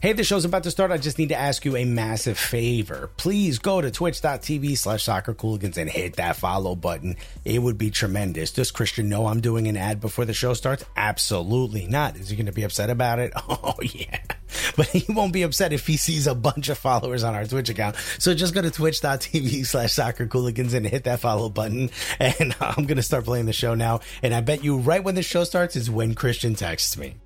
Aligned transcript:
Hey, 0.00 0.14
the 0.14 0.24
show's 0.24 0.46
about 0.46 0.62
to 0.62 0.70
start. 0.70 0.92
I 0.92 0.96
just 0.96 1.18
need 1.18 1.28
to 1.28 1.36
ask 1.36 1.62
you 1.66 1.76
a 1.76 1.84
massive 1.84 2.38
favor. 2.38 3.10
Please 3.18 3.58
go 3.58 3.82
to 3.82 3.90
twitch.tv 3.90 4.78
slash 4.78 5.04
soccercooligans 5.04 5.76
and 5.76 5.90
hit 5.90 6.16
that 6.16 6.36
follow 6.36 6.74
button. 6.74 7.16
It 7.44 7.58
would 7.58 7.76
be 7.76 7.90
tremendous. 7.90 8.50
Does 8.50 8.70
Christian 8.70 9.10
know 9.10 9.26
I'm 9.26 9.42
doing 9.42 9.68
an 9.68 9.76
ad 9.76 10.00
before 10.00 10.24
the 10.24 10.32
show 10.32 10.54
starts? 10.54 10.86
Absolutely 10.96 11.86
not. 11.86 12.16
Is 12.16 12.30
he 12.30 12.36
going 12.36 12.46
to 12.46 12.52
be 12.52 12.62
upset 12.62 12.88
about 12.88 13.18
it? 13.18 13.34
Oh, 13.50 13.74
yeah. 13.82 14.18
But 14.76 14.88
he 14.88 15.12
won't 15.12 15.32
be 15.32 15.42
upset 15.42 15.72
if 15.72 15.86
he 15.86 15.96
sees 15.96 16.26
a 16.26 16.34
bunch 16.34 16.68
of 16.68 16.78
followers 16.78 17.24
on 17.24 17.34
our 17.34 17.44
Twitch 17.44 17.68
account. 17.68 17.96
So 18.18 18.34
just 18.34 18.54
go 18.54 18.62
to 18.62 18.70
twitch.tv 18.70 19.66
slash 19.66 19.94
soccercooligans 19.94 20.74
and 20.74 20.86
hit 20.86 21.04
that 21.04 21.20
follow 21.20 21.48
button. 21.48 21.90
And 22.18 22.54
I'm 22.60 22.86
going 22.86 22.96
to 22.96 23.02
start 23.02 23.24
playing 23.24 23.46
the 23.46 23.52
show 23.52 23.74
now. 23.74 24.00
And 24.22 24.34
I 24.34 24.40
bet 24.40 24.64
you 24.64 24.78
right 24.78 25.02
when 25.04 25.14
the 25.14 25.22
show 25.22 25.44
starts 25.44 25.76
is 25.76 25.90
when 25.90 26.14
Christian 26.14 26.54
texts 26.54 26.96
me. 26.96 27.16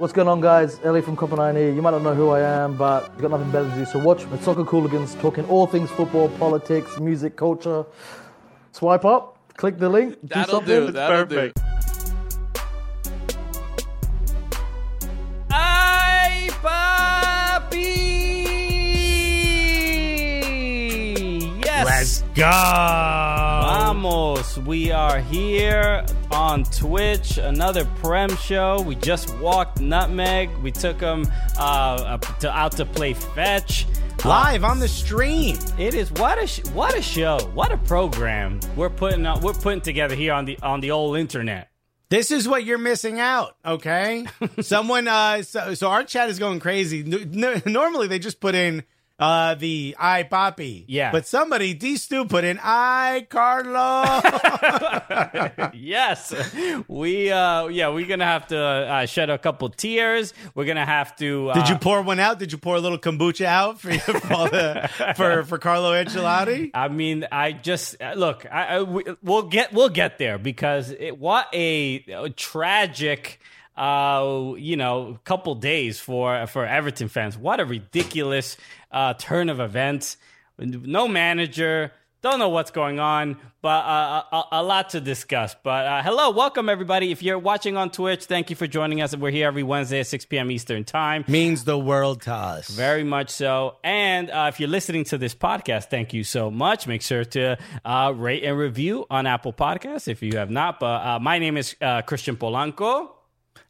What's 0.00 0.14
going 0.14 0.28
on, 0.28 0.40
guys? 0.40 0.80
Ellie 0.82 1.02
from 1.02 1.14
Copenhagen 1.14 1.56
here. 1.56 1.74
You 1.74 1.82
might 1.82 1.90
not 1.90 2.00
know 2.00 2.14
who 2.14 2.30
I 2.30 2.40
am, 2.40 2.74
but 2.74 3.10
you've 3.12 3.20
got 3.20 3.32
nothing 3.32 3.50
better 3.50 3.68
to 3.68 3.74
do. 3.74 3.84
So 3.84 3.98
watch 3.98 4.24
the 4.30 4.38
Soccer 4.38 4.64
Cooligans 4.64 5.20
talking 5.20 5.44
all 5.44 5.66
things 5.66 5.90
football, 5.90 6.30
politics, 6.38 6.98
music, 6.98 7.36
culture. 7.36 7.84
Swipe 8.72 9.04
up, 9.04 9.36
click 9.58 9.76
the 9.76 9.90
link, 9.90 10.14
do 10.22 10.28
That'll 10.28 10.54
something. 10.62 10.86
do. 10.86 10.92
That'll 10.92 11.26
do. 11.26 11.52
Ay, 15.50 16.48
papi! 16.62 17.90
Yes. 21.62 21.84
Let's 21.84 22.22
go. 22.34 22.50
Vamos. 22.50 24.56
We 24.60 24.92
are 24.92 25.20
here 25.20 26.06
on 26.30 26.64
Twitch. 26.64 27.38
Another 27.38 27.84
Prem 27.96 28.34
show. 28.36 28.80
We 28.82 28.94
just 28.96 29.36
walked 29.38 29.80
Nutmeg. 29.80 30.50
We 30.58 30.70
took 30.70 31.00
him 31.00 31.26
uh, 31.58 32.18
to, 32.18 32.50
out 32.50 32.72
to 32.72 32.84
play 32.84 33.14
fetch. 33.14 33.86
Live 34.24 34.64
on 34.64 34.78
the 34.78 34.88
stream. 34.88 35.58
It 35.78 35.94
is 35.94 36.12
what 36.12 36.42
a 36.42 36.46
sh- 36.46 36.64
what 36.72 36.96
a 36.96 37.00
show. 37.00 37.38
What 37.54 37.72
a 37.72 37.78
program 37.78 38.60
we're 38.76 38.90
putting 38.90 39.24
out, 39.24 39.40
we're 39.40 39.54
putting 39.54 39.80
together 39.80 40.14
here 40.14 40.34
on 40.34 40.44
the 40.44 40.58
on 40.60 40.80
the 40.80 40.90
old 40.90 41.16
internet. 41.16 41.70
This 42.10 42.32
is 42.32 42.48
what 42.48 42.64
you're 42.64 42.76
missing 42.76 43.20
out, 43.20 43.56
okay? 43.64 44.26
Someone, 44.60 45.06
uh, 45.06 45.42
so, 45.42 45.74
so 45.74 45.88
our 45.88 46.02
chat 46.02 46.28
is 46.28 46.40
going 46.40 46.58
crazy. 46.58 47.04
Normally 47.04 48.08
they 48.08 48.18
just 48.18 48.40
put 48.40 48.56
in 48.56 48.82
uh, 49.20 49.54
the 49.54 49.94
I 49.98 50.24
Poppy. 50.24 50.84
Yeah. 50.88 51.12
But 51.12 51.26
somebody, 51.26 51.74
D 51.74 51.96
Stu, 51.96 52.24
put 52.24 52.44
in 52.44 52.58
I 52.62 53.26
Carlo. 53.28 54.20
yes, 55.74 56.34
we 56.88 57.30
uh 57.30 57.66
yeah 57.66 57.88
we're 57.90 58.06
gonna 58.06 58.24
have 58.24 58.46
to 58.48 58.58
uh, 58.58 59.06
shed 59.06 59.30
a 59.30 59.38
couple 59.38 59.68
tears. 59.68 60.32
We're 60.54 60.64
gonna 60.64 60.86
have 60.86 61.14
to. 61.16 61.50
Uh, 61.50 61.54
Did 61.54 61.68
you 61.68 61.76
pour 61.76 62.02
one 62.02 62.18
out? 62.18 62.38
Did 62.38 62.52
you 62.52 62.58
pour 62.58 62.76
a 62.76 62.80
little 62.80 62.98
kombucha 62.98 63.44
out 63.44 63.80
for 63.80 63.92
for, 63.98 64.48
the, 64.48 65.14
for, 65.16 65.44
for 65.44 65.58
Carlo 65.58 65.92
Ancelotti? 65.92 66.70
I 66.74 66.88
mean, 66.88 67.26
I 67.30 67.52
just 67.52 68.00
uh, 68.00 68.14
look. 68.16 68.46
I, 68.50 68.64
I 68.76 68.82
we, 68.82 69.04
we'll 69.22 69.42
get 69.42 69.72
we'll 69.72 69.88
get 69.90 70.18
there 70.18 70.38
because 70.38 70.90
it, 70.90 71.18
what 71.18 71.46
a, 71.52 72.04
a 72.08 72.30
tragic. 72.30 73.40
Uh, 73.76 74.52
you 74.58 74.76
know, 74.76 75.18
couple 75.24 75.54
days 75.54 75.98
for 75.98 76.46
for 76.48 76.66
Everton 76.66 77.08
fans. 77.08 77.38
What 77.38 77.60
a 77.60 77.64
ridiculous 77.64 78.58
uh, 78.90 79.14
turn 79.14 79.48
of 79.48 79.60
events. 79.60 80.16
No 80.58 81.08
manager, 81.08 81.92
don't 82.22 82.38
know 82.38 82.50
what's 82.50 82.70
going 82.70 83.00
on, 83.00 83.38
but 83.62 83.68
uh, 83.84 84.22
a, 84.30 84.44
a 84.52 84.62
lot 84.62 84.90
to 84.90 85.00
discuss. 85.00 85.56
But 85.62 85.86
uh, 85.86 86.02
hello, 86.02 86.30
welcome 86.30 86.68
everybody. 86.68 87.12
If 87.12 87.22
you're 87.22 87.38
watching 87.38 87.78
on 87.78 87.90
Twitch, 87.90 88.26
thank 88.26 88.50
you 88.50 88.56
for 88.56 88.66
joining 88.66 89.00
us. 89.00 89.16
We're 89.16 89.30
here 89.30 89.46
every 89.46 89.62
Wednesday 89.62 90.00
at 90.00 90.06
6 90.06 90.26
p.m. 90.26 90.50
Eastern 90.50 90.84
Time. 90.84 91.24
Means 91.28 91.64
the 91.64 91.78
world 91.78 92.20
to 92.22 92.34
us. 92.34 92.68
Very 92.68 93.04
much 93.04 93.30
so. 93.30 93.76
And 93.82 94.30
uh, 94.30 94.50
if 94.52 94.60
you're 94.60 94.68
listening 94.68 95.04
to 95.04 95.16
this 95.16 95.34
podcast, 95.34 95.88
thank 95.88 96.12
you 96.12 96.22
so 96.22 96.50
much. 96.50 96.86
Make 96.86 97.00
sure 97.00 97.24
to 97.24 97.56
uh, 97.86 98.12
rate 98.14 98.44
and 98.44 98.58
review 98.58 99.06
on 99.08 99.26
Apple 99.26 99.54
Podcasts 99.54 100.06
if 100.06 100.22
you 100.22 100.36
have 100.36 100.50
not. 100.50 100.78
But 100.78 101.02
uh, 101.02 101.18
my 101.20 101.38
name 101.38 101.56
is 101.56 101.74
uh, 101.80 102.02
Christian 102.02 102.36
Polanco. 102.36 103.12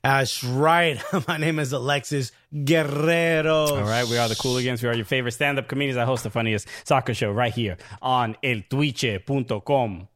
That's 0.02 0.42
right. 0.42 1.00
My 1.28 1.36
name 1.36 1.58
is 1.58 1.72
Alexis 1.72 2.32
Guerrero. 2.64 3.66
All 3.66 3.82
right, 3.82 4.06
we 4.06 4.16
are 4.16 4.28
the 4.28 4.34
Cooligans. 4.34 4.82
We 4.82 4.88
are 4.88 4.94
your 4.96 5.04
favorite 5.04 5.32
stand-up 5.32 5.68
comedians. 5.68 5.98
I 5.98 6.04
host 6.04 6.22
the 6.24 6.30
funniest 6.30 6.66
soccer 6.84 7.14
show 7.14 7.30
right 7.30 7.52
here 7.52 7.76
on 8.00 8.36
eltwitche.com. 8.42 10.08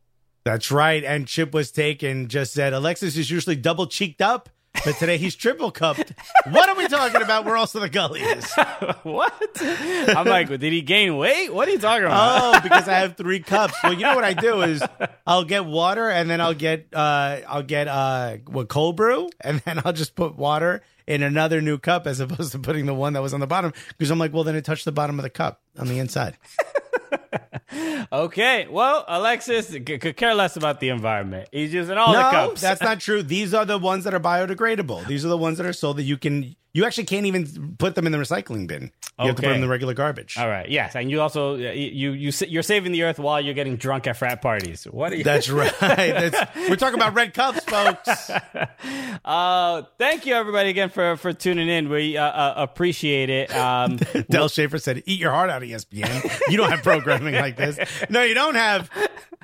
That's 0.45 0.71
right. 0.71 1.05
And 1.05 1.27
Chip 1.27 1.53
was 1.55 1.71
taken, 1.71 2.29
just 2.29 2.53
said 2.53 2.73
Alexis 2.73 3.17
is 3.17 3.31
usually 3.31 3.57
double 3.57 3.87
cheeked 3.87 4.21
up, 4.21 4.49
but 4.85 4.97
today 4.97 5.19
he's 5.19 5.35
triple 5.35 5.71
cupped. 5.71 6.13
what 6.51 6.69
are 6.69 6.75
we 6.77 6.89
talking 6.89 7.23
about? 7.23 7.45
We're 7.45 7.57
also 7.57 7.81
the 7.81 7.89
gullies. 7.89 8.53
what? 9.03 9.63
I'm 10.09 10.27
like, 10.27 10.49
did 10.49 10.63
he 10.63 10.83
gain 10.83 11.17
weight? 11.17 11.53
What 11.53 11.69
are 11.69 11.73
you 11.73 11.79
talking 11.79 12.05
about? 12.05 12.57
Oh, 12.57 12.61
because 12.61 12.89
I 12.89 12.95
have 12.95 13.17
three 13.17 13.41
cups. 13.41 13.75
Well, 13.83 13.93
you 13.93 14.01
know 14.01 14.15
what 14.15 14.25
I 14.25 14.35
do 14.35 14.63
is 14.63 14.83
I'll 15.27 15.45
get 15.45 15.65
water 15.65 16.09
and 16.09 16.29
then 16.29 16.41
I'll 16.41 16.55
get 16.55 16.89
uh 16.93 17.41
I'll 17.47 17.63
get 17.63 17.89
uh 17.89 18.39
what 18.47 18.69
cold 18.69 18.97
brew 18.97 19.29
and 19.41 19.61
then 19.61 19.81
I'll 19.85 19.93
just 19.93 20.15
put 20.15 20.37
water 20.37 20.83
in 21.07 21.23
another 21.23 21.61
new 21.61 21.79
cup 21.79 22.07
as 22.07 22.21
opposed 22.21 22.53
to 22.53 22.59
putting 22.59 22.87
the 22.87 22.95
one 22.95 23.13
that 23.13 23.23
was 23.23 23.35
on 23.35 23.41
the 23.41 23.47
bottom 23.47 23.73
because 23.99 24.11
I'm 24.11 24.19
like, 24.19 24.33
well, 24.33 24.45
then 24.45 24.57
it 24.57 24.65
touched 24.65 24.85
the 24.85 24.93
bottom 24.93 25.19
of 25.19 25.23
the 25.23 25.31
cup 25.31 25.61
on 25.79 25.87
the 25.87 25.99
inside. 25.99 26.37
Okay, 28.13 28.67
well, 28.71 29.05
Alexis 29.09 29.69
c- 29.69 29.81
could 29.81 30.17
care 30.17 30.35
less 30.35 30.57
about 30.57 30.81
the 30.81 30.89
environment. 30.91 31.49
He's 31.53 31.73
using 31.73 31.97
all 31.97 32.13
the 32.13 32.23
no, 32.23 32.31
cups. 32.31 32.61
that's 32.61 32.83
not 32.83 33.01
true. 33.01 33.23
These 33.23 33.55
are 33.55 33.65
the 33.65 33.79
ones 33.79 34.05
that 34.05 34.15
are 34.15 34.21
biodegradable. 34.21 35.07
These 35.07 35.25
are 35.25 35.29
the 35.29 35.37
ones 35.39 35.59
that 35.59 35.67
are 35.67 35.73
sold 35.73 35.97
that 35.99 36.05
you 36.05 36.17
can. 36.17 36.55
You 36.73 36.85
actually 36.85 37.05
can't 37.05 37.25
even 37.27 37.77
put 37.79 37.95
them 37.95 38.05
in 38.05 38.11
the 38.11 38.19
recycling 38.19 38.67
bin. 38.67 38.91
You 39.21 39.27
have 39.29 39.37
to 39.37 39.43
put 39.43 39.45
Okay. 39.45 39.47
them 39.47 39.55
in 39.55 39.61
the 39.61 39.69
regular 39.69 39.95
garbage. 39.95 40.37
All 40.37 40.49
right. 40.49 40.69
Yes, 40.69 40.97
and 40.97 41.09
you 41.09 41.21
also 41.21 41.55
you 41.55 41.69
you 41.71 42.11
you 42.13 42.33
sa- 42.33 42.47
you're 42.47 42.65
saving 42.65 42.91
the 42.91 43.05
earth 43.05 43.21
while 43.21 43.41
you're 43.41 43.55
getting 43.55 43.77
drunk 43.77 44.09
at 44.09 44.17
frat 44.17 44.43
parties. 44.43 44.83
What 44.85 45.13
are 45.13 45.17
you? 45.17 45.23
That's 45.23 45.49
right. 45.49 45.73
That's, 45.81 46.37
we're 46.69 46.75
talking 46.75 46.97
about 46.99 47.15
red 47.15 47.33
cups, 47.33 47.63
folks. 47.65 48.29
uh, 49.25 49.83
thank 49.99 50.27
you 50.27 50.35
everybody 50.35 50.71
again 50.71 50.89
for 50.89 51.17
for 51.17 51.33
tuning 51.33 51.69
in. 51.69 51.89
We 51.89 52.17
uh, 52.17 52.25
uh, 52.25 52.55
appreciate 52.57 53.31
it. 53.31 53.55
Um, 53.55 53.97
Del 54.31 54.49
Schaefer 54.49 54.79
said, 54.79 55.03
"Eat 55.07 55.21
your 55.21 55.31
heart 55.31 55.51
out, 55.51 55.63
ESPN. 55.63 56.51
You 56.51 56.57
don't 56.57 56.71
have 56.71 56.83
programming 56.83 57.35
like 57.35 57.57
this. 57.65 58.05
No, 58.11 58.23
you 58.23 58.35
don't 58.35 58.55
have 58.55 58.91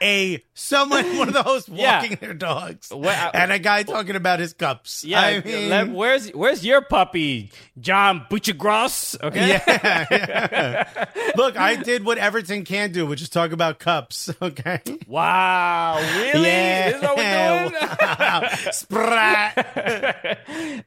a 0.03 0.43
someone, 0.55 1.05
one 1.19 1.29
of 1.29 1.35
the 1.35 1.43
hosts 1.43 1.69
Yeah. 1.69 2.01
walking 2.01 2.19
their 2.21 2.35
dogs, 2.35 2.91
Well, 2.95 3.31
I- 3.35 3.39
and 3.39 3.53
a 3.53 3.59
guy 3.59 3.83
talking 3.83 4.17
about 4.17 4.41
his 4.41 4.53
cups. 4.53 5.05
yeah. 5.05 5.21
I 5.21 5.41
mean, 5.41 5.95
where's 5.95 6.31
where's 6.31 6.65
your 6.65 6.81
puppy, 6.83 7.51
John 7.79 8.27
Butchergross? 8.31 9.21
Okay. 9.23 9.49
yeah, 9.49 10.07
yeah. 10.11 11.07
Look, 11.37 11.57
I 11.59 11.77
did 11.77 12.05
what 12.05 12.19
Everton 12.19 12.65
can 12.65 12.93
do, 12.93 13.07
which 13.07 13.23
is 13.23 13.29
talk 13.29 13.53
about 13.53 13.79
cups. 13.79 14.31
Okay. 14.43 14.81
Wow. 15.07 15.99
Really? 16.17 16.49
Yeah. 16.49 16.89
This 16.91 16.97
is 16.97 17.03
what 17.03 17.17
we're 17.17 17.69
doing? 17.69 17.89
Wow. 18.19 18.49
Sprat. 18.73 20.39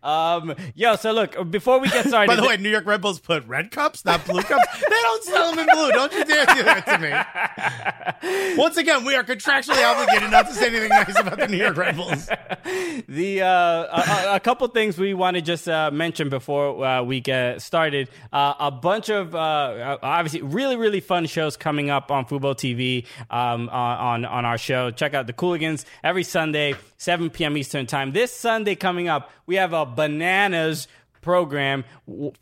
um. 0.03 0.55
Yo. 0.75 0.95
So 0.95 1.11
look, 1.11 1.49
before 1.51 1.79
we 1.79 1.89
get 1.89 2.07
started, 2.07 2.27
By 2.27 2.35
the 2.35 2.47
way, 2.47 2.57
New 2.57 2.69
York 2.69 2.85
Red 2.85 3.01
Bulls 3.01 3.19
put 3.19 3.45
red 3.47 3.71
cups, 3.71 4.05
not 4.05 4.25
blue 4.25 4.41
cups. 4.41 4.63
they 4.79 4.89
don't 4.89 5.23
sell 5.23 5.51
them 5.51 5.59
in 5.59 5.67
blue. 5.75 5.91
Don't 5.91 6.13
you 6.13 6.25
dare 6.25 6.45
do 6.47 6.63
that 6.63 6.85
to 6.87 6.97
me. 6.99 7.11
Once 8.57 8.77
again, 8.77 9.03
we 9.03 9.15
are 9.15 9.23
contractually 9.23 9.83
obligated 9.83 10.31
not 10.31 10.47
to 10.47 10.53
say 10.53 10.67
anything 10.67 10.89
nice 10.89 11.19
about 11.19 11.37
the 11.37 11.47
New 11.47 11.57
York 11.57 11.75
Red 11.75 11.95
Bulls. 11.95 12.25
the 13.07 13.41
uh, 13.41 13.47
a, 13.49 14.35
a- 14.35 14.39
couple 14.39 14.67
things 14.67 14.97
we 14.97 15.13
want 15.13 15.35
to 15.35 15.41
just 15.41 15.67
uh, 15.67 15.89
mention 15.91 16.29
before 16.29 16.85
uh, 16.85 17.03
we 17.03 17.19
get 17.19 17.61
started. 17.61 18.09
Uh, 18.31 18.53
a 18.59 18.71
bunch 18.71 19.09
of 19.09 19.35
uh, 19.35 19.97
obviously 20.01 20.41
really 20.41 20.75
really 20.75 20.99
fun 20.99 21.25
shows 21.25 21.57
coming 21.57 21.89
up 21.89 22.11
on 22.11 22.25
Fubo 22.25 22.53
TV 22.55 23.05
um, 23.29 23.69
on 23.69 24.25
on 24.25 24.45
our 24.45 24.57
show. 24.57 24.91
Check 24.91 25.13
out 25.13 25.27
the 25.27 25.33
Cooligans 25.33 25.85
every 26.03 26.23
Sunday, 26.23 26.75
7 26.97 27.29
p.m. 27.29 27.57
Eastern 27.57 27.85
time. 27.85 28.11
This 28.13 28.31
Sunday 28.33 28.75
coming 28.75 29.07
up, 29.07 29.31
we 29.45 29.55
have 29.55 29.73
a 29.73 29.85
bananas 29.85 30.87
program. 31.21 31.83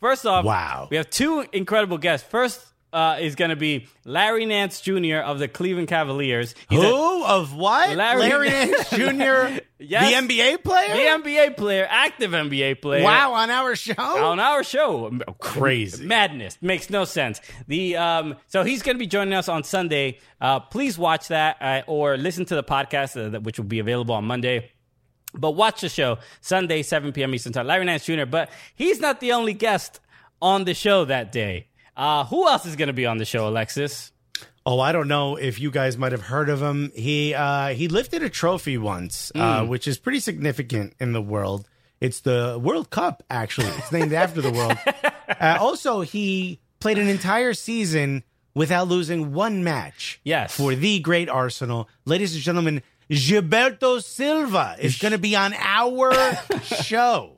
First 0.00 0.26
off, 0.26 0.44
Wow. 0.44 0.88
we 0.90 0.96
have 0.96 1.08
two 1.10 1.44
incredible 1.52 1.98
guests. 1.98 2.26
First. 2.28 2.66
Uh, 2.92 3.16
is 3.20 3.36
going 3.36 3.48
to 3.48 3.56
be 3.56 3.86
Larry 4.04 4.44
Nance 4.44 4.82
Jr. 4.82 5.16
of 5.24 5.38
the 5.38 5.48
Cleveland 5.48 5.88
Cavaliers. 5.88 6.54
He's 6.68 6.78
a- 6.78 6.86
Who 6.86 7.24
of 7.24 7.54
what? 7.54 7.96
Larry- 7.96 8.20
Larry, 8.20 8.50
Nance 8.50 8.90
Jr., 8.90 9.60
Yes. 9.78 10.10
the 10.28 10.34
NBA 10.34 10.62
player. 10.62 10.94
the 10.94 11.22
NBA 11.24 11.56
player, 11.56 11.86
active 11.88 12.30
NBA 12.32 12.82
player. 12.82 13.02
Wow, 13.02 13.32
on 13.32 13.50
our 13.50 13.74
show. 13.74 13.94
on 13.98 14.38
our 14.38 14.62
show. 14.62 15.10
Crazy. 15.40 16.04
Madness. 16.06 16.56
Makes 16.60 16.90
no 16.90 17.04
sense. 17.04 17.40
The 17.66 17.96
um 17.96 18.36
so 18.46 18.62
he's 18.62 18.82
going 18.82 18.94
to 18.96 18.98
be 19.00 19.06
joining 19.08 19.34
us 19.34 19.48
on 19.48 19.64
Sunday. 19.64 20.18
Uh 20.40 20.60
please 20.60 20.96
watch 20.98 21.28
that 21.28 21.56
uh, 21.60 21.82
or 21.88 22.16
listen 22.16 22.44
to 22.44 22.54
the 22.54 22.62
podcast 22.62 23.34
uh, 23.34 23.40
which 23.40 23.58
will 23.58 23.64
be 23.66 23.80
available 23.80 24.14
on 24.14 24.24
Monday. 24.24 24.70
But 25.34 25.52
watch 25.52 25.80
the 25.80 25.88
show 25.88 26.18
Sunday 26.42 26.82
7 26.82 27.10
p.m. 27.12 27.34
Eastern 27.34 27.52
Time. 27.54 27.66
Larry 27.66 27.86
Nance 27.86 28.04
Jr. 28.04 28.26
But 28.26 28.50
he's 28.76 29.00
not 29.00 29.18
the 29.18 29.32
only 29.32 29.54
guest 29.54 29.98
on 30.40 30.64
the 30.64 30.74
show 30.74 31.06
that 31.06 31.32
day. 31.32 31.68
Uh 31.96 32.24
who 32.24 32.48
else 32.48 32.66
is 32.66 32.76
going 32.76 32.88
to 32.88 32.92
be 32.92 33.06
on 33.06 33.18
the 33.18 33.24
show, 33.24 33.48
Alexis? 33.48 34.12
Oh, 34.64 34.78
I 34.78 34.92
don't 34.92 35.08
know 35.08 35.36
if 35.36 35.58
you 35.60 35.70
guys 35.72 35.98
might 35.98 36.12
have 36.12 36.22
heard 36.22 36.48
of 36.48 36.62
him. 36.62 36.92
He 36.94 37.34
uh, 37.34 37.68
he 37.70 37.88
lifted 37.88 38.22
a 38.22 38.28
trophy 38.30 38.78
once, 38.78 39.32
uh, 39.34 39.64
which 39.66 39.88
is 39.88 39.98
pretty 39.98 40.20
significant 40.20 40.94
in 41.00 41.12
the 41.12 41.20
world. 41.22 41.68
It's 42.00 42.20
the 42.20 42.58
World 42.62 42.90
Cup, 42.90 43.22
actually. 43.30 43.68
It's 43.78 43.92
named 43.92 44.12
after 44.12 44.40
the 44.40 44.50
world. 44.52 44.78
Uh, 45.40 45.56
also, 45.60 46.02
he 46.02 46.60
played 46.78 46.98
an 46.98 47.08
entire 47.08 47.54
season 47.54 48.22
without 48.54 48.86
losing 48.86 49.32
one 49.32 49.64
match. 49.64 50.20
Yes. 50.24 50.54
for 50.54 50.74
the 50.74 50.98
great 51.00 51.28
Arsenal, 51.30 51.88
ladies 52.04 52.34
and 52.34 52.42
gentlemen. 52.42 52.82
Gilberto 53.12 54.02
Silva 54.02 54.74
is 54.80 54.96
going 54.96 55.12
to 55.12 55.18
be 55.18 55.36
on 55.36 55.52
our 55.52 56.14
show. 56.62 57.34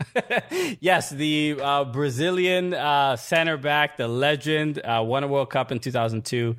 Yes, 0.79 1.11
the 1.11 1.59
uh, 1.61 1.85
Brazilian 1.87 2.73
uh, 2.73 3.17
center 3.17 3.57
back, 3.57 3.97
the 3.97 4.07
legend, 4.07 4.79
uh, 4.79 5.03
won 5.05 5.25
a 5.25 5.27
World 5.27 5.51
Cup 5.51 5.73
in 5.73 5.81
2002. 5.81 6.55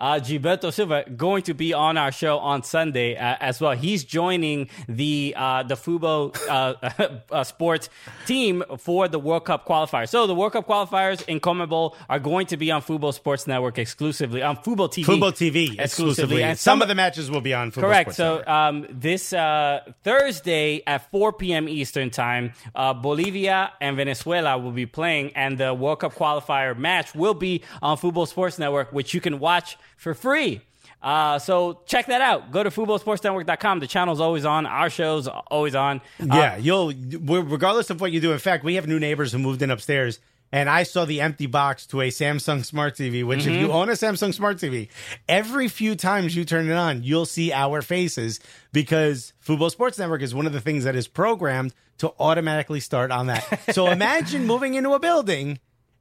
Uh, 0.00 0.18
Gilberto 0.18 0.72
Silva 0.72 1.04
going 1.16 1.42
to 1.42 1.54
be 1.54 1.74
on 1.74 1.98
our 1.98 2.10
show 2.10 2.38
on 2.38 2.62
Sunday 2.62 3.16
uh, 3.16 3.36
as 3.40 3.60
well. 3.60 3.72
He's 3.72 4.02
joining 4.02 4.70
the 4.88 5.34
uh, 5.36 5.62
the 5.62 5.74
Fubo 5.74 6.34
uh, 6.48 7.18
uh, 7.30 7.44
sports 7.44 7.90
team 8.26 8.64
for 8.78 9.08
the 9.08 9.18
World 9.18 9.44
Cup 9.44 9.66
qualifiers. 9.66 10.08
So 10.08 10.26
the 10.26 10.34
World 10.34 10.52
Cup 10.52 10.66
qualifiers 10.66 11.22
in 11.28 11.38
CONMEBOL 11.38 11.94
are 12.08 12.18
going 12.18 12.46
to 12.46 12.56
be 12.56 12.70
on 12.70 12.80
Fubo 12.80 13.12
Sports 13.12 13.46
Network 13.46 13.78
exclusively 13.78 14.42
on 14.42 14.56
Fubo 14.56 14.88
TV. 14.88 15.04
Fubo 15.04 15.30
TV 15.30 15.78
exclusively. 15.78 16.42
and 16.42 16.58
some, 16.58 16.80
of 16.80 16.88
the 16.88 16.94
matches 16.94 17.30
will 17.30 17.42
be 17.42 17.52
on 17.52 17.70
Fubo 17.70 17.82
Correct. 17.82 18.14
Sports 18.14 18.46
So 18.46 18.50
um, 18.50 18.86
this 18.90 19.32
uh, 19.34 19.80
Thursday 20.02 20.82
at 20.86 21.10
4 21.10 21.34
p.m. 21.34 21.68
Eastern 21.68 22.08
time, 22.10 22.52
uh, 22.74 22.94
Bolivia 22.94 23.72
and 23.80 23.96
Venezuela 23.96 24.56
will 24.56 24.72
be 24.72 24.86
playing, 24.86 25.32
and 25.34 25.58
the 25.58 25.74
World 25.74 26.00
Cup 26.00 26.14
qualifier 26.14 26.76
match 26.76 27.14
will 27.14 27.34
be 27.34 27.62
on 27.82 27.98
Fubo 27.98 28.26
Sports 28.26 28.58
Network, 28.58 28.92
which 28.92 29.12
you 29.12 29.20
can 29.20 29.38
watch 29.38 29.76
for 29.96 30.14
free. 30.14 30.60
Uh, 31.02 31.38
so 31.38 31.80
check 31.86 32.06
that 32.06 32.20
out. 32.20 32.52
Go 32.52 32.62
to 32.62 32.70
fubosportsnetwork.com. 32.70 33.80
The 33.80 33.86
channel's 33.86 34.20
always 34.20 34.44
on. 34.44 34.66
Our 34.66 34.90
show's 34.90 35.28
always 35.28 35.74
on. 35.74 36.02
Uh, 36.20 36.26
Yeah, 36.36 36.56
you'll 36.56 36.92
regardless 36.92 37.90
of 37.90 38.00
what 38.00 38.12
you 38.12 38.20
do. 38.20 38.32
In 38.32 38.38
fact, 38.38 38.64
we 38.64 38.74
have 38.74 38.86
new 38.86 38.98
neighbors 38.98 39.32
who 39.32 39.38
moved 39.38 39.62
in 39.62 39.70
upstairs, 39.70 40.20
and 40.52 40.68
I 40.68 40.82
saw 40.82 41.06
the 41.06 41.22
empty 41.22 41.46
box 41.46 41.86
to 41.86 42.02
a 42.02 42.08
Samsung 42.08 42.64
Smart 42.66 42.96
TV. 42.96 43.24
Which, 43.24 43.46
if 43.46 43.54
you 43.58 43.72
own 43.72 43.88
a 43.88 43.92
Samsung 43.92 44.34
Smart 44.34 44.58
TV, 44.58 44.88
every 45.26 45.68
few 45.68 45.94
times 45.94 46.36
you 46.36 46.44
turn 46.44 46.68
it 46.68 46.74
on, 46.74 47.02
you'll 47.02 47.24
see 47.26 47.50
our 47.50 47.80
faces 47.80 48.38
because 48.72 49.32
Fubo 49.42 49.70
Sports 49.70 49.98
Network 49.98 50.20
is 50.20 50.34
one 50.34 50.46
of 50.46 50.52
the 50.52 50.60
things 50.60 50.84
that 50.84 50.96
is 50.96 51.08
programmed 51.08 51.72
to 51.98 52.12
automatically 52.18 52.80
start 52.80 53.10
on 53.10 53.26
that. 53.28 53.44
so 53.74 53.86
imagine 53.90 54.46
moving 54.46 54.74
into 54.74 54.92
a 54.92 54.98
building. 55.00 55.58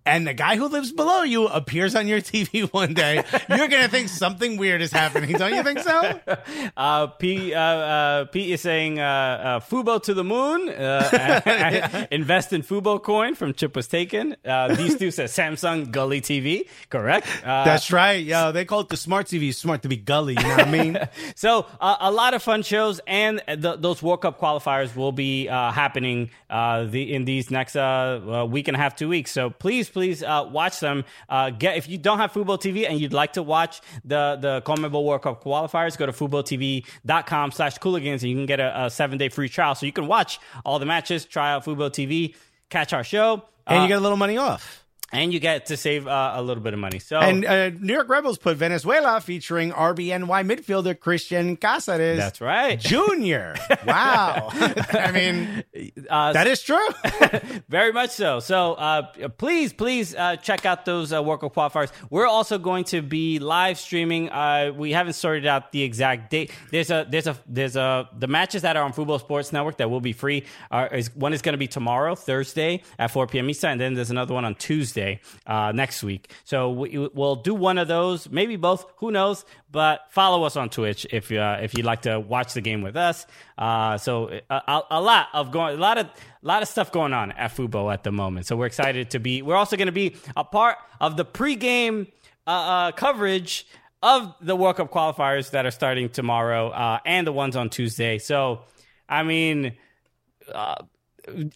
And 0.10 0.26
the 0.26 0.34
guy 0.34 0.56
who 0.56 0.68
lives 0.68 0.92
below 0.92 1.22
you 1.22 1.46
appears 1.46 1.94
on 1.96 2.08
your 2.08 2.20
TV 2.20 2.68
one 2.74 2.96
day. 2.96 3.24
You're 3.48 3.68
gonna 3.68 3.88
think 3.90 4.10
something 4.10 4.58
weird 4.58 4.82
is 4.82 4.92
happening, 4.92 5.34
don't 5.34 5.54
you 5.54 5.64
think 5.64 5.80
so? 5.80 6.20
Uh, 6.76 7.08
P, 7.08 7.54
uh, 7.54 7.60
uh, 7.60 8.26
Pete 8.26 8.52
is 8.52 8.62
saying 8.62 9.00
uh, 9.00 9.04
uh, 9.04 9.60
Fubo 9.60 10.02
to 10.04 10.14
the 10.14 10.24
moon. 10.24 10.70
Uh, 10.70 12.06
invest 12.12 12.54
in 12.54 12.62
Fubo 12.64 13.02
coin 13.02 13.36
from 13.36 13.54
Chip 13.54 13.76
was 13.76 13.88
taken. 13.88 14.36
Uh, 14.46 14.74
these 14.76 14.98
two 14.98 15.12
says 15.12 15.32
Samsung 15.32 15.92
Gully 15.92 16.22
TV. 16.22 16.68
Correct. 16.90 17.28
Uh, 17.44 17.66
That's 17.66 17.92
right. 17.92 18.24
Yeah, 18.24 18.52
they 18.52 18.66
call 18.66 18.82
it 18.82 18.90
the 18.90 18.98
smart 18.98 19.28
TV. 19.28 19.54
Smart 19.54 19.82
to 19.84 19.88
be 19.90 19.98
gully. 19.98 20.36
You 20.38 20.44
know 20.44 20.50
what 20.50 20.68
I 20.68 20.72
mean? 20.72 21.00
So 21.36 21.66
uh, 21.82 21.98
a 22.00 22.12
lot 22.12 22.34
of 22.34 22.42
fun 22.42 22.64
shows, 22.64 23.02
and 23.08 23.42
th- 23.48 23.80
those 23.80 24.02
World 24.02 24.22
Cup 24.22 24.40
qualifiers 24.40 24.96
will 24.96 25.12
be 25.12 25.50
uh, 25.50 25.72
happening 25.72 26.30
uh, 26.50 26.86
the, 26.86 27.14
in 27.14 27.26
these 27.26 27.52
next 27.52 27.76
week 27.76 28.68
and 28.68 28.76
a 28.76 28.80
half, 28.80 28.96
two 28.96 29.10
weeks. 29.10 29.32
So 29.32 29.50
please, 29.50 29.90
please 29.90 29.99
uh, 30.24 30.48
watch 30.52 30.80
them. 30.80 31.06
Uh, 31.28 31.50
get 31.50 31.78
if 31.78 31.88
you 31.90 31.98
don't 31.98 32.18
have 32.20 32.34
Fubo 32.34 32.58
TV 32.58 32.90
and 32.90 33.00
you'd 33.00 33.14
like 33.14 33.34
to 33.34 33.44
watch 33.44 33.82
the 34.04 34.38
the 34.40 34.62
CONMEBOL 34.66 35.04
World 35.04 35.22
Cup 35.22 35.44
qualifiers, 35.44 35.98
go 35.98 36.06
to 36.06 36.12
FuboTV.com 36.12 37.52
slash 37.52 37.78
Cooligans, 37.78 38.22
and 38.22 38.24
you 38.24 38.36
can 38.36 38.46
get 38.46 38.60
a, 38.60 38.86
a 38.86 38.90
seven 38.90 39.18
day 39.18 39.30
free 39.30 39.50
trial, 39.50 39.76
so 39.76 39.86
you 39.86 39.92
can 39.92 40.08
watch 40.08 40.40
all 40.66 40.80
the 40.80 40.86
matches, 40.86 41.26
try 41.26 41.52
out 41.52 41.66
Fubo 41.66 41.90
TV, 41.90 42.36
catch 42.70 42.94
our 42.94 43.04
show, 43.04 43.44
and 43.68 43.80
uh, 43.80 43.82
you 43.82 43.88
get 43.88 43.98
a 43.98 44.02
little 44.02 44.18
money 44.18 44.38
off. 44.38 44.86
And 45.12 45.34
you 45.34 45.40
get 45.40 45.66
to 45.68 45.78
save 45.78 46.08
uh, 46.08 46.34
a 46.36 46.42
little 46.42 46.62
bit 46.62 46.74
of 46.74 46.80
money. 46.80 47.00
So 47.00 47.20
And 47.20 47.44
uh, 47.46 47.70
New 47.70 47.94
York 47.94 48.10
Rebels 48.10 48.38
put 48.38 48.58
Venezuela 48.58 49.20
featuring 49.22 49.72
RBNY 49.72 50.46
midfielder 50.46 50.94
Cristian 50.96 51.58
Cásseres. 51.58 52.18
that's 52.18 52.42
right. 52.42 52.80
Junior. 52.80 53.56
Wow. 53.86 54.50
I 54.52 55.12
mean, 55.12 55.64
Uh, 56.10 56.34
that 56.34 56.48
is 56.48 56.62
true. 56.62 56.88
Very 57.70 57.92
much 57.94 58.10
so. 58.12 58.40
So 58.40 58.74
uh, 58.74 59.30
please, 59.38 59.74
please 59.74 60.16
uh, 60.16 60.36
check 60.38 60.66
out 60.66 60.86
those 60.86 61.14
uh, 61.14 61.22
World 61.22 61.42
Cup 61.42 61.54
qualifiers. 61.54 61.92
We're 62.10 62.28
also 62.28 62.58
going 62.58 62.84
to 62.86 63.02
be 63.02 63.40
live 63.40 63.78
streaming. 63.78 64.30
Uh, 64.30 64.72
we 64.76 64.92
haven't 64.92 65.14
sorted 65.14 65.46
out 65.46 65.72
the 65.72 65.84
exact 65.84 66.32
date. 66.32 66.52
There's 66.72 66.90
a 66.90 67.06
there's 67.10 67.28
a 67.28 67.38
there's 67.48 67.76
a 67.76 68.10
the 68.18 68.28
matches 68.28 68.64
that 68.64 68.76
are 68.76 68.84
on 68.84 68.94
Fubo 68.94 69.20
Sports 69.20 69.54
Network 69.54 69.78
that 69.78 69.90
will 69.90 70.02
be 70.02 70.14
free. 70.14 70.46
Are, 70.72 70.88
is 70.88 71.14
one 71.16 71.34
is 71.34 71.42
going 71.42 71.54
to 71.54 71.58
be 71.60 71.68
tomorrow, 71.68 72.16
Thursday 72.16 72.82
at 72.98 73.12
4 73.12 73.28
p.m. 73.28 73.50
Eastern, 73.50 73.72
and 73.72 73.82
then 73.82 73.94
there's 73.94 74.12
another 74.12 74.34
one 74.34 74.46
on 74.46 74.56
Tuesday 74.56 74.99
uh, 75.46 75.72
next 75.74 76.04
week. 76.04 76.32
So 76.44 76.72
we, 76.72 76.98
we'll 76.98 77.38
do 77.38 77.54
one 77.56 77.78
of 77.78 77.88
those, 77.88 78.30
maybe 78.30 78.56
both. 78.56 78.86
Who 78.98 79.12
knows? 79.12 79.46
But 79.72 80.02
follow 80.10 80.44
us 80.44 80.56
on 80.56 80.70
Twitch 80.70 81.06
if 81.12 81.32
you 81.32 81.40
uh, 81.40 81.60
if 81.62 81.74
you'd 81.76 81.86
like 81.86 82.02
to 82.04 82.20
watch 82.20 82.54
the 82.54 82.62
game 82.62 82.82
with 82.82 82.96
us. 82.96 83.26
Uh, 83.58 83.98
so 83.98 84.30
a, 84.50 84.54
a, 84.68 84.82
a 84.92 85.02
lot 85.02 85.28
of 85.34 85.52
going, 85.52 85.78
a 85.78 85.80
lot 85.80 85.98
of 85.98 86.08
a 86.08 86.12
lot 86.42 86.62
of 86.62 86.68
stuff 86.68 86.92
going 86.92 87.14
on 87.14 87.32
at 87.34 87.56
Fubo 87.56 87.92
at 87.94 88.04
the 88.04 88.12
moment. 88.12 88.46
So 88.46 88.56
we're 88.56 88.68
excited 88.68 89.12
to 89.12 89.20
be. 89.20 89.42
We're 89.42 89.56
also 89.56 89.78
going 89.78 89.88
to 89.88 89.92
be 89.92 90.16
a 90.36 90.44
part 90.44 90.78
of 91.00 91.18
the 91.18 91.26
pregame 91.26 92.08
uh, 92.48 92.50
uh, 92.50 92.92
coverage 92.92 93.68
of 94.02 94.34
the 94.42 94.56
World 94.56 94.78
Cup 94.78 94.92
qualifiers 94.92 95.52
that 95.52 95.66
are 95.66 95.72
starting 95.72 96.10
tomorrow 96.10 96.70
uh, 96.70 97.00
and 97.06 97.28
the 97.28 97.34
ones 97.34 97.56
on 97.56 97.70
Tuesday. 97.70 98.18
So 98.20 98.62
I 99.08 99.24
mean. 99.24 99.74
Uh, 100.54 100.76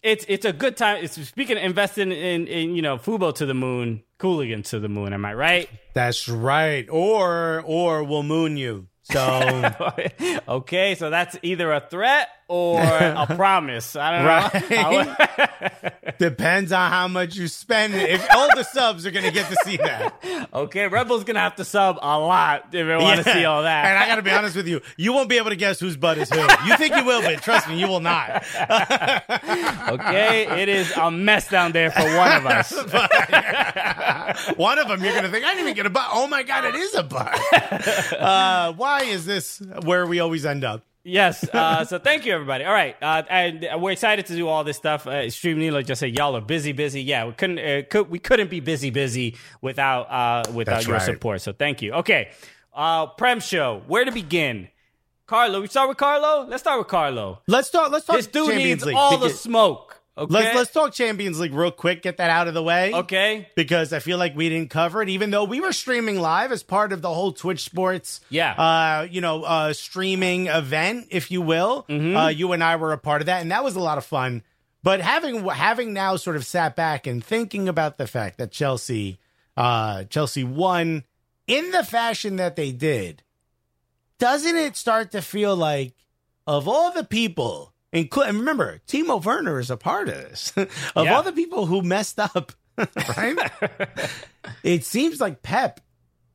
it's 0.02 0.24
it's 0.28 0.44
a 0.44 0.52
good 0.52 0.76
time. 0.76 1.04
It's 1.04 1.14
speaking 1.26 1.56
of 1.56 1.64
investing 1.64 2.12
in, 2.12 2.46
in 2.46 2.74
you 2.74 2.82
know 2.82 2.98
Fubo 2.98 3.34
to 3.34 3.46
the 3.46 3.54
moon, 3.54 4.02
Cooligan 4.18 4.62
to 4.70 4.80
the 4.80 4.88
moon. 4.88 5.12
Am 5.12 5.24
I 5.24 5.34
right? 5.34 5.68
That's 5.94 6.28
right. 6.28 6.88
Or 6.90 7.62
or 7.64 8.04
we'll 8.04 8.22
moon 8.22 8.56
you. 8.56 8.88
So 9.04 9.70
okay, 10.48 10.94
so 10.94 11.10
that's 11.10 11.36
either 11.42 11.72
a 11.72 11.80
threat 11.80 12.28
or 12.48 12.80
a 12.80 13.26
promise. 13.36 13.96
I 13.96 14.12
don't 14.12 15.04
know. 15.04 15.16
Right. 15.18 15.50
depends 16.18 16.72
on 16.72 16.90
how 16.90 17.08
much 17.08 17.36
you 17.36 17.48
spend. 17.48 17.94
If 17.94 18.26
all 18.34 18.48
the 18.56 18.62
subs 18.64 19.06
are 19.06 19.10
gonna 19.10 19.30
get 19.30 19.48
to 19.50 19.56
see 19.64 19.76
that. 19.78 20.48
okay, 20.52 20.88
Rebel's 20.88 21.24
gonna 21.24 21.40
have 21.40 21.56
to 21.56 21.64
sub 21.64 21.98
a 22.02 22.18
lot 22.18 22.66
if 22.66 22.86
they 22.86 22.96
want 22.96 23.22
to 23.22 23.28
Yeah. 23.30 23.34
see 23.36 23.44
all 23.44 23.62
that. 23.62 23.86
And 23.86 23.98
I 23.98 24.06
gotta 24.06 24.22
be 24.22 24.30
honest 24.30 24.56
with 24.56 24.66
you, 24.68 24.80
you 24.96 25.12
won't 25.12 25.28
be 25.28 25.36
able 25.38 25.50
to 25.50 25.56
guess 25.56 25.80
whose 25.80 25.96
butt 25.96 26.18
is 26.18 26.30
who. 26.30 26.40
You 26.66 26.76
think 26.76 26.94
you 26.96 27.04
will, 27.04 27.22
but 27.22 27.42
trust 27.42 27.68
me, 27.68 27.78
you 27.78 27.88
will 27.88 28.00
not. 28.00 28.44
okay, 29.88 30.62
it 30.62 30.68
is 30.68 30.90
a 30.96 31.10
mess 31.10 31.48
down 31.48 31.72
there 31.72 31.90
for 31.90 32.02
one 32.16 32.32
of 32.32 32.46
us. 32.46 32.72
One 34.56 34.78
of 34.78 34.88
them, 34.88 35.02
you're 35.02 35.12
going 35.12 35.24
to 35.24 35.30
think, 35.30 35.44
I 35.44 35.48
didn't 35.48 35.60
even 35.60 35.74
get 35.74 35.86
a 35.86 35.90
butt. 35.90 36.08
Oh 36.12 36.26
my 36.26 36.42
God, 36.42 36.64
it 36.64 36.74
is 36.74 36.94
a 36.94 37.02
butt. 37.02 37.38
Uh, 38.24 38.72
why 38.72 39.02
is 39.02 39.26
this 39.26 39.60
where 39.82 40.06
we 40.06 40.20
always 40.20 40.44
end 40.46 40.64
up? 40.64 40.82
Yes. 41.04 41.46
Uh, 41.52 41.84
so 41.84 41.98
thank 41.98 42.24
you, 42.24 42.32
everybody. 42.32 42.64
All 42.64 42.72
right, 42.72 42.96
uh, 43.02 43.22
and 43.28 43.66
we're 43.80 43.92
excited 43.92 44.24
to 44.26 44.34
do 44.34 44.48
all 44.48 44.64
this 44.64 44.78
stuff. 44.78 45.06
Uh, 45.06 45.28
Stream 45.30 45.58
Nilo 45.58 45.82
just 45.82 46.00
said 46.00 46.16
y'all 46.16 46.34
are 46.34 46.40
busy, 46.40 46.72
busy. 46.72 47.02
Yeah, 47.02 47.26
we 47.26 47.32
couldn't 47.32 47.58
uh, 47.58 47.82
could, 47.90 48.08
we 48.08 48.18
couldn't 48.18 48.48
be 48.48 48.60
busy, 48.60 48.88
busy 48.90 49.36
without 49.60 50.10
uh, 50.10 50.50
without 50.52 50.76
That's 50.76 50.86
your 50.86 50.96
right. 50.96 51.04
support. 51.04 51.42
So 51.42 51.52
thank 51.52 51.82
you. 51.82 51.92
Okay, 51.92 52.30
uh, 52.72 53.06
Prem 53.08 53.40
show. 53.40 53.82
Where 53.86 54.04
to 54.04 54.12
begin? 54.12 54.68
Carlo, 55.26 55.60
we 55.60 55.66
start 55.68 55.88
with 55.88 55.98
Carlo. 55.98 56.46
Let's 56.48 56.62
start 56.62 56.78
with 56.78 56.88
Carlo. 56.88 57.40
Let's 57.46 57.70
talk. 57.70 57.92
Let's 57.92 58.06
talk 58.06 58.16
This 58.16 58.26
dude 58.26 58.48
Champions 58.48 58.64
needs 58.64 58.84
League. 58.86 58.96
all 58.96 59.18
the 59.18 59.30
smoke. 59.30 59.93
Okay. 60.16 60.32
Let's 60.32 60.54
let's 60.56 60.70
talk 60.72 60.92
Champions 60.92 61.40
League 61.40 61.52
real 61.54 61.72
quick. 61.72 62.02
Get 62.02 62.18
that 62.18 62.30
out 62.30 62.46
of 62.46 62.54
the 62.54 62.62
way. 62.62 62.92
Okay. 62.94 63.48
Because 63.56 63.92
I 63.92 63.98
feel 63.98 64.16
like 64.16 64.36
we 64.36 64.48
didn't 64.48 64.70
cover 64.70 65.02
it, 65.02 65.08
even 65.08 65.30
though 65.30 65.42
we 65.42 65.60
were 65.60 65.72
streaming 65.72 66.20
live 66.20 66.52
as 66.52 66.62
part 66.62 66.92
of 66.92 67.02
the 67.02 67.12
whole 67.12 67.32
Twitch 67.32 67.64
Sports, 67.64 68.20
Yeah. 68.30 68.52
uh, 68.52 69.08
you 69.10 69.20
know, 69.20 69.42
uh, 69.42 69.72
streaming 69.72 70.46
event, 70.46 71.08
if 71.10 71.32
you 71.32 71.42
will. 71.42 71.84
Mm-hmm. 71.88 72.16
Uh, 72.16 72.28
you 72.28 72.52
and 72.52 72.62
I 72.62 72.76
were 72.76 72.92
a 72.92 72.98
part 72.98 73.22
of 73.22 73.26
that, 73.26 73.42
and 73.42 73.50
that 73.50 73.64
was 73.64 73.74
a 73.74 73.80
lot 73.80 73.98
of 73.98 74.04
fun. 74.04 74.44
But 74.84 75.00
having 75.00 75.44
having 75.48 75.92
now 75.92 76.14
sort 76.14 76.36
of 76.36 76.46
sat 76.46 76.76
back 76.76 77.08
and 77.08 77.24
thinking 77.24 77.68
about 77.68 77.98
the 77.98 78.06
fact 78.06 78.38
that 78.38 78.52
Chelsea, 78.52 79.18
uh, 79.56 80.04
Chelsea 80.04 80.44
won 80.44 81.02
in 81.48 81.72
the 81.72 81.82
fashion 81.82 82.36
that 82.36 82.54
they 82.54 82.70
did, 82.70 83.22
doesn't 84.20 84.56
it 84.56 84.76
start 84.76 85.10
to 85.10 85.22
feel 85.22 85.56
like 85.56 85.94
of 86.46 86.68
all 86.68 86.92
the 86.92 87.02
people, 87.04 87.72
including 87.94 88.36
remember 88.36 88.80
Timo 88.86 89.24
Werner 89.24 89.58
is 89.58 89.70
a 89.70 89.78
part 89.78 90.08
of 90.10 90.14
this, 90.16 90.52
of 90.56 90.68
Yeah. 91.06 91.14
all 91.16 91.22
the 91.22 91.32
people 91.32 91.64
who 91.64 91.80
messed 91.80 92.18
up, 92.20 92.52
right? 93.16 93.50
it 94.62 94.84
seems 94.84 95.20
like 95.20 95.42
Pep 95.42 95.80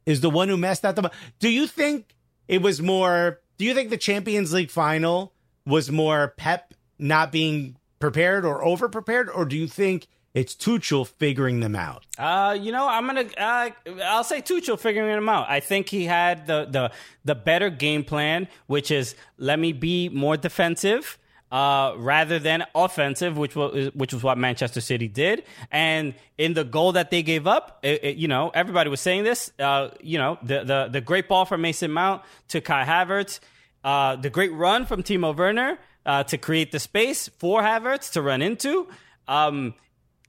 is 0.06 0.22
the 0.22 0.30
one 0.30 0.50
who 0.50 0.58
messed 0.58 0.86
up 0.86 0.96
the. 0.96 1.12
Do 1.40 1.50
you 1.50 1.68
think 1.68 2.16
it 2.48 2.62
was 2.64 2.82
more? 2.82 3.40
Do 3.58 3.66
you 3.66 3.74
think 3.76 3.90
the 3.92 3.98
Champions 3.98 4.54
League 4.54 4.72
final 4.72 5.34
was 5.66 5.92
more 5.92 6.34
Pep 6.38 6.74
not 6.98 7.32
being 7.32 7.76
prepared 8.00 8.46
or 8.46 8.64
over 8.64 8.88
prepared, 8.90 9.30
or 9.30 9.46
do 9.46 9.56
you 9.58 9.68
think 9.68 10.08
it's 10.34 10.56
Tuchel 10.56 11.06
figuring 11.06 11.60
them 11.60 11.76
out? 11.76 12.06
Uh, 12.18 12.58
you 12.60 12.72
know, 12.72 12.88
I'm 12.88 13.06
gonna. 13.06 13.26
Uh, 13.38 13.70
I'll 14.06 14.24
say 14.24 14.42
Tuchel 14.42 14.80
figuring 14.80 15.10
them 15.14 15.28
out. 15.30 15.48
I 15.50 15.60
think 15.60 15.90
he 15.90 16.06
had 16.06 16.48
the 16.48 16.66
the 16.70 16.92
the 17.26 17.36
better 17.36 17.70
game 17.70 18.04
plan, 18.06 18.48
which 18.68 18.90
is 18.92 19.16
let 19.38 19.60
me 19.60 19.74
be 19.74 20.08
more 20.10 20.38
defensive. 20.38 21.18
Uh, 21.52 21.96
rather 21.98 22.38
than 22.38 22.64
offensive, 22.76 23.36
which 23.36 23.56
was 23.56 23.92
which 23.96 24.14
was 24.14 24.22
what 24.22 24.38
Manchester 24.38 24.82
City 24.82 25.08
did, 25.08 25.44
and 25.72 26.14
in 26.38 26.54
the 26.54 26.64
goal 26.64 26.92
that 26.92 27.10
they 27.10 27.24
gave 27.24 27.48
up, 27.48 27.80
it, 27.82 28.04
it, 28.04 28.18
you 28.18 28.28
know, 28.28 28.52
everybody 28.54 28.88
was 28.88 29.02
saying 29.02 29.24
this. 29.24 29.52
Uh, 29.58 29.90
you 30.00 30.20
know, 30.20 30.38
the 30.44 30.64
the 30.64 30.90
the 30.92 31.02
great 31.02 31.28
ball 31.28 31.46
from 31.46 31.62
Mason 31.62 31.90
Mount 31.90 32.22
to 32.50 32.62
Kai 32.62 32.86
Havertz, 32.86 33.40
uh, 33.84 34.16
the 34.16 34.30
great 34.30 34.54
run 34.54 34.86
from 34.86 35.02
Timo 35.02 35.36
Werner 35.36 35.80
uh, 36.06 36.24
to 36.24 36.38
create 36.38 36.72
the 36.72 36.80
space 36.80 37.30
for 37.30 37.62
Havertz 37.62 38.12
to 38.14 38.22
run 38.22 38.42
into. 38.42 38.88
Um, 39.28 39.76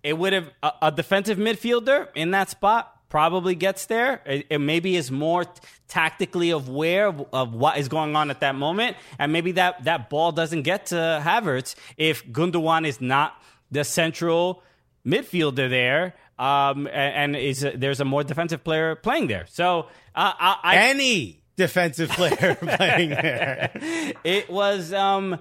it 0.03 0.17
would 0.17 0.33
have 0.33 0.51
a, 0.63 0.73
a, 0.83 0.93
defensive 0.93 1.39
midfielder 1.39 2.09
in 2.15 2.31
that 2.33 2.51
spot 2.51 3.00
probably 3.11 3.55
gets 3.55 3.87
there. 3.87 4.23
It, 4.25 4.47
it 4.49 4.59
maybe 4.59 4.97
is 4.97 5.11
more 5.11 5.45
t- 5.45 5.51
tactically 5.89 6.51
aware 6.51 7.09
of, 7.09 7.27
of, 7.33 7.53
what 7.53 7.77
is 7.77 7.89
going 7.89 8.17
on 8.17 8.31
at 8.31 8.41
that 8.41 8.55
moment, 8.55 8.97
and 9.19 9.31
maybe 9.33 9.53
that 9.53 9.85
that 9.85 10.09
ball 10.09 10.33
doesn't 10.33 10.63
get 10.63 10.87
to 10.87 11.21
Havertz 11.23 11.75
if 11.99 12.27
Gundogan 12.27 12.87
is 12.87 13.03
not 13.03 13.35
the 13.71 13.85
central 13.85 14.63
midfielder 15.07 15.69
there. 15.69 16.15
Um, 16.39 16.87
and, 16.87 17.35
and 17.35 17.37
is 17.37 17.67
there's 17.75 18.01
a 18.01 18.07
more 18.07 18.25
defensive 18.25 18.65
player 18.65 18.95
playing 18.95 19.27
there. 19.27 19.45
So 19.51 19.89
uh, 20.15 20.33
I, 20.39 20.57
I, 20.63 20.77
any 20.77 21.43
defensive 21.57 22.09
player 22.09 22.55
playing 22.61 23.11
there. 23.11 23.71
It 24.25 24.49
was 24.49 24.95
um, 24.95 25.39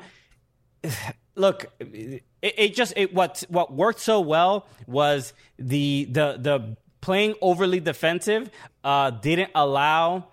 look 1.35 1.67
it, 1.79 2.23
it, 2.41 2.75
just 2.75 2.93
it 2.97 3.13
what 3.13 3.43
what 3.47 3.73
worked 3.73 4.01
so 4.01 4.19
well 4.19 4.67
was 4.87 5.33
the 5.57 6.05
the 6.11 6.37
the 6.37 6.77
playing 7.01 7.35
overly 7.41 7.79
defensive 7.79 8.49
uh, 8.83 9.11
didn't 9.11 9.51
allow 9.55 10.27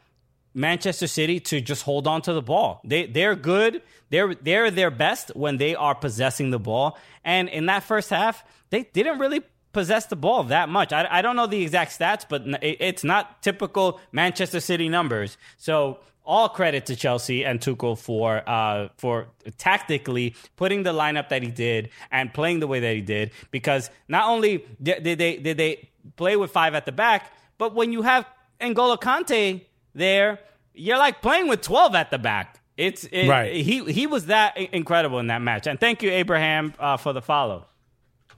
Manchester 0.55 1.07
City 1.07 1.39
to 1.41 1.61
just 1.61 1.83
hold 1.83 2.07
on 2.07 2.23
to 2.23 2.33
the 2.33 2.43
ball. 2.43 2.81
They 2.85 3.07
they're 3.07 3.37
good. 3.37 3.83
They're 4.09 4.35
they're 4.35 4.71
their 4.71 4.91
best 4.91 5.31
when 5.37 5.59
they 5.59 5.75
are 5.75 5.95
possessing 5.95 6.51
the 6.51 6.59
ball. 6.59 6.99
And 7.25 7.49
in 7.49 7.67
that 7.67 7.83
first 7.83 8.11
half, 8.11 8.43
they 8.71 8.85
didn't 8.85 9.19
really 9.19 9.43
possess 9.77 10.07
the 10.07 10.17
ball 10.17 10.43
that 10.45 10.71
much. 10.71 10.91
I, 10.91 11.07
I 11.19 11.21
don't 11.21 11.37
know 11.37 11.47
the 11.47 11.63
exact 11.63 11.99
stats, 11.99 12.25
but 12.27 12.47
it, 12.63 12.79
it's 12.81 13.05
not 13.05 13.43
typical 13.43 14.01
Manchester 14.11 14.59
City 14.59 14.89
numbers. 14.89 15.37
So 15.59 15.99
all 16.25 16.49
credit 16.49 16.87
to 16.87 16.97
Chelsea 16.97 17.45
and 17.45 17.61
Tuchel 17.61 17.99
for 17.99 18.43
uh, 18.49 18.89
for 18.97 19.29
tactically 19.59 20.35
putting 20.57 20.83
the 20.83 20.95
lineup 20.95 21.29
that 21.29 21.43
he 21.43 21.51
did 21.51 21.91
and 22.11 22.33
playing 22.33 22.61
the 22.61 22.67
way 22.67 22.81
that 22.81 22.95
he 22.95 23.03
did. 23.03 23.33
Because 23.51 23.91
not 24.09 24.25
only 24.31 24.65
did 24.83 25.05
they 25.05 25.37
did 25.37 25.59
they 25.59 25.91
play 26.17 26.37
with 26.37 26.51
five 26.51 26.75
at 26.75 26.87
the 26.87 26.93
back, 26.93 27.31
but 27.59 27.75
when 27.75 27.93
you 27.93 28.01
have 28.01 28.25
N'Golo 28.59 28.99
Kante 28.99 29.67
there, 29.95 30.41
you're 30.73 30.99
like 30.99 31.21
playing 31.21 31.49
with 31.49 31.61
twelve 31.61 31.95
at 31.95 32.11
the 32.11 32.19
back. 32.19 32.61
It's 32.79 33.05
it, 33.05 33.29
right. 33.29 33.53
He 33.53 33.85
he 33.93 34.07
was 34.07 34.27
that 34.27 34.57
incredible 34.57 35.19
in 35.19 35.27
that 35.27 35.43
match. 35.43 35.67
And 35.67 35.79
thank 35.79 36.03
you, 36.03 36.11
Abraham, 36.11 36.73
uh, 36.79 36.97
for 36.97 37.13
the 37.13 37.21
follow. 37.23 37.67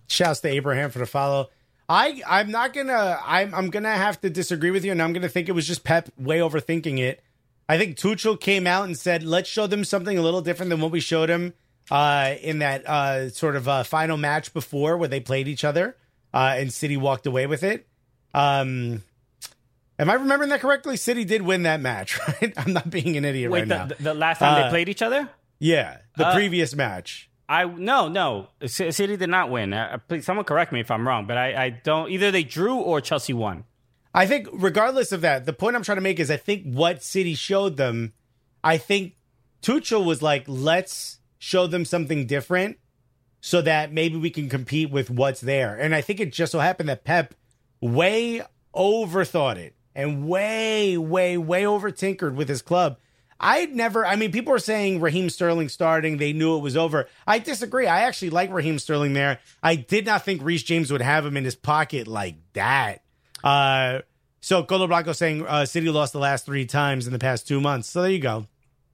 Shouts 0.08 0.40
to 0.40 0.48
Abraham 0.48 0.90
for 0.90 0.98
the 0.98 1.06
follow. 1.06 1.50
I 1.88 2.22
I'm 2.26 2.50
not 2.50 2.72
gonna 2.74 3.18
I'm 3.24 3.54
I'm 3.54 3.70
gonna 3.70 3.92
have 3.92 4.20
to 4.20 4.30
disagree 4.30 4.70
with 4.70 4.84
you, 4.84 4.92
and 4.92 5.00
I'm 5.00 5.12
gonna 5.12 5.28
think 5.28 5.48
it 5.48 5.52
was 5.52 5.66
just 5.66 5.84
Pep 5.84 6.10
way 6.18 6.38
overthinking 6.38 6.98
it. 6.98 7.22
I 7.68 7.78
think 7.78 7.96
Tuchel 7.96 8.38
came 8.38 8.66
out 8.66 8.84
and 8.84 8.98
said, 8.98 9.22
"Let's 9.22 9.48
show 9.48 9.66
them 9.66 9.84
something 9.84 10.16
a 10.16 10.22
little 10.22 10.40
different 10.40 10.70
than 10.70 10.80
what 10.80 10.90
we 10.90 11.00
showed 11.00 11.28
him 11.28 11.54
uh, 11.90 12.34
in 12.40 12.58
that 12.58 12.86
uh, 12.86 13.30
sort 13.30 13.56
of 13.56 13.68
uh, 13.68 13.82
final 13.84 14.16
match 14.16 14.52
before, 14.52 14.96
where 14.96 15.08
they 15.08 15.20
played 15.20 15.48
each 15.48 15.64
other, 15.64 15.96
uh, 16.32 16.54
and 16.56 16.72
City 16.72 16.96
walked 16.96 17.26
away 17.26 17.46
with 17.46 17.62
it." 17.62 17.86
Um, 18.34 19.02
am 19.98 20.10
I 20.10 20.14
remembering 20.14 20.50
that 20.50 20.60
correctly? 20.60 20.96
City 20.96 21.24
did 21.24 21.42
win 21.42 21.62
that 21.62 21.80
match, 21.80 22.18
right? 22.28 22.52
I'm 22.56 22.72
not 22.72 22.90
being 22.90 23.16
an 23.16 23.24
idiot 23.24 23.50
Wait, 23.50 23.60
right 23.60 23.68
the, 23.68 23.76
now. 23.76 24.12
The 24.12 24.14
last 24.14 24.38
time 24.38 24.60
they 24.60 24.66
uh, 24.66 24.70
played 24.70 24.88
each 24.88 25.02
other? 25.02 25.28
Yeah, 25.58 25.98
the 26.16 26.26
uh, 26.26 26.34
previous 26.34 26.74
match. 26.74 27.27
I 27.48 27.64
no 27.64 28.08
no 28.08 28.48
City 28.66 29.16
did 29.16 29.30
not 29.30 29.50
win. 29.50 29.72
Uh, 29.72 29.98
please, 30.06 30.26
someone 30.26 30.44
correct 30.44 30.72
me 30.72 30.80
if 30.80 30.90
I'm 30.90 31.06
wrong, 31.06 31.26
but 31.26 31.38
I, 31.38 31.64
I 31.64 31.70
don't 31.70 32.10
either. 32.10 32.30
They 32.30 32.44
drew 32.44 32.76
or 32.76 33.00
Chelsea 33.00 33.32
won. 33.32 33.64
I 34.14 34.26
think, 34.26 34.48
regardless 34.52 35.12
of 35.12 35.20
that, 35.20 35.46
the 35.46 35.52
point 35.52 35.76
I'm 35.76 35.82
trying 35.82 35.96
to 35.96 36.02
make 36.02 36.18
is 36.18 36.30
I 36.30 36.36
think 36.36 36.64
what 36.64 37.02
City 37.02 37.34
showed 37.34 37.76
them, 37.76 38.12
I 38.64 38.76
think 38.76 39.16
Tuchel 39.62 40.04
was 40.04 40.22
like, 40.22 40.44
let's 40.46 41.20
show 41.38 41.66
them 41.66 41.84
something 41.84 42.26
different 42.26 42.78
so 43.40 43.62
that 43.62 43.92
maybe 43.92 44.16
we 44.16 44.30
can 44.30 44.48
compete 44.48 44.90
with 44.90 45.10
what's 45.10 45.40
there. 45.40 45.76
And 45.76 45.94
I 45.94 46.00
think 46.00 46.20
it 46.20 46.32
just 46.32 46.52
so 46.52 46.58
happened 46.58 46.88
that 46.88 47.04
Pep 47.04 47.34
way 47.80 48.42
overthought 48.74 49.56
it 49.56 49.74
and 49.94 50.26
way, 50.26 50.96
way, 50.96 51.36
way 51.36 51.66
over 51.66 51.90
tinkered 51.90 52.36
with 52.36 52.48
his 52.48 52.62
club. 52.62 52.98
I'd 53.40 53.74
never, 53.74 54.04
I 54.04 54.16
mean, 54.16 54.32
people 54.32 54.52
are 54.52 54.58
saying 54.58 55.00
Raheem 55.00 55.30
Sterling 55.30 55.68
starting, 55.68 56.16
they 56.16 56.32
knew 56.32 56.56
it 56.56 56.60
was 56.60 56.76
over. 56.76 57.08
I 57.26 57.38
disagree. 57.38 57.86
I 57.86 58.00
actually 58.00 58.30
like 58.30 58.52
Raheem 58.52 58.78
Sterling 58.78 59.12
there. 59.12 59.38
I 59.62 59.76
did 59.76 60.06
not 60.06 60.24
think 60.24 60.42
Reece 60.42 60.64
James 60.64 60.90
would 60.90 61.02
have 61.02 61.24
him 61.24 61.36
in 61.36 61.44
his 61.44 61.54
pocket 61.54 62.08
like 62.08 62.36
that. 62.54 63.02
Uh, 63.44 64.00
so 64.40 64.64
Colo 64.64 64.86
Blanco 64.86 65.12
saying 65.12 65.46
uh, 65.46 65.66
City 65.66 65.88
lost 65.88 66.12
the 66.12 66.18
last 66.18 66.46
three 66.46 66.66
times 66.66 67.06
in 67.06 67.12
the 67.12 67.18
past 67.18 67.46
two 67.46 67.60
months. 67.60 67.88
So 67.88 68.02
there 68.02 68.10
you 68.10 68.18
go. 68.18 68.46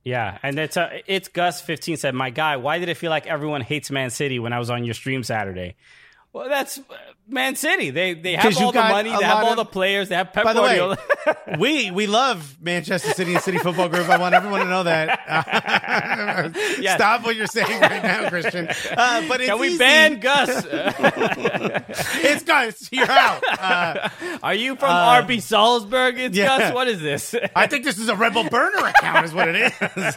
Yeah, 0.04 0.36
and 0.42 0.58
it's 0.58 0.76
uh, 0.76 1.00
it's 1.06 1.28
Gus 1.28 1.62
fifteen 1.62 1.96
said, 1.96 2.14
"My 2.14 2.28
guy, 2.28 2.58
why 2.58 2.78
did 2.78 2.90
it 2.90 2.96
feel 2.98 3.08
like 3.08 3.26
everyone 3.26 3.62
hates 3.62 3.90
Man 3.90 4.10
City 4.10 4.38
when 4.38 4.52
I 4.52 4.58
was 4.58 4.68
on 4.68 4.84
your 4.84 4.92
stream 4.92 5.22
Saturday?" 5.22 5.76
Well, 6.34 6.48
that's 6.50 6.78
Man 7.26 7.56
City. 7.56 7.88
They 7.90 8.12
they 8.14 8.34
have 8.34 8.56
all 8.58 8.70
the 8.70 8.80
money. 8.80 9.08
They 9.08 9.24
have 9.24 9.44
all 9.44 9.52
of, 9.52 9.56
the 9.56 9.64
players. 9.64 10.10
They 10.10 10.16
have 10.16 10.32
Pep 10.32 10.44
by 10.44 10.52
the 10.52 10.60
Way, 10.62 10.96
we 11.58 11.90
we 11.90 12.06
love 12.06 12.58
Manchester 12.60 13.12
City 13.12 13.34
and 13.34 13.42
City 13.42 13.56
Football 13.58 13.88
Group. 13.88 14.10
I 14.10 14.18
want 14.18 14.34
everyone 14.34 14.60
to 14.60 14.66
know 14.66 14.82
that. 14.82 15.20
yes. 16.80 16.96
Stop 16.96 17.24
what 17.24 17.34
you're 17.34 17.46
saying 17.46 17.80
right 17.80 18.02
now, 18.02 18.28
Christian. 18.28 18.68
Uh, 18.68 19.26
but 19.26 19.40
can 19.40 19.58
we 19.58 19.68
easy. 19.68 19.78
ban 19.78 20.20
Gus? 20.20 20.66
it's 20.68 22.42
Gus. 22.44 22.90
You're 22.92 23.10
out. 23.10 23.42
Uh, 23.58 24.10
Are 24.42 24.54
you 24.54 24.76
from 24.76 24.90
uh, 24.90 25.22
RB 25.22 25.40
Salzburg? 25.40 26.18
It's 26.18 26.36
yeah. 26.36 26.58
Gus. 26.58 26.74
What 26.74 26.88
is 26.88 27.00
this? 27.00 27.34
I 27.56 27.66
think 27.66 27.84
this 27.84 27.98
is 27.98 28.08
a 28.08 28.16
Rebel 28.16 28.44
Burner 28.44 28.86
account. 28.86 29.24
Is 29.24 29.32
what 29.32 29.48
it 29.48 29.72
is. 29.96 30.16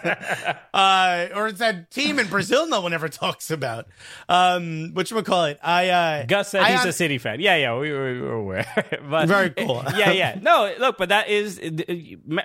Uh, 0.74 1.30
or 1.36 1.48
it's 1.48 1.60
that 1.60 1.90
team 1.90 2.20
in 2.20 2.28
Brazil 2.28 2.68
no 2.68 2.82
one 2.82 2.94
ever 2.94 3.08
talks 3.08 3.50
about. 3.50 3.88
Um, 4.28 4.94
which 4.94 5.14
we 5.14 5.22
call 5.22 5.46
it. 5.46 5.58
I. 5.64 5.90
Uh, 5.90 6.26
Gus 6.26 6.50
said 6.50 6.64
I 6.64 6.74
he's 6.74 6.86
a 6.86 6.97
City 6.98 7.18
fan. 7.18 7.39
Yeah, 7.39 7.56
yeah, 7.56 7.77
we 7.77 7.92
were, 7.92 8.34
aware. 8.34 8.66
but 9.10 9.27
very 9.27 9.51
cool. 9.51 9.84
yeah, 9.96 10.12
yeah. 10.12 10.38
No, 10.42 10.74
look, 10.80 10.98
but 10.98 11.10
that 11.10 11.30
is. 11.30 11.60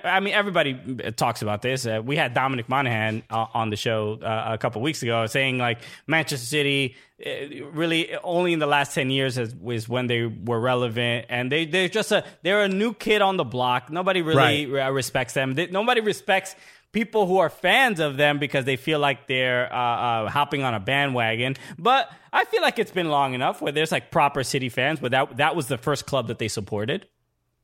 I 0.03 0.19
mean, 0.19 0.33
everybody 0.33 0.73
talks 1.15 1.41
about 1.41 1.61
this. 1.61 1.85
Uh, 1.85 2.01
we 2.03 2.15
had 2.15 2.33
Dominic 2.33 2.69
Monaghan 2.69 3.23
uh, 3.29 3.47
on 3.53 3.69
the 3.69 3.75
show 3.75 4.19
uh, 4.21 4.53
a 4.53 4.57
couple 4.57 4.81
weeks 4.81 5.03
ago 5.03 5.25
saying 5.25 5.57
like 5.57 5.79
Manchester 6.07 6.45
City 6.45 6.95
uh, 7.25 7.29
really 7.71 8.15
only 8.23 8.53
in 8.53 8.59
the 8.59 8.67
last 8.67 8.93
10 8.95 9.09
years 9.09 9.37
is, 9.37 9.55
was 9.55 9.87
when 9.87 10.07
they 10.07 10.25
were 10.25 10.59
relevant 10.59 11.25
and 11.29 11.51
they 11.51 11.65
they're 11.65 11.87
just 11.87 12.11
a 12.11 12.25
they're 12.41 12.63
a 12.63 12.67
new 12.67 12.93
kid 12.93 13.21
on 13.21 13.37
the 13.37 13.43
block 13.43 13.89
nobody 13.91 14.21
really 14.21 14.65
right. 14.65 14.87
respects 14.87 15.33
them 15.33 15.53
they, 15.53 15.67
nobody 15.67 16.01
respects 16.01 16.55
people 16.93 17.25
who 17.27 17.39
are 17.39 17.49
fans 17.49 17.99
of 17.99 18.15
them 18.15 18.39
because 18.39 18.63
they 18.63 18.77
feel 18.77 18.99
like 18.99 19.27
they're 19.27 19.71
uh, 19.73 19.77
uh, 19.77 20.29
hopping 20.29 20.63
on 20.63 20.73
a 20.73 20.79
bandwagon. 20.79 21.57
But 21.77 22.09
I 22.31 22.45
feel 22.45 22.61
like 22.61 22.79
it's 22.79 22.91
been 22.91 23.09
long 23.09 23.33
enough 23.33 23.61
where 23.61 23.73
there's 23.73 23.91
like 23.91 24.11
proper 24.11 24.43
City 24.43 24.69
fans, 24.69 24.99
but 25.01 25.11
that, 25.11 25.37
that 25.37 25.55
was 25.55 25.67
the 25.67 25.77
first 25.77 26.05
club 26.05 26.27
that 26.27 26.39
they 26.39 26.47
supported. 26.47 27.07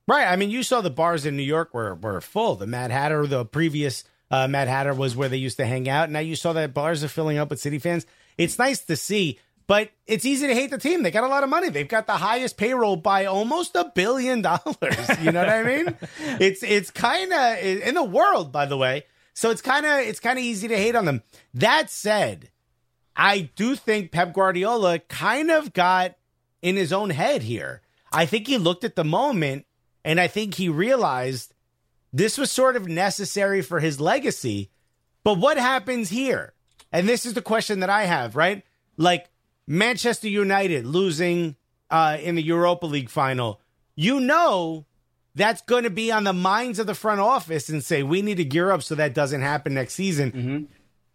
Right. 0.08 0.26
I 0.26 0.36
mean, 0.36 0.50
you 0.50 0.64
saw 0.64 0.82
the 0.82 0.90
bars 0.90 1.26
in 1.26 1.38
New 1.38 1.44
York 1.44 1.74
were, 1.74 1.96
were 1.96 2.20
full. 2.20 2.56
The 2.56 2.68
Mad 2.68 2.90
Hatter, 2.90 3.28
the 3.28 3.46
previous 3.46 4.04
uh, 4.32 4.48
Mad 4.48 4.68
Hatter 4.68 4.94
was 4.94 5.16
where 5.16 5.30
they 5.30 5.38
used 5.38 5.58
to 5.58 5.66
hang 5.66 5.88
out. 5.88 6.10
Now 6.10 6.20
you 6.20 6.36
saw 6.36 6.52
that 6.54 6.74
bars 6.74 7.04
are 7.04 7.08
filling 7.08 7.38
up 7.38 7.52
with 7.52 7.60
City 7.60 7.80
fans. 7.80 8.06
It's 8.38 8.58
nice 8.58 8.80
to 8.86 8.96
see. 8.96 9.40
But 9.68 9.92
it's 10.08 10.26
easy 10.26 10.48
to 10.48 10.56
hate 10.56 10.72
the 10.72 10.80
team. 10.80 11.04
They 11.04 11.12
got 11.12 11.24
a 11.24 11.28
lot 11.28 11.44
of 11.44 11.50
money. 11.52 11.70
They've 11.70 11.88
got 11.88 12.08
the 12.08 12.14
highest 12.14 12.58
payroll 12.58 12.96
by 12.96 13.26
almost 13.26 13.76
a 13.76 13.92
billion 13.94 14.42
dollars. 14.42 14.66
You 15.22 15.32
know 15.32 15.42
what 15.42 15.50
I 15.50 15.64
mean? 15.64 15.96
It's 16.40 16.64
it's 16.64 16.90
kind 16.90 17.32
of 17.32 17.60
in 17.60 17.94
the 17.94 18.04
world, 18.04 18.52
by 18.52 18.66
the 18.66 18.78
way. 18.78 19.04
So 19.34 19.52
it's 19.52 19.62
kind 19.62 19.86
of 19.86 20.00
it's 20.00 20.20
kind 20.20 20.38
of 20.38 20.44
easy 20.44 20.68
to 20.68 20.78
hate 20.78 20.96
on 20.96 21.06
them. 21.06 21.24
That 21.54 21.90
said, 21.90 22.50
I 23.16 23.50
do 23.56 23.76
think 23.76 24.12
Pep 24.12 24.34
Guardiola 24.34 25.00
kind 25.00 25.52
of 25.52 25.74
got 25.74 26.16
in 26.62 26.76
his 26.76 26.94
own 26.94 27.10
head 27.10 27.44
here. 27.44 27.82
I 28.12 28.26
think 28.26 28.48
he 28.48 28.58
looked 28.58 28.84
at 28.84 28.96
the 28.96 29.04
moment 29.04 29.66
and 30.04 30.20
I 30.20 30.28
think 30.28 30.56
he 30.56 30.70
realized 30.70 31.54
this 32.12 32.38
was 32.38 32.52
sort 32.52 32.76
of 32.76 32.88
necessary 32.88 33.62
for 33.62 33.80
his 33.80 34.00
legacy. 34.00 34.72
But 35.24 35.38
what 35.38 35.58
happens 35.58 36.10
here? 36.10 36.54
And 36.92 37.08
this 37.08 37.26
is 37.26 37.34
the 37.34 37.42
question 37.42 37.82
that 37.82 37.90
I 37.90 38.06
have, 38.06 38.36
right? 38.36 38.64
Like 38.98 39.30
Manchester 39.68 40.28
United 40.28 40.86
losing 40.86 41.56
uh, 41.92 42.18
in 42.22 42.36
the 42.36 42.42
Europa 42.42 42.88
League 42.88 43.10
final. 43.10 43.62
You 43.96 44.20
know 44.20 44.86
that's 45.40 45.62
going 45.64 45.84
to 45.86 45.90
be 45.90 46.12
on 46.12 46.24
the 46.26 46.34
minds 46.34 46.78
of 46.80 46.86
the 46.88 46.94
front 46.96 47.20
office 47.22 47.70
and 47.70 47.84
say, 47.84 48.04
we 48.04 48.22
need 48.22 48.38
to 48.38 48.46
gear 48.46 48.72
up 48.72 48.84
so 48.84 48.96
that 48.96 49.14
doesn't 49.14 49.42
happen 49.42 49.74
next 49.74 49.94
season. 49.96 50.32
Mm-hmm. 50.32 50.64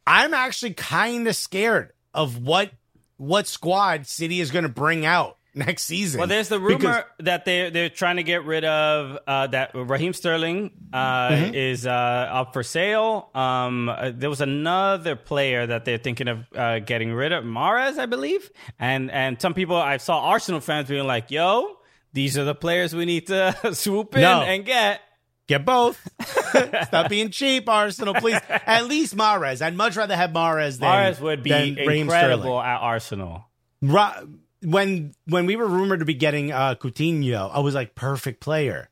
I'm 0.07 0.35
actually 0.35 0.75
kind 0.75 1.29
of 1.29 1.37
scared 1.37 1.93
of 2.13 2.39
what 2.39 2.71
what 3.17 3.47
squad 3.47 4.07
City 4.07 4.41
is 4.41 4.51
going 4.51 4.65
to 4.65 4.69
bring 4.69 5.07
out 5.07 5.37
next 5.55 5.85
season. 5.85 6.19
Well, 6.19 6.27
there's 6.27 6.49
the 6.49 6.59
rumor 6.59 6.79
Because- 6.79 7.05
that 7.21 7.45
they 7.45 7.71
they're 7.71 7.89
trying 7.89 8.17
to 8.17 8.23
get 8.25 8.45
rid 8.45 8.65
of 8.65 9.19
uh, 9.27 9.47
that 9.49 9.71
Raheem 9.75 10.13
Sterling 10.13 10.73
uh, 10.93 11.29
Mm-hmm. 11.31 11.55
is 11.55 11.87
uh, 11.87 11.91
up 11.91 12.53
for 12.53 12.63
sale. 12.65 13.31
Um, 13.35 13.89
uh, 13.89 14.11
there 14.13 14.29
was 14.31 14.41
another 14.41 15.15
player 15.17 15.65
that 15.67 15.85
they're 15.85 15.99
thinking 15.99 16.29
of 16.29 16.45
uh, 16.57 16.81
getting 16.81 17.13
rid 17.13 17.33
of, 17.33 17.45
Mahrez, 17.45 17.99
I 17.99 18.07
believe. 18.07 18.51
And 18.79 19.11
and 19.11 19.41
some 19.41 19.55
people 19.55 19.77
I 19.77 19.99
saw 19.99 20.21
Arsenal 20.21 20.61
fans 20.61 20.89
being 20.89 21.07
like, 21.07 21.31
"Yo, 21.31 21.77
these 22.15 22.39
are 22.39 22.45
the 22.45 22.55
players 22.55 22.95
we 22.95 23.05
need 23.05 23.27
to 23.27 23.55
swoop 23.75 24.15
in 24.15 24.23
No. 24.23 24.41
and 24.43 24.65
get." 24.65 25.01
Get 25.47 25.67
both. 25.67 26.01
Stop 26.87 27.11
being 27.11 27.29
cheap, 27.29 27.69
Arsenal, 27.69 28.15
please. 28.15 28.41
At 28.49 28.87
least 28.87 29.15
Mahrez. 29.15 29.61
I'd 29.61 29.77
much 29.77 29.95
rather 29.95 30.17
have 30.17 30.31
Mahrez 30.31 30.79
than 30.79 30.89
Mahrez 30.89 31.21
would 31.21 31.43
be 31.43 31.53
incredible 31.53 32.59
at 32.59 32.81
Arsenal. 32.81 33.45
Ra- 33.83 34.23
when 34.63 35.13
when 35.27 35.45
we 35.45 35.57
were 35.57 35.67
rumored 35.67 35.99
to 35.99 36.07
be 36.07 36.15
getting 36.15 36.51
uh, 36.51 36.77
Coutinho, 36.77 37.51
I 37.53 37.59
was 37.59 37.75
like 37.75 37.95
perfect 37.95 38.41
player. 38.41 38.89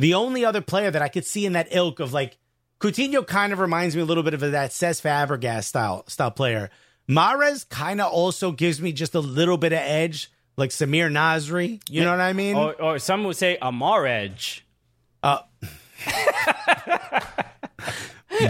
The 0.00 0.14
only 0.14 0.44
other 0.44 0.60
player 0.60 0.90
that 0.90 1.02
I 1.02 1.06
could 1.06 1.24
see 1.24 1.46
in 1.46 1.52
that 1.52 1.68
ilk 1.70 2.00
of 2.00 2.12
like 2.12 2.36
Coutinho 2.80 3.24
kind 3.24 3.52
of 3.52 3.60
reminds 3.60 3.94
me 3.94 4.02
a 4.02 4.04
little 4.04 4.24
bit 4.24 4.34
of 4.34 4.40
that 4.40 4.70
Cesc 4.72 5.02
Fabregas 5.02 5.62
style 5.62 6.02
style 6.08 6.32
player. 6.32 6.68
Mahrez 7.08 7.68
kind 7.68 8.00
of 8.00 8.10
also 8.10 8.50
gives 8.50 8.82
me 8.82 8.90
just 8.92 9.14
a 9.14 9.20
little 9.20 9.56
bit 9.56 9.72
of 9.72 9.78
edge, 9.78 10.31
like 10.56 10.70
Samir 10.70 11.10
Nasri. 11.10 11.80
You 11.88 12.04
know 12.04 12.10
what 12.10 12.20
I 12.20 12.32
mean? 12.32 12.56
Or, 12.56 12.74
or 12.80 12.98
some 12.98 13.24
would 13.24 13.36
say 13.36 13.58
Amar 13.60 14.06
Edge. 14.06 14.64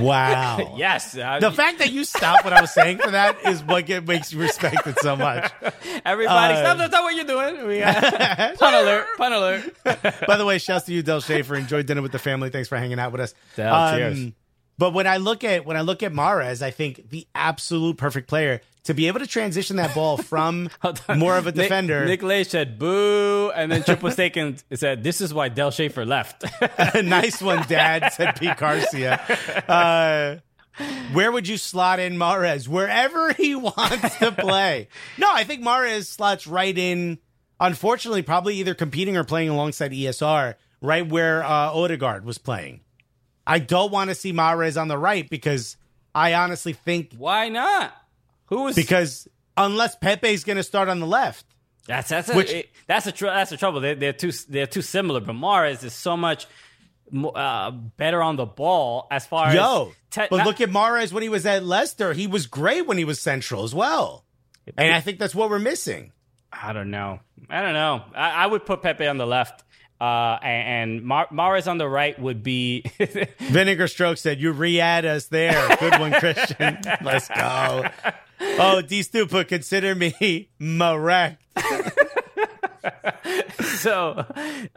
wow. 0.00 0.74
Yes, 0.76 1.16
uh, 1.16 1.38
The 1.40 1.50
fact 1.52 1.78
that 1.78 1.92
you 1.92 2.04
stopped 2.04 2.44
what 2.44 2.52
I 2.52 2.60
was 2.60 2.72
saying 2.72 2.98
for 2.98 3.10
that 3.10 3.36
is 3.46 3.62
what 3.62 3.86
get, 3.86 4.06
makes 4.06 4.32
you 4.32 4.40
respect 4.40 4.86
it 4.86 4.98
so 5.00 5.16
much. 5.16 5.52
everybody, 6.04 6.54
uh, 6.54 6.60
stop, 6.60 6.76
stop, 6.76 6.90
stop 6.90 7.04
what 7.04 7.14
you're 7.14 7.24
doing. 7.24 7.66
We, 7.66 7.82
uh, 7.82 8.54
pun 8.58 8.74
alert, 8.74 9.06
pun 9.16 9.32
alert. 9.32 9.76
By 10.26 10.36
the 10.36 10.44
way, 10.44 10.58
shouts 10.58 10.86
to 10.86 10.92
you, 10.94 11.02
Del 11.02 11.20
Schaefer. 11.20 11.54
Enjoy 11.54 11.82
dinner 11.82 12.02
with 12.02 12.12
the 12.12 12.18
family. 12.18 12.50
Thanks 12.50 12.68
for 12.68 12.78
hanging 12.78 12.98
out 12.98 13.12
with 13.12 13.20
us. 13.20 13.32
Um, 13.32 13.64
Del, 13.64 13.96
cheers. 13.96 14.32
But 14.78 14.94
when 14.94 15.06
I 15.06 15.18
look 15.18 15.44
at 15.44 15.66
when 15.66 15.76
I 15.76 15.82
look 15.82 16.02
at 16.02 16.12
Mahrez, 16.12 16.62
I 16.62 16.70
think 16.70 17.10
the 17.10 17.26
absolute 17.34 17.98
perfect 17.98 18.28
player 18.28 18.62
to 18.84 18.94
be 18.94 19.06
able 19.06 19.20
to 19.20 19.26
transition 19.26 19.76
that 19.76 19.94
ball 19.94 20.16
from 20.32 20.70
more 21.16 21.36
of 21.36 21.46
a 21.46 21.52
defender. 21.52 22.04
Nick, 22.04 22.22
Lay 22.22 22.44
said 22.44 22.78
boo, 22.78 23.50
and 23.54 23.70
then 23.70 23.82
Chip 23.84 24.02
was 24.02 24.16
taken 24.16 24.56
said, 24.72 25.02
"This 25.02 25.20
is 25.20 25.32
why 25.32 25.48
Del 25.48 25.70
Schaefer 25.70 26.04
left." 26.04 26.44
nice 27.02 27.40
one, 27.40 27.64
Dad," 27.68 28.12
said 28.12 28.38
Pete 28.38 28.56
Garcia. 28.56 29.20
Uh, 29.68 30.36
where 31.12 31.30
would 31.30 31.46
you 31.46 31.58
slot 31.58 32.00
in 32.00 32.16
Mahrez? 32.16 32.66
Wherever 32.66 33.32
he 33.34 33.54
wants 33.54 34.18
to 34.18 34.32
play. 34.32 34.88
No, 35.18 35.30
I 35.30 35.44
think 35.44 35.62
Mahrez 35.62 36.06
slots 36.06 36.46
right 36.46 36.76
in. 36.76 37.18
Unfortunately, 37.60 38.22
probably 38.22 38.56
either 38.56 38.74
competing 38.74 39.16
or 39.16 39.22
playing 39.22 39.48
alongside 39.48 39.92
ESR, 39.92 40.54
right 40.80 41.06
where 41.06 41.44
uh, 41.44 41.72
Odegaard 41.72 42.24
was 42.24 42.38
playing. 42.38 42.80
I 43.46 43.58
don't 43.60 43.92
want 43.92 44.10
to 44.10 44.14
see 44.14 44.32
Mahrez 44.32 44.80
on 44.80 44.88
the 44.88 44.98
right 44.98 45.28
because 45.28 45.76
I 46.14 46.34
honestly 46.34 46.72
think 46.72 47.14
why 47.16 47.48
not? 47.48 47.94
Who 48.52 48.64
was 48.64 48.76
because 48.76 49.28
unless 49.56 49.96
Pepe's 49.96 50.44
going 50.44 50.56
to 50.58 50.62
start 50.62 50.88
on 50.88 51.00
the 51.00 51.06
left. 51.06 51.44
that's 51.86 52.08
that's 52.10 52.28
a, 52.28 52.34
which- 52.36 52.50
it- 52.52 52.70
that's 52.86 53.06
a 53.06 53.12
tr- 53.12 53.26
that's 53.26 53.50
the 53.50 53.56
trouble. 53.56 53.80
They, 53.80 53.94
they're 53.94 54.12
too 54.12 54.32
they're 54.48 54.66
too 54.66 54.82
similar. 54.82 55.20
But 55.20 55.34
Mahrez 55.36 55.82
is 55.84 55.94
so 55.94 56.16
much 56.16 56.46
uh, 57.34 57.70
better 57.70 58.22
on 58.22 58.36
the 58.36 58.46
ball 58.46 59.06
as 59.10 59.26
far 59.26 59.48
as 59.48 59.54
Yo, 59.54 59.92
te- 60.10 60.26
but 60.30 60.38
not- 60.38 60.46
look 60.46 60.60
at 60.60 60.68
Mahrez 60.70 61.12
when 61.12 61.22
he 61.22 61.28
was 61.28 61.46
at 61.46 61.64
Leicester. 61.64 62.12
He 62.12 62.26
was 62.26 62.46
great 62.46 62.86
when 62.86 62.98
he 62.98 63.04
was 63.04 63.20
central 63.20 63.64
as 63.64 63.74
well. 63.74 64.24
And 64.76 64.92
I 64.94 65.00
think 65.00 65.18
that's 65.18 65.34
what 65.34 65.50
we're 65.50 65.58
missing. 65.58 66.12
I 66.52 66.72
don't 66.72 66.90
know. 66.90 67.20
I 67.50 67.62
don't 67.62 67.72
know. 67.72 68.02
I, 68.14 68.44
I 68.44 68.46
would 68.46 68.64
put 68.66 68.82
Pepe 68.82 69.06
on 69.06 69.16
the 69.18 69.26
left. 69.26 69.64
Uh, 70.00 70.36
and, 70.42 70.90
and 70.98 71.02
Mar- 71.04 71.28
Mahrez 71.32 71.68
on 71.70 71.78
the 71.78 71.88
right 71.88 72.18
would 72.18 72.42
be 72.42 72.84
Vinegar 73.38 73.86
Stroke 73.88 74.18
said, 74.18 74.40
You 74.40 74.50
re 74.52 74.80
add 74.80 75.04
us 75.04 75.26
there. 75.26 75.76
Good 75.78 75.98
one, 76.00 76.12
Christian. 76.12 76.78
Let's 77.02 77.28
go. 77.28 77.84
Oh, 78.58 78.82
D 78.82 79.00
Stupa, 79.00 79.46
consider 79.46 79.94
me 79.94 80.48
Marek. 80.58 81.36
so. 83.60 84.24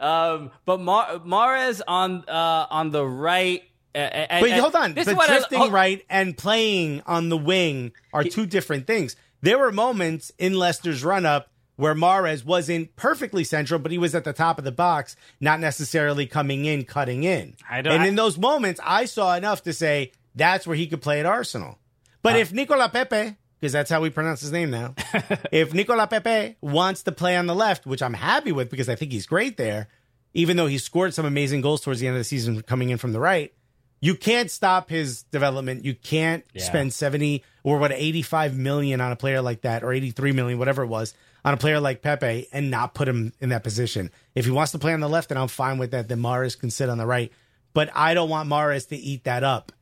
Um, 0.00 0.50
but 0.64 0.80
Mar- 0.80 1.18
Mahrez 1.20 1.80
on 1.86 2.24
uh, 2.28 2.66
on 2.70 2.90
the 2.90 3.06
right. 3.06 3.62
Uh, 3.94 3.98
and, 3.98 4.40
But 4.42 4.50
hold 4.52 4.74
on. 4.76 4.94
This 4.94 5.06
the 5.06 5.12
is 5.12 5.18
I- 5.18 5.26
drifting 5.26 5.58
hold- 5.58 5.72
right 5.72 6.04
and 6.10 6.36
playing 6.36 7.02
on 7.06 7.28
the 7.28 7.36
wing 7.36 7.92
are 8.12 8.24
two 8.24 8.46
different 8.46 8.86
things. 8.86 9.16
There 9.42 9.58
were 9.58 9.72
moments 9.72 10.32
in 10.38 10.54
Leicester's 10.54 11.04
run 11.04 11.26
up 11.26 11.48
where 11.76 11.94
Mahrez 11.94 12.44
wasn't 12.44 12.96
perfectly 12.96 13.44
central, 13.44 13.78
but 13.78 13.92
he 13.92 13.98
was 13.98 14.14
at 14.14 14.24
the 14.24 14.32
top 14.32 14.58
of 14.58 14.64
the 14.64 14.72
box, 14.72 15.14
not 15.40 15.60
necessarily 15.60 16.26
coming 16.26 16.64
in, 16.64 16.84
cutting 16.84 17.24
in. 17.24 17.54
I 17.68 17.82
don't- 17.82 17.92
and 17.94 18.02
I- 18.02 18.06
in 18.06 18.14
those 18.16 18.38
moments, 18.38 18.80
I 18.82 19.04
saw 19.04 19.34
enough 19.34 19.62
to 19.64 19.72
say 19.72 20.12
that's 20.34 20.66
where 20.66 20.76
he 20.76 20.86
could 20.86 21.02
play 21.02 21.20
at 21.20 21.26
Arsenal. 21.26 21.78
But 22.22 22.34
Uh, 22.34 22.38
if 22.38 22.52
Nicola 22.52 22.88
Pepe, 22.88 23.36
because 23.60 23.72
that's 23.72 23.90
how 23.90 24.00
we 24.00 24.10
pronounce 24.10 24.40
his 24.40 24.52
name 24.52 24.70
now, 24.70 24.94
if 25.52 25.72
Nicola 25.74 26.06
Pepe 26.06 26.56
wants 26.60 27.02
to 27.04 27.12
play 27.12 27.36
on 27.36 27.46
the 27.46 27.54
left, 27.54 27.86
which 27.86 28.02
I'm 28.02 28.14
happy 28.14 28.52
with 28.52 28.70
because 28.70 28.88
I 28.88 28.94
think 28.94 29.12
he's 29.12 29.26
great 29.26 29.56
there, 29.56 29.88
even 30.34 30.56
though 30.56 30.66
he 30.66 30.78
scored 30.78 31.14
some 31.14 31.24
amazing 31.26 31.62
goals 31.62 31.80
towards 31.80 32.00
the 32.00 32.06
end 32.06 32.16
of 32.16 32.20
the 32.20 32.24
season 32.24 32.60
coming 32.62 32.90
in 32.90 32.98
from 32.98 33.12
the 33.12 33.20
right, 33.20 33.52
you 34.00 34.14
can't 34.14 34.50
stop 34.50 34.90
his 34.90 35.22
development. 35.24 35.84
You 35.84 35.94
can't 35.94 36.44
Yeah. 36.52 36.62
spend 36.64 36.92
70 36.92 37.42
or 37.64 37.78
what 37.78 37.92
85 37.92 38.54
million 38.56 39.00
on 39.00 39.10
a 39.10 39.16
player 39.16 39.40
like 39.40 39.62
that 39.62 39.82
or 39.82 39.92
83 39.92 40.32
million, 40.32 40.58
whatever 40.58 40.82
it 40.82 40.88
was, 40.88 41.14
on 41.44 41.54
a 41.54 41.56
player 41.56 41.80
like 41.80 42.02
Pepe 42.02 42.46
and 42.52 42.70
not 42.70 42.92
put 42.92 43.08
him 43.08 43.32
in 43.40 43.48
that 43.48 43.64
position. 43.64 44.10
If 44.34 44.44
he 44.44 44.50
wants 44.50 44.72
to 44.72 44.78
play 44.78 44.92
on 44.92 45.00
the 45.00 45.08
left, 45.08 45.30
then 45.30 45.38
I'm 45.38 45.48
fine 45.48 45.78
with 45.78 45.92
that. 45.92 46.08
Then 46.08 46.20
Mahrez 46.20 46.58
can 46.58 46.70
sit 46.70 46.90
on 46.90 46.98
the 46.98 47.06
right. 47.06 47.32
But 47.72 47.90
I 47.94 48.12
don't 48.12 48.28
want 48.28 48.48
Mahrez 48.50 48.88
to 48.88 48.96
eat 48.96 49.24
that 49.24 49.42
up. 49.42 49.72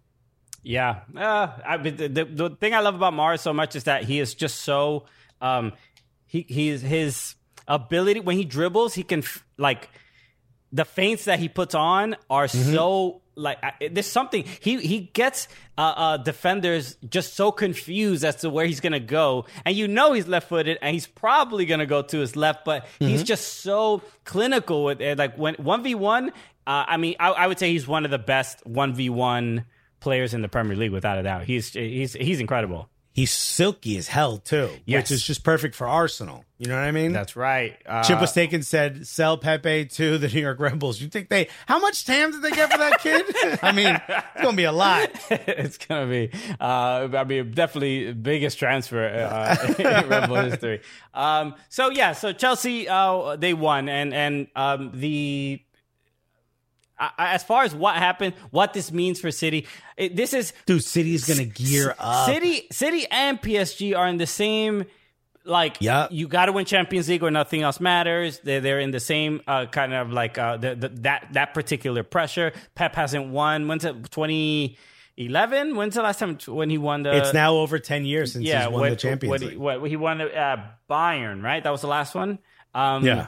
Yeah, 0.64 1.00
uh, 1.14 1.48
I, 1.64 1.76
the, 1.76 2.08
the 2.08 2.24
the 2.24 2.50
thing 2.50 2.74
I 2.74 2.80
love 2.80 2.94
about 2.94 3.12
Mahrez 3.12 3.40
so 3.40 3.52
much 3.52 3.76
is 3.76 3.84
that 3.84 4.04
he 4.04 4.18
is 4.18 4.34
just 4.34 4.60
so 4.60 5.04
um, 5.42 5.72
he 6.26 6.46
he's 6.48 6.80
his 6.80 7.34
ability 7.68 8.20
when 8.20 8.36
he 8.36 8.44
dribbles, 8.44 8.94
he 8.94 9.02
can 9.02 9.20
f- 9.20 9.44
like 9.58 9.90
the 10.72 10.84
feints 10.84 11.26
that 11.26 11.38
he 11.38 11.48
puts 11.48 11.74
on 11.74 12.16
are 12.30 12.48
so 12.48 13.20
like 13.36 13.58
I, 13.62 13.88
there's 13.90 14.06
something 14.06 14.44
he 14.60 14.78
he 14.78 15.00
gets 15.12 15.48
uh, 15.76 15.80
uh, 15.96 16.16
defenders 16.16 16.96
just 17.08 17.34
so 17.34 17.52
confused 17.52 18.24
as 18.24 18.36
to 18.36 18.48
where 18.50 18.64
he's 18.64 18.80
gonna 18.80 19.00
go, 19.00 19.44
and 19.66 19.76
you 19.76 19.86
know 19.86 20.14
he's 20.14 20.26
left 20.28 20.48
footed, 20.48 20.78
and 20.80 20.94
he's 20.94 21.06
probably 21.06 21.66
gonna 21.66 21.84
go 21.86 22.00
to 22.00 22.18
his 22.18 22.36
left, 22.36 22.64
but 22.64 22.86
he's 22.98 23.22
just 23.22 23.60
so 23.60 24.00
clinical 24.24 24.84
with 24.84 25.00
it. 25.02 25.18
Like 25.18 25.36
when 25.36 25.54
one 25.56 25.82
v 25.82 25.94
one, 25.94 26.32
I 26.66 26.96
mean, 26.96 27.16
I, 27.20 27.30
I 27.32 27.46
would 27.48 27.58
say 27.58 27.70
he's 27.70 27.86
one 27.86 28.06
of 28.06 28.10
the 28.10 28.18
best 28.18 28.64
one 28.66 28.94
v 28.94 29.10
one 29.10 29.66
players 30.04 30.34
in 30.34 30.42
the 30.42 30.48
Premier 30.48 30.76
League 30.76 30.92
without 30.92 31.18
a 31.18 31.22
doubt. 31.24 31.42
He's 31.44 31.72
he's 31.72 32.12
he's 32.12 32.38
incredible. 32.38 32.88
He's 33.12 33.30
silky 33.30 33.96
as 33.96 34.08
hell 34.08 34.38
too, 34.38 34.70
Yes. 34.86 35.02
which 35.04 35.10
is 35.12 35.22
just 35.24 35.44
perfect 35.44 35.76
for 35.76 35.86
Arsenal. 35.86 36.44
You 36.58 36.66
know 36.66 36.74
what 36.74 36.82
I 36.82 36.90
mean? 36.90 37.12
That's 37.12 37.36
right. 37.36 37.76
Uh, 37.86 38.02
Chip 38.02 38.20
was 38.20 38.32
taken 38.32 38.64
said 38.64 39.06
sell 39.06 39.38
Pepe 39.38 39.84
to 39.86 40.18
the 40.18 40.26
New 40.26 40.40
York 40.40 40.58
Rebels. 40.58 41.00
You 41.00 41.06
think 41.08 41.28
they 41.28 41.46
how 41.66 41.78
much 41.78 42.04
TAM 42.04 42.32
did 42.32 42.42
they 42.42 42.50
get 42.50 42.72
for 42.72 42.78
that 42.78 43.00
kid? 43.00 43.24
I 43.62 43.70
mean, 43.70 44.00
it's 44.08 44.42
gonna 44.42 44.56
be 44.56 44.64
a 44.64 44.72
lot. 44.72 45.10
it's 45.30 45.78
gonna 45.78 46.08
be, 46.10 46.30
uh, 46.60 47.08
I 47.14 47.22
mean, 47.22 47.52
definitely 47.52 48.12
biggest 48.14 48.58
transfer 48.58 49.04
uh, 49.06 49.74
in 49.78 50.08
Red 50.08 50.26
Bull 50.28 50.36
history. 50.42 50.80
Um, 51.14 51.54
so 51.68 51.90
yeah, 51.90 52.14
so 52.14 52.32
Chelsea, 52.32 52.88
uh, 52.88 53.36
they 53.36 53.54
won, 53.54 53.88
and 53.88 54.12
and 54.12 54.48
um, 54.56 54.90
the 54.92 55.60
uh, 56.98 57.08
as 57.18 57.42
far 57.42 57.64
as 57.64 57.74
what 57.74 57.96
happened, 57.96 58.34
what 58.50 58.72
this 58.72 58.92
means 58.92 59.20
for 59.20 59.30
City, 59.30 59.66
it, 59.96 60.14
this 60.16 60.32
is 60.32 60.52
Dude, 60.66 60.84
City's 60.84 61.26
gonna 61.26 61.44
gear 61.44 61.94
up. 61.98 62.28
City, 62.28 62.66
City, 62.70 63.06
and 63.10 63.40
PSG 63.40 63.96
are 63.96 64.06
in 64.06 64.18
the 64.18 64.26
same. 64.26 64.84
Like, 65.46 65.76
Yeah. 65.80 66.08
you 66.10 66.26
got 66.26 66.46
to 66.46 66.52
win 66.52 66.64
Champions 66.64 67.06
League 67.08 67.22
or 67.22 67.30
nothing 67.30 67.60
else 67.60 67.78
matters. 67.78 68.40
They're 68.40 68.60
they're 68.60 68.80
in 68.80 68.92
the 68.92 69.00
same 69.00 69.42
uh, 69.46 69.66
kind 69.66 69.92
of 69.92 70.10
like 70.10 70.38
uh, 70.38 70.56
the, 70.56 70.74
the, 70.74 70.88
that 70.88 71.28
that 71.32 71.52
particular 71.52 72.02
pressure. 72.02 72.52
Pep 72.74 72.94
hasn't 72.94 73.28
won. 73.28 73.68
When's 73.68 73.84
it? 73.84 74.10
Twenty 74.10 74.78
eleven. 75.18 75.76
When's 75.76 75.96
the 75.96 76.02
last 76.02 76.18
time 76.18 76.38
when 76.46 76.70
he 76.70 76.78
won 76.78 77.02
the? 77.02 77.14
it's 77.14 77.34
now 77.34 77.56
over 77.56 77.78
ten 77.78 78.06
years 78.06 78.32
since 78.32 78.46
yeah. 78.46 78.64
he's 78.64 78.72
won 78.72 78.80
what, 78.80 78.90
the 78.90 78.96
Champions 78.96 79.30
what, 79.30 79.40
League. 79.42 79.50
He, 79.50 79.56
what 79.56 79.90
he 79.90 79.96
won 79.96 80.22
uh, 80.22 80.70
Bayern, 80.88 81.42
right? 81.42 81.62
That 81.62 81.70
was 81.70 81.82
the 81.82 81.88
last 81.88 82.14
one. 82.14 82.38
Um, 82.74 83.04
yeah. 83.04 83.26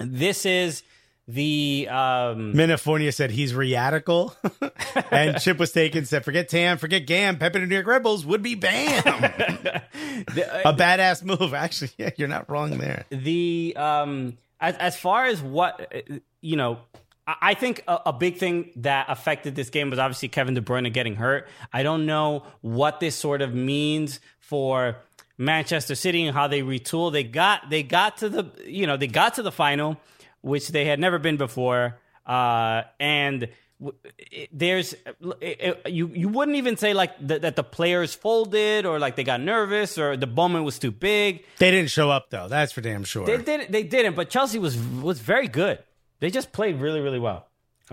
This 0.00 0.46
is 0.46 0.82
the 1.26 1.88
um, 1.90 2.52
Minifornia 2.52 3.12
said 3.12 3.30
he's 3.30 3.54
radical. 3.54 4.36
and 5.10 5.40
Chip 5.40 5.58
was 5.58 5.72
taken, 5.72 6.04
said, 6.04 6.24
forget 6.24 6.48
Tam, 6.48 6.76
forget 6.76 7.06
Gam, 7.06 7.38
Pepe 7.38 7.58
and 7.58 7.68
New 7.68 7.74
York 7.74 7.86
Rebels 7.86 8.26
would 8.26 8.42
be 8.42 8.54
bam. 8.54 9.02
a 9.06 10.74
badass 10.74 11.22
move. 11.24 11.54
Actually, 11.54 11.90
yeah, 11.98 12.10
you're 12.16 12.28
not 12.28 12.50
wrong 12.50 12.78
there. 12.78 13.04
the 13.10 13.74
um 13.76 14.36
as 14.60 14.76
as 14.76 14.96
far 14.96 15.26
as 15.26 15.40
what 15.40 15.92
uh, 15.94 16.16
you 16.40 16.56
know 16.56 16.78
I 17.26 17.34
I 17.40 17.54
think 17.54 17.82
a, 17.88 18.00
a 18.06 18.12
big 18.12 18.36
thing 18.36 18.70
that 18.76 19.06
affected 19.08 19.54
this 19.54 19.70
game 19.70 19.90
was 19.90 19.98
obviously 19.98 20.28
Kevin 20.28 20.54
De 20.54 20.60
Bruyne 20.60 20.92
getting 20.92 21.16
hurt. 21.16 21.48
I 21.72 21.82
don't 21.82 22.04
know 22.06 22.44
what 22.60 23.00
this 23.00 23.16
sort 23.16 23.40
of 23.40 23.54
means 23.54 24.20
for 24.40 24.96
Manchester 25.38 25.94
City 25.94 26.26
and 26.26 26.36
how 26.36 26.48
they 26.48 26.60
retool. 26.60 27.12
They 27.12 27.24
got 27.24 27.70
they 27.70 27.82
got 27.82 28.18
to 28.18 28.28
the 28.28 28.50
you 28.66 28.86
know 28.86 28.96
they 28.96 29.06
got 29.06 29.34
to 29.34 29.42
the 29.42 29.52
final, 29.52 29.96
which 30.44 30.68
they 30.68 30.84
had 30.84 31.00
never 31.00 31.18
been 31.18 31.36
before, 31.36 31.98
uh, 32.26 32.82
and 33.00 33.48
w- 33.80 33.96
it- 34.18 34.50
there's 34.52 34.92
it- 35.40 35.58
it- 35.84 35.90
you 35.90 36.10
you 36.14 36.28
wouldn't 36.28 36.56
even 36.56 36.76
say 36.76 36.92
like 36.94 37.16
th- 37.26 37.40
that 37.42 37.56
the 37.56 37.64
players 37.64 38.14
folded 38.14 38.84
or 38.86 38.98
like 38.98 39.16
they 39.16 39.24
got 39.24 39.40
nervous 39.40 39.98
or 39.98 40.16
the 40.16 40.26
moment 40.26 40.64
was 40.64 40.78
too 40.78 40.90
big. 40.90 41.44
They 41.58 41.70
didn't 41.70 41.90
show 41.90 42.10
up 42.10 42.30
though. 42.30 42.48
That's 42.48 42.72
for 42.72 42.80
damn 42.82 43.04
sure. 43.04 43.26
They 43.26 43.38
did 43.38 43.72
they 43.72 43.82
didn't, 43.82 44.14
but 44.14 44.30
Chelsea 44.30 44.58
was 44.58 44.76
was 44.78 45.18
very 45.20 45.48
good. 45.48 45.78
They 46.20 46.30
just 46.30 46.52
played 46.52 46.80
really 46.80 47.00
really 47.00 47.18
well. 47.18 47.48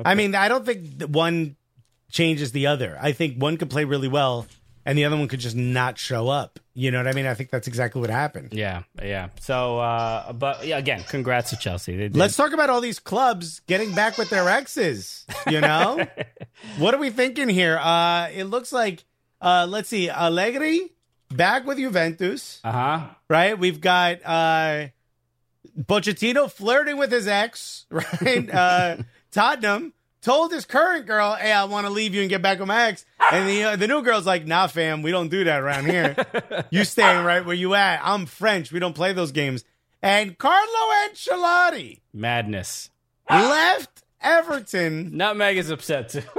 I 0.05 0.15
mean, 0.15 0.35
I 0.35 0.47
don't 0.47 0.65
think 0.65 1.01
one 1.03 1.55
changes 2.11 2.51
the 2.51 2.67
other. 2.67 2.97
I 3.01 3.11
think 3.13 3.37
one 3.41 3.57
could 3.57 3.69
play 3.69 3.83
really 3.85 4.07
well 4.07 4.45
and 4.85 4.97
the 4.97 5.05
other 5.05 5.17
one 5.17 5.27
could 5.27 5.39
just 5.39 5.55
not 5.55 5.97
show 5.97 6.27
up. 6.29 6.59
You 6.73 6.89
know 6.91 6.97
what 6.99 7.07
I 7.07 7.11
mean? 7.13 7.25
I 7.25 7.33
think 7.33 7.49
that's 7.49 7.67
exactly 7.67 7.99
what 8.01 8.09
happened. 8.09 8.49
Yeah, 8.53 8.83
yeah. 9.03 9.29
So, 9.41 9.79
uh, 9.79 10.31
but 10.33 10.65
yeah, 10.65 10.77
again, 10.77 11.03
congrats 11.07 11.49
to 11.51 11.57
Chelsea. 11.57 12.09
Let's 12.09 12.35
talk 12.35 12.53
about 12.53 12.69
all 12.69 12.81
these 12.81 12.99
clubs 12.99 13.59
getting 13.67 13.93
back 13.93 14.17
with 14.17 14.29
their 14.29 14.47
exes. 14.49 15.25
You 15.49 15.61
know, 15.61 16.05
what 16.77 16.93
are 16.93 16.97
we 16.99 17.09
thinking 17.09 17.49
here? 17.49 17.77
Uh, 17.77 18.29
it 18.33 18.45
looks 18.45 18.71
like, 18.71 19.03
uh, 19.41 19.67
let's 19.69 19.89
see, 19.89 20.09
Allegri 20.09 20.91
back 21.29 21.65
with 21.65 21.77
Juventus, 21.77 22.59
Uh 22.63 22.71
huh. 22.71 23.07
right? 23.29 23.57
We've 23.57 23.81
got 23.81 24.19
uh, 24.25 24.87
Pochettino 25.83 26.51
flirting 26.51 26.97
with 26.97 27.11
his 27.11 27.27
ex, 27.27 27.85
right? 27.91 28.49
Uh, 28.53 28.97
Tottenham 29.31 29.93
told 30.21 30.51
his 30.51 30.65
current 30.65 31.05
girl, 31.05 31.33
"Hey, 31.35 31.51
I 31.51 31.65
want 31.65 31.87
to 31.87 31.91
leave 31.91 32.13
you 32.13 32.21
and 32.21 32.29
get 32.29 32.41
back 32.41 32.59
with 32.59 32.67
my 32.67 32.87
ex," 32.87 33.05
and 33.31 33.47
the 33.47 33.63
uh, 33.63 33.75
the 33.75 33.87
new 33.87 34.01
girl's 34.01 34.25
like, 34.25 34.45
"Nah, 34.45 34.67
fam, 34.67 35.01
we 35.01 35.11
don't 35.11 35.29
do 35.29 35.43
that 35.43 35.61
around 35.61 35.85
here. 35.85 36.15
you 36.69 36.83
staying 36.83 37.23
right 37.25 37.45
where 37.45 37.55
you 37.55 37.73
at. 37.73 37.99
I'm 38.03 38.25
French. 38.25 38.71
We 38.71 38.79
don't 38.79 38.93
play 38.93 39.13
those 39.13 39.31
games." 39.31 39.63
And 40.03 40.37
Carlo 40.37 40.93
Ancelotti 41.05 41.99
Madness. 42.13 42.89
left 43.29 44.03
Everton. 44.21 45.15
Nutmeg 45.17 45.57
is 45.57 45.69
upset 45.69 46.09
too. 46.09 46.21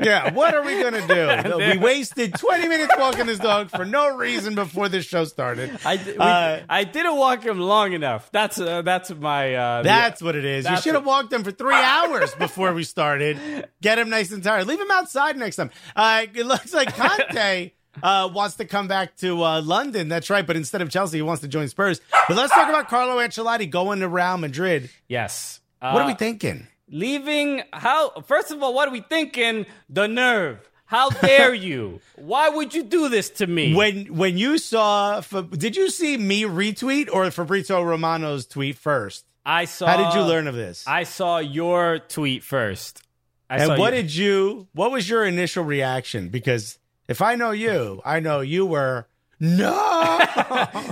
Yeah, 0.00 0.32
what 0.32 0.54
are 0.54 0.62
we 0.62 0.80
gonna 0.80 1.06
do? 1.06 1.56
We 1.72 1.76
wasted 1.78 2.34
20 2.34 2.68
minutes 2.68 2.94
walking 2.96 3.26
this 3.26 3.38
dog 3.38 3.68
for 3.70 3.84
no 3.84 4.16
reason 4.16 4.54
before 4.54 4.88
this 4.88 5.04
show 5.04 5.24
started. 5.24 5.76
I, 5.84 5.96
we- 5.96 6.16
Uh, 6.16 6.60
I 6.68 6.84
didn't 6.84 7.16
walk 7.16 7.42
him 7.44 7.58
long 7.58 7.92
enough. 7.92 8.30
That's 8.32 8.58
uh, 8.60 8.82
that's 8.82 9.10
my. 9.10 9.54
Uh, 9.54 9.82
That's 9.82 10.22
what 10.22 10.34
it 10.36 10.44
is. 10.44 10.68
You 10.68 10.76
should 10.78 10.94
have 10.94 11.04
walked 11.04 11.32
him 11.32 11.42
for 11.44 11.50
three 11.50 11.74
hours 11.74 12.34
before 12.36 12.72
we 12.72 12.84
started. 12.84 13.38
Get 13.82 13.98
him 13.98 14.08
nice 14.08 14.30
and 14.32 14.42
tired. 14.42 14.66
Leave 14.66 14.80
him 14.80 14.90
outside 14.90 15.36
next 15.36 15.56
time. 15.56 15.70
Uh, 15.94 16.26
it 16.32 16.46
looks 16.46 16.72
like 16.72 16.94
Conte 16.94 17.72
uh, 18.02 18.30
wants 18.32 18.56
to 18.56 18.64
come 18.64 18.86
back 18.88 19.16
to 19.16 19.42
uh, 19.42 19.60
London. 19.62 20.08
That's 20.08 20.30
right. 20.30 20.46
But 20.46 20.56
instead 20.56 20.80
of 20.80 20.90
Chelsea, 20.90 21.18
he 21.18 21.22
wants 21.22 21.42
to 21.42 21.48
join 21.48 21.68
Spurs. 21.68 22.00
But 22.28 22.36
let's 22.36 22.54
talk 22.54 22.68
about 22.68 22.88
Carlo 22.88 23.16
Ancelotti 23.16 23.68
going 23.68 24.00
to 24.00 24.08
Real 24.08 24.38
Madrid. 24.38 24.90
yes. 25.08 25.60
What 25.80 25.96
are 25.96 26.02
Uh, 26.02 26.06
we 26.06 26.14
thinking? 26.14 26.66
Leaving 26.88 27.62
how 27.72 28.10
first 28.26 28.50
of 28.50 28.62
all, 28.62 28.72
what 28.74 28.88
are 28.88 28.92
we 28.92 29.00
thinking? 29.00 29.66
The 29.88 30.06
nerve. 30.06 30.68
How 30.84 31.10
dare 31.10 31.52
you? 31.68 32.00
Why 32.14 32.48
would 32.48 32.74
you 32.74 32.84
do 32.84 33.08
this 33.08 33.28
to 33.30 33.46
me? 33.46 33.74
When 33.74 34.06
when 34.16 34.38
you 34.38 34.58
saw, 34.58 35.20
did 35.20 35.76
you 35.76 35.90
see 35.90 36.16
me 36.16 36.42
retweet 36.42 37.08
or 37.12 37.28
Fabrizio 37.30 37.82
Romano's 37.82 38.46
tweet 38.46 38.76
first? 38.76 39.24
I 39.44 39.64
saw 39.64 39.86
How 39.86 39.96
did 40.10 40.16
you 40.18 40.24
learn 40.26 40.46
of 40.48 40.54
this? 40.54 40.84
I 40.86 41.02
saw 41.04 41.38
your 41.38 41.98
tweet 41.98 42.42
first. 42.44 43.02
I 43.50 43.58
and 43.58 43.78
what 43.78 43.92
you- 43.94 44.02
did 44.02 44.14
you? 44.14 44.68
What 44.72 44.90
was 44.92 45.08
your 45.08 45.24
initial 45.24 45.64
reaction? 45.64 46.28
Because 46.30 46.78
if 47.08 47.20
I 47.22 47.34
know 47.36 47.50
you, 47.52 48.00
I 48.04 48.20
know 48.20 48.40
you 48.40 48.66
were 48.66 49.06
no. 49.38 50.20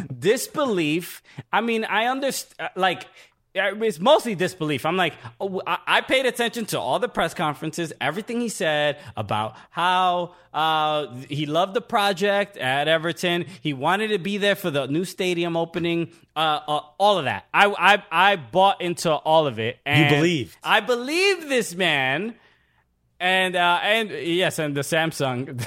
disbelief. 0.19 1.23
I 1.53 1.61
mean, 1.61 1.85
I 1.85 2.07
understand. 2.07 2.71
Like, 2.77 3.05
uh, 3.05 3.07
it's 3.55 4.01
mostly 4.01 4.35
disbelief. 4.35 4.85
I'm 4.85 4.97
like, 4.97 5.15
oh, 5.41 5.63
I-, 5.67 5.79
I 5.87 6.01
paid 6.01 6.27
attention 6.27 6.67
to 6.67 6.81
all 6.81 6.99
the 6.99 7.09
press 7.09 7.35
conferences, 7.35 7.93
everything 8.01 8.41
he 8.41 8.49
said 8.49 8.99
about 9.17 9.57
how 9.71 10.35
uh, 10.53 11.15
he 11.29 11.47
loved 11.47 11.75
the 11.75 11.81
project 11.81 12.57
at 12.57 12.89
Everton. 12.89 13.47
He 13.61 13.73
wanted 13.73 14.09
to 14.09 14.19
be 14.19 14.39
there 14.39 14.57
for 14.57 14.71
the 14.71 14.87
new 14.87 15.05
stadium 15.05 15.57
opening. 15.57 16.11
Uh, 16.37 16.61
uh, 16.67 16.81
all 16.99 17.19
of 17.19 17.27
that. 17.27 17.47
I, 17.55 17.67
I 17.67 18.33
I 18.33 18.37
bought 18.37 18.81
into 18.81 19.13
all 19.13 19.47
of 19.47 19.59
it. 19.61 19.79
And 19.87 20.11
You 20.11 20.17
believed. 20.17 20.57
I 20.65 20.81
believe 20.81 21.49
this 21.49 21.75
man. 21.75 22.35
And 23.21 23.55
uh, 23.55 23.79
and 23.83 24.11
yes, 24.11 24.59
and 24.59 24.77
the 24.77 24.81
Samsung, 24.81 25.65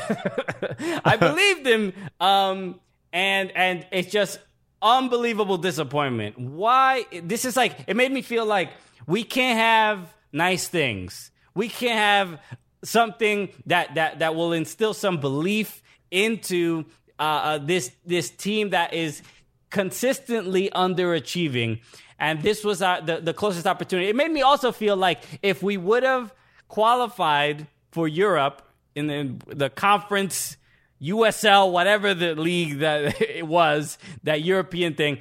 I 1.06 1.16
believed 1.16 1.66
him. 1.66 1.94
Um, 2.20 2.80
and 3.14 3.52
and 3.56 3.88
it's 3.92 4.12
just 4.12 4.40
unbelievable 4.82 5.58
disappointment. 5.58 6.38
Why? 6.38 7.06
This 7.24 7.46
is 7.46 7.56
like 7.56 7.78
it 7.88 7.96
made 7.96 8.12
me 8.12 8.22
feel 8.22 8.46
like 8.46 8.72
we 9.06 9.24
can't 9.24 9.58
have 9.58 10.14
nice 10.32 10.68
things. 10.68 11.32
We 11.54 11.70
can't 11.70 11.98
have 11.98 12.40
something 12.84 13.50
that 13.66 13.96
that 13.96 14.20
that 14.20 14.36
will 14.36 14.54
instill 14.54 14.94
some 14.94 15.20
belief 15.20 15.82
into 16.12 16.86
uh, 17.20 17.22
uh, 17.22 17.58
this 17.58 17.92
this 18.06 18.30
team 18.30 18.72
that 18.72 18.94
is 18.94 19.22
consistently 19.70 20.70
underachieving. 20.74 21.82
And 22.20 22.42
this 22.42 22.64
was 22.64 22.82
uh, 22.82 23.02
the 23.02 23.20
the 23.20 23.34
closest 23.34 23.68
opportunity. 23.68 24.10
It 24.10 24.16
made 24.16 24.32
me 24.32 24.42
also 24.42 24.72
feel 24.72 24.96
like 24.96 25.24
if 25.42 25.62
we 25.62 25.78
would 25.78 26.04
have 26.04 26.34
qualified 26.68 27.68
for 27.92 28.08
Europe 28.08 28.62
in 28.96 29.08
the, 29.08 29.56
the 29.56 29.70
conference, 29.70 30.58
USL, 31.02 31.72
whatever 31.72 32.14
the 32.14 32.36
league 32.36 32.80
that 32.80 33.22
it 33.22 33.46
was, 33.48 33.98
that 34.24 34.42
European 34.42 34.94
thing. 34.96 35.20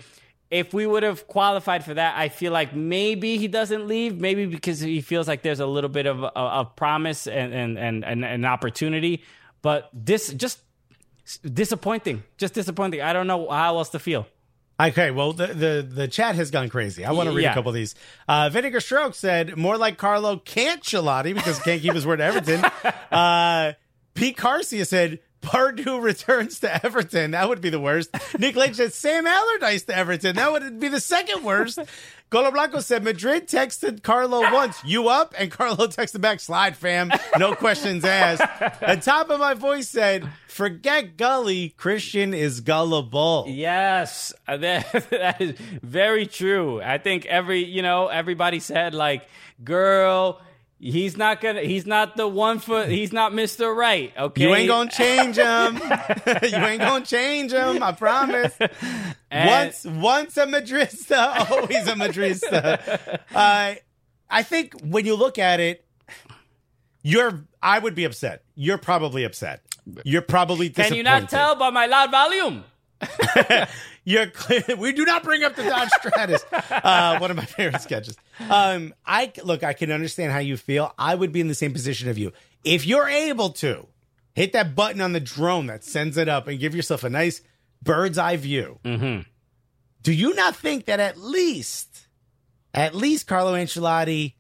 If 0.51 0.73
we 0.73 0.87
would 0.87 1.03
have 1.03 1.27
qualified 1.27 1.85
for 1.85 1.95
that, 1.95 2.17
I 2.17 2.29
feel 2.29 2.53
like 2.53 2.75
maybe 2.75 3.37
he 3.37 3.49
doesn't 3.49 3.87
leave. 3.89 4.21
Maybe 4.21 4.47
because 4.47 4.79
he 4.79 5.01
feels 5.01 5.27
like 5.27 5.43
there's 5.43 5.59
a 5.61 5.67
little 5.67 5.91
bit 5.91 6.07
of 6.07 6.23
of 6.23 6.77
promise 6.77 7.27
and 7.27 7.53
and 7.53 7.77
and, 7.79 8.05
and 8.05 8.25
an 8.25 8.45
opportunity. 8.45 9.25
But 9.61 9.91
this 9.93 10.33
just 10.33 10.61
disappointing, 11.43 12.23
just 12.39 12.55
disappointing. 12.55 13.01
I 13.03 13.13
don't 13.13 13.27
know 13.27 13.49
how 13.51 13.77
else 13.79 13.89
to 13.91 13.99
feel. 13.99 14.27
Okay, 14.79 15.11
well, 15.11 15.33
the, 15.33 15.47
the, 15.47 15.89
the 15.91 16.07
chat 16.07 16.35
has 16.35 16.51
gone 16.51 16.69
crazy. 16.69 17.03
I 17.05 17.13
want 17.13 17.31
to 17.31 17.35
read 17.35 17.45
Yeah. 17.45 17.53
a 17.53 17.55
couple 17.55 17.71
of 17.71 17.75
these. 17.75 17.95
Uh, 18.29 18.51
Vinegar 18.51 18.81
Stroke 18.81 19.15
said, 19.15 19.57
more 19.57 19.79
like 19.79 19.97
Carlo 19.97 20.37
can't 20.37 20.83
Chilati 20.83 21.35
because 21.35 21.57
he 21.57 21.65
can't 21.65 21.81
keep 21.81 21.95
his 21.95 22.07
word 22.07 22.19
to 22.19 22.25
Everton. 22.25 22.63
Uh, 23.11 23.73
Pete 24.15 24.37
Carcia 24.37 24.85
said, 24.85 25.21
Pardew 25.47 26.03
returns 26.03 26.61
to 26.61 26.85
Everton. 26.85 27.31
That 27.31 27.49
would 27.49 27.61
be 27.61 27.71
the 27.71 27.81
worst. 27.81 28.11
Nick 28.39 28.57
Lynch 28.57 28.77
said, 28.77 28.93
Sam 28.93 29.27
Allardyce 29.27 29.85
to 29.85 29.97
Everton. 29.97 30.37
That 30.37 30.53
would 30.53 30.81
be 30.81 30.89
the 30.89 31.01
second 31.01 31.45
worst. 31.45 31.79
Golo 32.29 32.51
Blanco 32.51 32.81
said, 32.81 33.05
Madrid 33.05 33.47
texted 33.47 34.03
Carlo 34.03 34.41
once, 34.53 34.83
you 34.85 35.09
up? 35.09 35.33
And 35.39 35.49
Carlo 35.49 35.77
texted 35.87 36.21
back, 36.21 36.41
slide 36.41 36.77
fam. 36.77 37.13
No 37.39 37.55
questions 37.55 38.05
asked. 38.05 38.43
The 38.81 38.97
top 39.01 39.31
of 39.31 39.39
my 39.39 39.55
voice 39.55 39.89
said, 39.89 40.29
forget 40.49 41.17
Gully. 41.17 41.69
Christian 41.77 42.35
is 42.35 42.61
gullible. 42.61 43.45
Yes, 43.47 44.33
that, 44.49 44.91
that 45.11 45.41
is 45.41 45.53
very 45.83 46.27
true. 46.27 46.83
I 46.83 46.99
think 46.99 47.27
every 47.27 47.65
you 47.65 47.83
know 47.83 48.09
everybody 48.09 48.59
said 48.59 48.93
like, 48.93 49.29
girl. 49.63 50.41
He's 50.79 51.17
not 51.17 51.41
gonna. 51.41 51.63
He's 51.63 51.87
not 51.87 52.17
the 52.17 52.29
one 52.29 52.59
for. 52.59 52.85
He's 52.85 53.11
not 53.13 53.33
Mister 53.33 53.73
Right. 53.73 54.13
Okay, 54.17 54.43
You 54.43 54.55
ain't 54.55 54.69
gonna 54.69 54.91
change 54.91 55.37
him. 55.37 55.77
you 56.43 56.65
ain't 56.67 56.81
gonna 56.81 57.05
change 57.05 57.53
him. 57.53 57.83
I 57.83 57.93
promise. 57.93 58.55
And- 59.31 59.49
once, 59.49 59.85
once 59.87 60.37
a 60.37 60.47
Madrista, 60.47 61.51
always 61.51 61.87
a 61.89 61.95
Madrista. 61.95 63.21
Uh, 63.35 63.75
I 64.29 64.43
think 64.43 64.75
when 64.83 65.07
you 65.07 65.15
look 65.15 65.39
at 65.39 65.61
it, 65.61 65.85
you're. 67.03 67.45
I 67.63 67.79
would 67.79 67.95
be 67.95 68.05
upset. 68.05 68.43
You're 68.55 68.79
probably 68.79 69.25
upset. 69.25 69.63
You're 70.05 70.23
probably. 70.23 70.69
Can 70.69 70.95
you 70.95 71.03
not 71.03 71.31
tell 71.31 71.55
by 71.57 71.71
my 71.71 71.87
loud 71.87 72.11
volume? 72.11 72.65
You're 74.05 74.29
clear. 74.29 74.63
We 74.79 74.93
do 74.93 75.05
not 75.05 75.23
bring 75.23 75.43
up 75.43 75.57
the 75.57 75.65
Dodge 75.65 75.91
Stratus. 75.99 76.45
Uh, 76.53 77.19
one 77.19 77.31
of 77.31 77.37
my 77.37 77.45
favorite 77.45 77.83
sketches. 77.83 78.17
Um, 78.49 78.95
I 79.05 79.33
look. 79.45 79.63
I 79.65 79.73
can 79.73 79.91
understand 79.91 80.33
how 80.33 80.39
you 80.39 80.57
feel. 80.57 80.95
I 80.99 81.15
would 81.15 81.33
be 81.33 81.41
in 81.41 81.49
the 81.49 81.55
same 81.55 81.73
position 81.73 82.09
of 82.09 82.17
you. 82.19 82.33
If 82.65 82.87
you're 82.87 83.09
able 83.09 83.51
to 83.51 83.87
hit 84.35 84.53
that 84.53 84.75
button 84.75 85.01
on 85.01 85.13
the 85.13 85.21
drone 85.21 85.67
that 85.67 85.85
sends 85.85 86.17
it 86.17 86.29
up 86.29 86.47
and 86.49 86.59
give 86.59 86.75
yourself 86.75 87.05
a 87.05 87.11
nice 87.11 87.41
bird's 87.83 88.19
eye 88.19 88.37
view, 88.37 88.79
do 90.03 90.13
you 90.13 90.35
not 90.35 90.55
think 90.57 90.87
that 90.87 91.01
at 91.01 91.19
least, 91.19 92.07
at 92.73 92.95
least 92.95 93.27
Carlo 93.27 93.55
Ancelotti? 93.55 94.35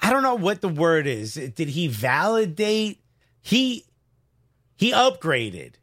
I 0.00 0.10
don't 0.10 0.22
know 0.22 0.34
what 0.34 0.60
the 0.60 0.68
word 0.68 1.06
is. 1.06 1.34
Did 1.34 1.68
he 1.68 1.88
validate? 1.88 3.00
He 3.40 3.84
he 4.76 4.92
upgraded. 4.92 5.74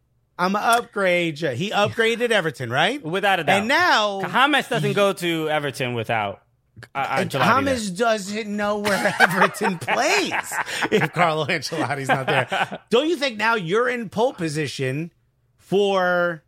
I'm 0.42 0.56
an 0.56 0.62
upgrade. 0.64 1.40
you. 1.40 1.50
He 1.50 1.70
upgraded 1.70 2.32
Everton, 2.32 2.70
right? 2.72 3.02
Without 3.04 3.40
a 3.40 3.44
doubt. 3.44 3.60
And 3.60 3.68
now 3.68 4.22
James 4.22 4.68
doesn't 4.68 4.94
go 4.94 5.14
to 5.14 5.50
Everton 5.50 5.94
without. 5.94 6.42
Uh. 6.96 7.24
James 7.26 7.92
doesn't 7.92 8.48
know 8.48 8.80
where 8.80 9.14
Everton 9.20 9.78
plays 9.78 10.52
if 10.92 11.14
Carlo 11.14 11.46
Ancelotti's 11.46 12.08
not 12.08 12.26
there. 12.26 12.80
Don't 12.90 13.08
you 13.08 13.18
think 13.18 13.38
now 13.38 13.54
you're 13.56 13.88
in 13.88 14.10
pole 14.10 14.34
position 14.34 15.12
for 15.58 16.44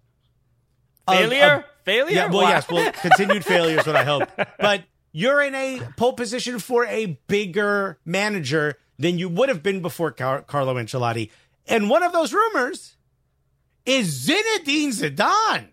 of- 1.07 1.15
Failure? 1.15 1.53
of- 1.57 1.63
Failure? 1.85 2.15
Yeah, 2.15 2.29
well, 2.29 2.43
Why? 2.43 2.49
yes, 2.51 2.69
well, 2.69 2.91
continued 2.93 3.43
failure 3.43 3.77
is 3.79 3.85
what 3.85 3.97
I 3.97 4.05
hope. 4.05 4.29
But 4.59 4.83
you're 5.11 5.41
in 5.41 5.53
a 5.53 5.81
pole 5.97 6.13
position 6.13 6.57
for 6.59 6.85
a 6.85 7.19
bigger 7.27 7.99
manager 8.05 8.77
than 8.97 9.19
you 9.19 9.27
would 9.29 9.49
have 9.49 9.61
been 9.61 9.81
before 9.81 10.11
Car- 10.11 10.41
Carlo 10.43 10.75
Ancelotti. 10.75 11.29
And 11.67 11.89
one 11.89 12.01
of 12.01 12.13
those 12.13 12.33
rumors 12.33 12.95
is 13.85 14.27
Zinedine 14.27 14.89
Zidane. 14.89 15.67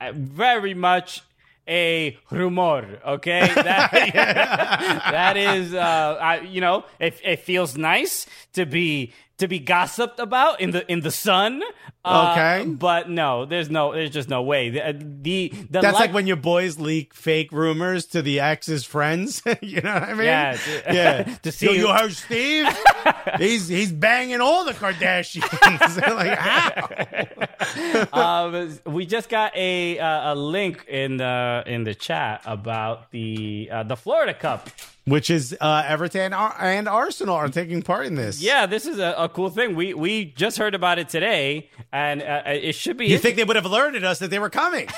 Uh, 0.00 0.12
very 0.14 0.74
much 0.74 1.22
a 1.68 2.18
rumor. 2.30 3.00
Okay, 3.06 3.40
that, 3.54 3.90
that 5.10 5.36
is, 5.36 5.74
uh, 5.74 6.18
I, 6.20 6.40
you 6.40 6.60
know, 6.60 6.84
it, 6.98 7.20
it 7.24 7.40
feels 7.40 7.76
nice 7.76 8.26
to 8.54 8.66
be 8.66 9.12
to 9.38 9.48
be 9.48 9.58
gossiped 9.58 10.20
about 10.20 10.60
in 10.60 10.70
the 10.70 10.90
in 10.90 11.00
the 11.00 11.10
sun. 11.10 11.62
Uh, 12.04 12.32
Okay. 12.32 12.68
but 12.68 13.08
no, 13.08 13.44
there's 13.44 13.70
no, 13.70 13.92
there's 13.92 14.10
just 14.10 14.28
no 14.28 14.42
way. 14.42 14.70
The 14.70 14.96
the, 15.22 15.48
the 15.48 15.66
That's 15.70 15.84
like 15.84 15.94
like- 15.94 16.12
when 16.14 16.26
your 16.26 16.36
boys 16.36 16.80
leak 16.80 17.14
fake 17.14 17.52
rumors 17.52 18.06
to 18.06 18.22
the 18.22 18.40
ex's 18.40 18.84
friends. 18.84 19.40
you 19.62 19.80
know 19.82 19.94
what 19.94 20.02
I 20.02 20.14
mean? 20.14 20.26
Yeah, 20.26 20.58
yeah. 20.90 21.22
to 21.42 21.52
see 21.52 21.66
Yo, 21.66 21.72
you 21.72 21.88
heard 21.88 22.12
Steve? 22.12 22.66
he's 23.38 23.68
he's 23.68 23.92
banging 23.92 24.40
all 24.40 24.64
the 24.64 24.72
Kardashians. 24.72 25.94
They're 25.94 26.14
like, 26.14 26.38
how? 26.38 28.08
um, 28.12 28.78
we 28.84 29.06
just 29.06 29.28
got 29.28 29.56
a 29.56 29.98
uh, 29.98 30.32
a 30.32 30.34
link 30.34 30.84
in 30.88 31.18
the 31.18 31.62
in 31.66 31.84
the 31.84 31.94
chat 31.94 32.42
about 32.44 33.10
the 33.12 33.68
uh, 33.70 33.82
the 33.84 33.96
Florida 33.96 34.34
Cup. 34.34 34.68
Which 35.04 35.30
is 35.30 35.56
uh, 35.60 35.82
Everton 35.84 36.32
and 36.32 36.88
Arsenal 36.88 37.34
are 37.34 37.48
taking 37.48 37.82
part 37.82 38.06
in 38.06 38.14
this. 38.14 38.40
Yeah, 38.40 38.66
this 38.66 38.86
is 38.86 39.00
a, 39.00 39.16
a 39.18 39.28
cool 39.28 39.50
thing. 39.50 39.74
We 39.74 39.94
we 39.94 40.26
just 40.26 40.58
heard 40.58 40.76
about 40.76 41.00
it 41.00 41.08
today, 41.08 41.70
and 41.92 42.22
uh, 42.22 42.42
it 42.46 42.74
should 42.74 42.96
be. 42.96 43.06
You 43.06 43.18
think 43.18 43.36
they 43.36 43.44
would 43.44 43.56
have 43.56 43.66
alerted 43.66 44.02
us 44.02 44.18
that 44.20 44.30
they 44.30 44.38
were 44.38 44.50
coming? 44.50 44.88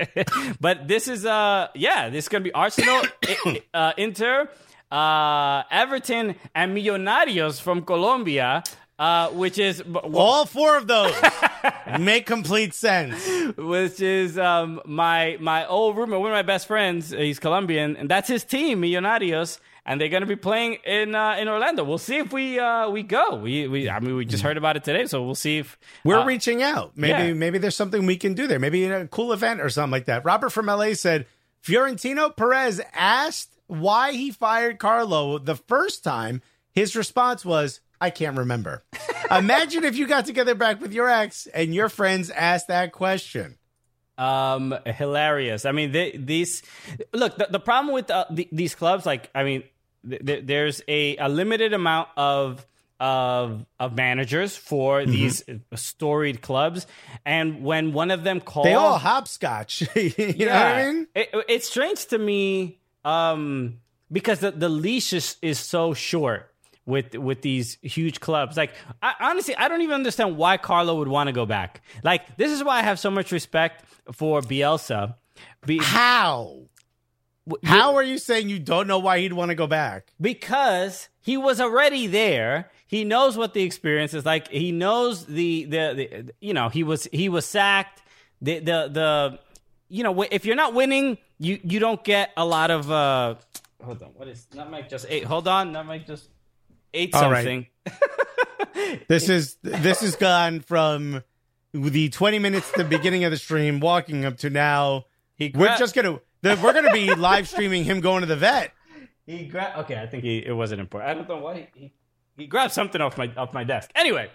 but 0.60 0.88
this 0.88 1.06
is 1.06 1.26
uh 1.26 1.68
yeah, 1.74 2.08
this 2.08 2.24
is 2.24 2.28
gonna 2.28 2.44
be 2.44 2.52
Arsenal, 2.52 3.02
uh, 3.74 3.92
Inter, 3.96 4.48
uh, 4.90 5.62
Everton, 5.70 6.34
and 6.54 6.76
Millonarios 6.76 7.60
from 7.60 7.82
Colombia. 7.82 8.64
Uh, 8.98 9.28
which 9.28 9.58
is 9.60 9.80
all 10.12 10.44
four 10.44 10.76
of 10.76 10.88
those 10.88 11.14
make 12.00 12.26
complete 12.26 12.74
sense. 12.74 13.14
which 13.56 14.00
is 14.00 14.36
um 14.36 14.80
my 14.86 15.36
my 15.38 15.64
old 15.66 15.96
roommate, 15.96 16.18
one 16.18 16.32
of 16.32 16.34
my 16.34 16.42
best 16.42 16.66
friends. 16.66 17.10
He's 17.10 17.38
Colombian, 17.38 17.96
and 17.96 18.08
that's 18.08 18.26
his 18.26 18.42
team, 18.42 18.82
Millonarios, 18.82 19.60
and 19.88 19.98
they're 19.98 20.10
gonna 20.10 20.26
be 20.26 20.36
playing 20.36 20.74
in 20.84 21.14
uh, 21.14 21.36
in 21.40 21.48
Orlando. 21.48 21.82
We'll 21.82 21.96
see 21.96 22.18
if 22.18 22.30
we 22.30 22.58
uh 22.58 22.90
we 22.90 23.02
go. 23.02 23.36
We 23.36 23.66
we 23.66 23.88
I 23.88 23.98
mean 24.00 24.14
we 24.16 24.26
just 24.26 24.42
heard 24.42 24.58
about 24.58 24.76
it 24.76 24.84
today, 24.84 25.06
so 25.06 25.24
we'll 25.24 25.34
see 25.34 25.58
if 25.58 25.78
We're 26.04 26.18
uh, 26.18 26.26
reaching 26.26 26.62
out. 26.62 26.92
Maybe 26.94 27.28
yeah. 27.28 27.32
maybe 27.32 27.56
there's 27.56 27.74
something 27.74 28.04
we 28.04 28.18
can 28.18 28.34
do 28.34 28.46
there. 28.46 28.58
Maybe 28.58 28.84
a 28.84 29.06
cool 29.08 29.32
event 29.32 29.62
or 29.62 29.70
something 29.70 29.90
like 29.90 30.04
that. 30.04 30.26
Robert 30.26 30.50
from 30.50 30.66
LA 30.66 30.92
said 30.92 31.26
Florentino 31.62 32.28
Perez 32.28 32.82
asked 32.92 33.56
why 33.66 34.12
he 34.12 34.30
fired 34.30 34.78
Carlo 34.78 35.38
the 35.38 35.56
first 35.56 36.04
time. 36.04 36.42
His 36.70 36.94
response 36.94 37.44
was, 37.44 37.80
I 37.98 38.10
can't 38.10 38.36
remember. 38.36 38.84
Imagine 39.30 39.84
if 39.84 39.96
you 39.96 40.06
got 40.06 40.26
together 40.26 40.54
back 40.54 40.82
with 40.82 40.92
your 40.92 41.08
ex 41.08 41.46
and 41.48 41.74
your 41.74 41.88
friends 41.88 42.28
asked 42.30 42.68
that 42.68 42.92
question. 42.92 43.56
um 44.18 44.74
hilarious 44.84 45.64
i 45.64 45.70
mean 45.70 45.92
they, 45.92 46.10
these 46.10 46.62
look 47.12 47.36
the, 47.38 47.46
the 47.50 47.60
problem 47.60 47.94
with 47.94 48.10
uh, 48.10 48.24
the, 48.30 48.48
these 48.50 48.74
clubs 48.74 49.06
like 49.06 49.30
i 49.32 49.44
mean 49.44 49.62
th- 50.08 50.24
th- 50.24 50.46
there's 50.46 50.82
a, 50.88 51.16
a 51.16 51.28
limited 51.28 51.72
amount 51.72 52.08
of 52.16 52.66
of 53.00 53.64
of 53.78 53.94
managers 53.96 54.56
for 54.56 55.00
Mm-hmm. 55.00 55.10
these 55.12 55.44
storied 55.76 56.40
clubs 56.42 56.84
and 57.24 57.62
when 57.62 57.92
one 57.92 58.10
of 58.10 58.24
them 58.24 58.40
calls 58.40 58.64
They 58.64 58.74
all 58.74 58.98
hopscotch. 58.98 59.82
you 59.96 60.46
know 60.46 60.52
what 60.52 60.66
I 60.66 60.86
mean? 60.92 61.06
it, 61.14 61.28
it's 61.48 61.68
strange 61.68 62.06
to 62.06 62.18
me 62.18 62.80
um, 63.04 63.78
because 64.10 64.40
the, 64.40 64.50
the 64.50 64.68
leash 64.68 65.12
is, 65.12 65.36
is 65.42 65.60
so 65.60 65.94
short 65.94 66.52
with 66.86 67.14
with 67.14 67.42
these 67.42 67.78
huge 67.82 68.18
clubs. 68.18 68.56
Like 68.56 68.72
I, 69.00 69.12
honestly, 69.20 69.54
I 69.54 69.68
don't 69.68 69.82
even 69.82 69.94
understand 69.94 70.36
why 70.36 70.56
Carlo 70.56 70.96
would 70.98 71.08
want 71.08 71.28
to 71.28 71.32
go 71.32 71.46
back. 71.46 71.82
Like 72.02 72.36
this 72.36 72.50
is 72.50 72.64
why 72.64 72.78
I 72.78 72.82
have 72.82 72.98
so 72.98 73.10
much 73.12 73.30
respect 73.30 73.84
for 74.12 74.40
Bielsa. 74.40 75.14
Be, 75.64 75.78
How? 75.78 76.62
How 77.64 77.96
are 77.96 78.02
you 78.02 78.18
saying 78.18 78.48
you 78.48 78.58
don't 78.58 78.86
know 78.86 78.98
why 78.98 79.18
he'd 79.20 79.32
want 79.32 79.50
to 79.50 79.54
go 79.54 79.66
back? 79.66 80.12
because 80.20 81.08
he 81.20 81.36
was 81.36 81.60
already 81.60 82.06
there. 82.06 82.70
He 82.86 83.04
knows 83.04 83.36
what 83.36 83.52
the 83.54 83.62
experience 83.62 84.14
is 84.14 84.24
like. 84.24 84.48
He 84.48 84.72
knows 84.72 85.26
the 85.26 85.64
the, 85.64 85.76
the 85.94 86.32
you 86.40 86.54
know 86.54 86.68
he 86.68 86.82
was 86.82 87.04
he 87.12 87.28
was 87.28 87.44
sacked. 87.44 88.02
The 88.40 88.60
the 88.60 88.88
the 88.88 89.38
you 89.88 90.02
know 90.04 90.22
if 90.22 90.44
you're 90.46 90.56
not 90.56 90.74
winning, 90.74 91.18
you 91.38 91.60
you 91.62 91.78
don't 91.80 92.02
get 92.02 92.30
a 92.36 92.44
lot 92.44 92.70
of. 92.70 92.90
uh 92.90 93.34
Hold 93.84 94.02
on, 94.02 94.08
what 94.16 94.26
is 94.28 94.46
Nutmeg 94.54 94.88
just 94.88 95.06
ate? 95.08 95.24
Hold 95.24 95.46
on, 95.46 95.72
Nutmeg 95.72 96.06
just 96.06 96.28
ate 96.92 97.14
All 97.14 97.30
right. 97.30 97.44
something. 97.44 97.66
This 99.08 99.28
is 99.28 99.56
this 99.62 100.00
has 100.00 100.16
gone 100.16 100.60
from 100.60 101.22
the 101.72 102.08
20 102.08 102.38
minutes 102.38 102.70
the 102.72 102.84
beginning 102.84 103.24
of 103.24 103.30
the 103.30 103.36
stream 103.36 103.80
walking 103.80 104.24
up 104.24 104.38
to 104.38 104.50
now. 104.50 105.06
He 105.36 105.52
We're 105.54 105.76
just 105.76 105.94
gonna 105.94 106.20
the, 106.42 106.58
we're 106.62 106.72
gonna 106.72 106.92
be 106.92 107.14
live 107.14 107.48
streaming 107.48 107.84
him 107.84 108.00
going 108.00 108.20
to 108.20 108.26
the 108.26 108.36
vet. 108.36 108.72
He 109.26 109.46
grabbed. 109.46 109.78
Okay, 109.78 110.00
I 110.00 110.06
think 110.06 110.24
he 110.24 110.38
it 110.38 110.52
wasn't 110.52 110.80
important. 110.80 111.10
I 111.10 111.14
don't 111.14 111.28
know 111.28 111.38
why 111.38 111.68
he, 111.74 111.80
he 111.80 111.92
he 112.36 112.46
grabbed 112.46 112.72
something 112.72 113.00
off 113.00 113.18
my 113.18 113.30
off 113.36 113.52
my 113.52 113.64
desk. 113.64 113.90
Anyway, 113.94 114.30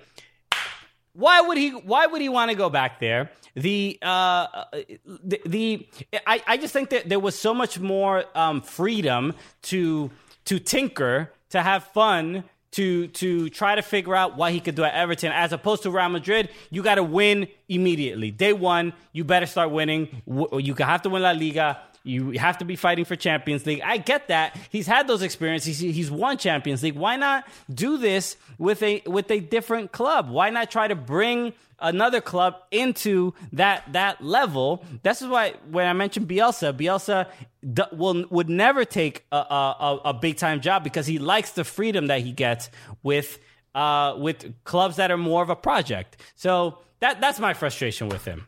why 1.13 1.41
would 1.41 1.57
he? 1.57 1.71
Why 1.71 2.05
would 2.05 2.21
he 2.21 2.29
want 2.29 2.51
to 2.51 2.57
go 2.57 2.69
back 2.69 2.99
there? 2.99 3.31
The 3.55 3.97
uh 4.01 4.65
the, 5.05 5.41
the 5.45 5.87
I 6.27 6.43
I 6.47 6.57
just 6.57 6.73
think 6.73 6.89
that 6.89 7.09
there 7.09 7.19
was 7.19 7.37
so 7.37 7.53
much 7.53 7.79
more 7.79 8.25
um 8.35 8.61
freedom 8.61 9.33
to 9.63 10.11
to 10.45 10.59
tinker 10.59 11.31
to 11.49 11.61
have 11.61 11.85
fun. 11.85 12.43
To, 12.77 13.05
to 13.05 13.49
try 13.51 13.75
to 13.75 13.83
figure 13.83 14.15
out 14.15 14.35
what 14.35 14.51
he 14.51 14.59
could 14.59 14.73
do 14.73 14.83
at 14.83 14.95
Everton, 14.95 15.31
as 15.31 15.53
opposed 15.53 15.83
to 15.83 15.91
Real 15.91 16.09
Madrid, 16.09 16.49
you 16.71 16.81
got 16.81 16.95
to 16.95 17.03
win 17.03 17.47
immediately. 17.69 18.31
Day 18.31 18.51
one, 18.51 18.93
you 19.11 19.23
better 19.23 19.45
start 19.45 19.69
winning. 19.69 20.23
You 20.25 20.73
have 20.79 21.03
to 21.03 21.09
win 21.11 21.21
La 21.21 21.33
Liga. 21.33 21.79
You 22.05 22.31
have 22.31 22.57
to 22.57 22.65
be 22.65 22.75
fighting 22.75 23.05
for 23.05 23.15
Champions 23.15 23.65
League. 23.65 23.81
I 23.81 23.95
get 23.97 24.27
that. 24.27 24.57
He's 24.69 24.87
had 24.87 25.07
those 25.07 25.21
experiences. 25.21 25.79
He's, 25.79 26.11
won 26.11 26.37
Champions 26.37 26.83
League. 26.83 26.95
Why 26.95 27.15
not 27.15 27.45
do 27.73 27.97
this 27.97 28.35
with 28.57 28.83
a 28.83 29.01
with 29.05 29.31
a 29.31 29.39
different 29.39 29.93
club? 29.93 30.29
Why 30.29 30.49
not 30.49 30.69
try 30.69 30.89
to 30.89 30.95
bring 30.95 31.53
another 31.79 32.19
club 32.19 32.55
into 32.71 33.33
that 33.53 33.93
that 33.93 34.21
level? 34.21 34.83
This 35.03 35.21
is 35.21 35.29
why 35.29 35.53
when 35.71 35.87
I 35.87 35.93
mentioned 35.93 36.27
Bielsa, 36.27 36.73
Bielsa 36.77 37.29
d- 37.73 37.83
will 37.93 38.25
would 38.29 38.49
never 38.49 38.83
take 38.83 39.25
a, 39.31 39.37
a, 39.37 39.75
a- 39.79 40.09
a 40.09 40.13
big 40.13 40.35
time 40.35 40.59
job 40.59 40.83
because 40.83 41.07
he 41.07 41.19
likes 41.19 41.51
the 41.51 41.63
freedom 41.63 42.07
that 42.07 42.19
he 42.19 42.33
gets 42.33 42.69
with 43.01 43.39
uh, 43.75 44.15
with 44.17 44.53
clubs 44.65 44.97
that 44.97 45.09
are 45.09 45.17
more 45.17 45.41
of 45.41 45.49
a 45.49 45.55
project. 45.55 46.17
So 46.35 46.79
that 46.99 47.21
that's 47.21 47.39
my 47.39 47.53
frustration 47.53 48.09
with 48.09 48.25
him. 48.25 48.47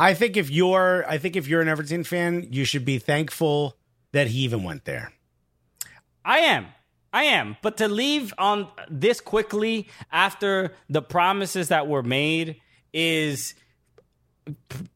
I 0.00 0.14
think 0.14 0.38
if 0.38 0.50
you're 0.50 1.04
I 1.06 1.18
think 1.18 1.36
if 1.36 1.46
you're 1.46 1.60
an 1.60 1.68
Everton 1.68 2.04
fan, 2.04 2.48
you 2.50 2.64
should 2.64 2.86
be 2.86 2.98
thankful 2.98 3.76
that 4.12 4.28
he 4.28 4.38
even 4.40 4.64
went 4.64 4.86
there. 4.86 5.12
I 6.24 6.38
am. 6.38 6.66
I 7.12 7.24
am. 7.24 7.58
But 7.60 7.76
to 7.78 7.88
leave 7.88 8.32
on 8.38 8.68
this 8.88 9.20
quickly 9.20 9.88
after 10.10 10.72
the 10.88 11.02
promises 11.02 11.68
that 11.68 11.86
were 11.86 12.02
made 12.02 12.62
is 12.94 13.54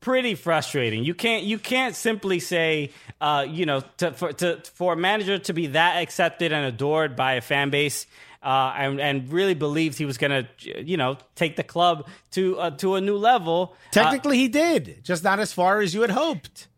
pretty 0.00 0.36
frustrating. 0.36 1.04
You 1.04 1.14
can't 1.14 1.44
you 1.44 1.58
can't 1.58 1.94
simply 1.94 2.40
say 2.40 2.90
uh, 3.20 3.46
you 3.46 3.66
know 3.66 3.82
to, 3.98 4.12
for 4.12 4.32
to 4.32 4.62
for 4.74 4.94
a 4.94 4.96
manager 4.96 5.38
to 5.38 5.52
be 5.52 5.66
that 5.68 6.02
accepted 6.02 6.50
and 6.50 6.64
adored 6.64 7.14
by 7.14 7.34
a 7.34 7.42
fan 7.42 7.68
base 7.68 8.06
uh, 8.44 8.74
and 8.76 9.00
and 9.00 9.32
really 9.32 9.54
believed 9.54 9.98
he 9.98 10.04
was 10.04 10.18
going 10.18 10.46
to 10.60 10.84
you 10.84 10.96
know 10.96 11.16
take 11.34 11.56
the 11.56 11.62
club 11.64 12.06
to 12.32 12.58
uh, 12.60 12.70
to 12.70 12.94
a 12.96 13.00
new 13.00 13.16
level. 13.16 13.74
Uh, 13.74 13.90
Technically, 13.90 14.36
he 14.38 14.48
did, 14.48 15.00
just 15.02 15.24
not 15.24 15.40
as 15.40 15.52
far 15.52 15.80
as 15.80 15.94
you 15.94 16.02
had 16.02 16.10
hoped. 16.10 16.68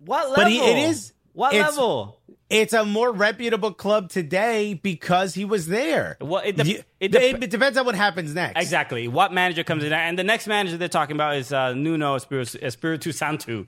what 0.00 0.30
level? 0.30 0.36
But 0.44 0.50
he, 0.50 0.58
it 0.58 0.88
is 0.90 1.12
what 1.32 1.54
it's- 1.54 1.70
level? 1.76 2.18
It's 2.50 2.74
a 2.74 2.84
more 2.84 3.10
reputable 3.10 3.72
club 3.72 4.10
today 4.10 4.74
because 4.74 5.32
he 5.32 5.46
was 5.46 5.68
there. 5.68 6.18
Well, 6.20 6.42
it 6.44 6.54
dep- 6.56 6.66
You- 6.66 6.82
it 7.00 7.14
it, 7.14 7.42
it 7.44 7.48
depends 7.50 7.78
on 7.78 7.86
what 7.86 7.94
happens 7.94 8.34
next. 8.34 8.60
Exactly. 8.60 9.08
What 9.08 9.32
manager 9.32 9.64
comes 9.64 9.84
in? 9.84 9.90
And 9.90 10.18
the 10.18 10.22
next 10.24 10.46
manager 10.46 10.76
they're 10.76 10.88
talking 10.90 11.16
about 11.16 11.36
is 11.36 11.50
uh, 11.50 11.72
Nuno 11.72 12.14
Espiritu, 12.16 12.58
Espiritu 12.60 13.10
Santo. 13.14 13.66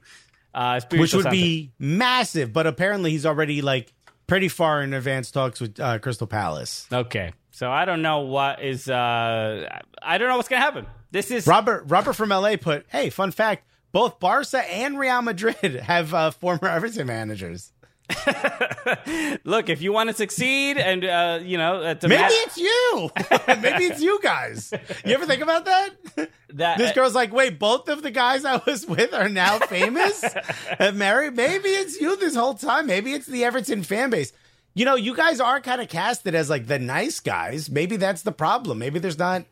Uh, 0.55 0.75
Espiritu 0.83 1.01
which 1.01 1.15
would 1.15 1.23
Santo. 1.23 1.31
be 1.31 1.73
massive. 1.79 2.53
But 2.53 2.67
apparently, 2.67 3.11
he's 3.13 3.25
already 3.25 3.63
like 3.63 3.91
pretty 4.27 4.49
far 4.49 4.83
in 4.83 4.93
advanced 4.95 5.35
talks 5.35 5.61
with 5.61 5.79
uh, 5.81 5.99
Crystal 5.99 6.27
Palace. 6.27 6.87
okay. 6.93 7.33
So 7.51 7.71
I 7.71 7.85
don't 7.85 8.03
know 8.03 8.21
what 8.21 8.63
is. 8.63 8.89
Uh, 8.91 9.69
I 10.03 10.19
don't 10.19 10.29
know 10.29 10.37
what's 10.37 10.49
gonna 10.49 10.61
happen. 10.61 10.87
This 11.13 11.31
is 11.31 11.47
Robert 11.47 11.85
Robert 11.87 12.15
from 12.15 12.31
LA 12.31 12.57
put, 12.57 12.85
"Hey, 12.89 13.11
fun 13.11 13.31
fact: 13.31 13.65
both 13.93 14.19
Barca 14.19 14.59
and 14.73 14.99
Real 14.99 15.23
Madrid 15.23 15.57
have 15.87 16.13
uh, 16.13 16.33
former 16.33 16.69
Everton 16.69 17.07
managers." 17.07 17.73
Look, 19.45 19.69
if 19.69 19.81
you 19.81 19.93
want 19.93 20.11
to 20.11 20.15
succeed, 20.15 20.77
and 20.77 21.05
uh, 21.05 21.41
you 21.43 21.57
know, 21.57 21.83
uh, 21.83 21.95
Maybe 22.03 22.17
mat- 22.17 22.31
it's 22.33 22.57
you. 22.59 23.11
Maybe 23.63 23.85
it's 23.85 24.01
you 24.01 24.21
guys. 24.23 24.73
You 25.05 25.15
ever 25.15 25.27
think 25.27 25.43
about 25.43 25.65
that? 25.65 25.91
that 26.51 26.79
This 26.79 26.93
girl's 26.93 27.15
like, 27.15 27.33
wait, 27.33 27.59
both 27.59 27.89
of 27.89 28.03
the 28.03 28.11
guys 28.11 28.45
I 28.45 28.61
was 28.67 28.87
with 28.87 29.15
are 29.15 29.29
now 29.29 29.59
famous 29.59 30.23
and 30.79 30.99
married. 30.99 31.35
Maybe 31.35 31.69
it's 31.69 32.01
you 32.01 32.17
this 32.17 32.37
whole 32.37 32.55
time. 32.55 32.87
Maybe 32.87 33.13
it's 33.13 33.27
the 33.27 33.45
Everton 33.45 33.83
fan 33.83 34.11
base. 34.11 34.33
You 34.75 34.85
know, 34.85 34.97
you 34.97 35.15
guys 35.17 35.41
are 35.41 35.61
kind 35.61 35.81
of 35.81 35.89
casted 35.89 36.35
as 36.35 36.51
like 36.51 36.67
the 36.67 36.79
nice 36.79 37.21
guys. 37.21 37.71
Maybe 37.71 37.97
that's 37.97 38.23
the 38.23 38.33
problem. 38.33 38.79
Maybe 38.79 38.99
there's 38.99 39.19
not, 39.19 39.45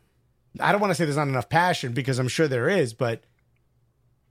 I 0.59 0.71
don't 0.71 0.81
want 0.81 0.91
to 0.91 0.95
say 0.95 1.05
there's 1.05 1.17
not 1.17 1.27
enough 1.29 1.49
passion 1.49 1.93
because 1.93 2.19
I'm 2.19 2.27
sure 2.27 2.47
there 2.47 2.69
is, 2.69 2.93
but 2.93 3.23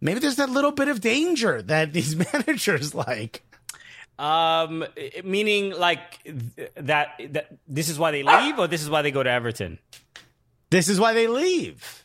maybe 0.00 0.20
there's 0.20 0.36
that 0.36 0.50
little 0.50 0.72
bit 0.72 0.88
of 0.88 1.00
danger 1.00 1.60
that 1.62 1.92
these 1.92 2.14
managers 2.32 2.94
like. 2.94 3.42
Um, 4.22 4.84
meaning 5.24 5.72
like 5.72 6.22
th- 6.22 6.70
that 6.76 7.20
that 7.30 7.48
this 7.66 7.88
is 7.88 7.98
why 7.98 8.12
they 8.12 8.22
leave, 8.22 8.56
or 8.56 8.68
this 8.68 8.80
is 8.80 8.88
why 8.88 9.02
they 9.02 9.10
go 9.10 9.20
to 9.20 9.28
Everton. 9.30 9.80
This 10.70 10.88
is 10.88 11.00
why 11.00 11.12
they 11.12 11.26
leave. 11.26 12.04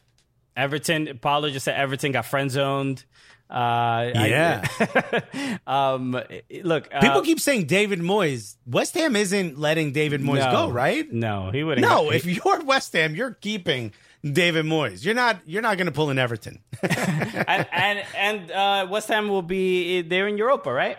Everton. 0.56 1.20
Paulo 1.22 1.52
just 1.52 1.64
said 1.66 1.76
Everton 1.76 2.12
got 2.12 2.26
friend 2.26 2.50
zoned. 2.50 3.06
Uh, 3.50 4.12
Yeah. 4.16 4.68
I, 4.80 5.60
um, 5.68 6.20
look, 6.64 6.90
uh, 6.92 7.02
People 7.02 7.22
keep 7.22 7.40
saying 7.40 7.66
David 7.66 8.00
Moyes. 8.00 8.56
West 8.66 8.96
Ham 8.96 9.16
isn't 9.16 9.60
letting 9.60 9.92
David 9.92 10.22
Moyes 10.22 10.40
no, 10.40 10.52
go, 10.52 10.70
right? 10.72 11.10
No, 11.14 11.52
he 11.52 11.64
wouldn't. 11.64 11.88
No, 11.88 12.12
if 12.12 12.26
you're 12.26 12.64
West 12.64 12.94
Ham, 12.94 13.16
you're 13.16 13.36
keeping 13.36 13.94
David 14.24 14.66
Moyes. 14.66 15.06
You're 15.06 15.14
not. 15.14 15.38
You're 15.46 15.62
not 15.62 15.78
going 15.78 15.86
to 15.86 15.92
pull 15.92 16.10
in 16.10 16.18
Everton. 16.18 16.64
and 16.82 17.68
and, 17.72 18.06
and 18.16 18.52
uh, 18.52 18.88
West 18.90 19.08
Ham 19.10 19.30
will 19.30 19.44
be 19.44 20.02
they're 20.02 20.28
in 20.28 20.38
Europa, 20.38 20.74
right? 20.74 20.98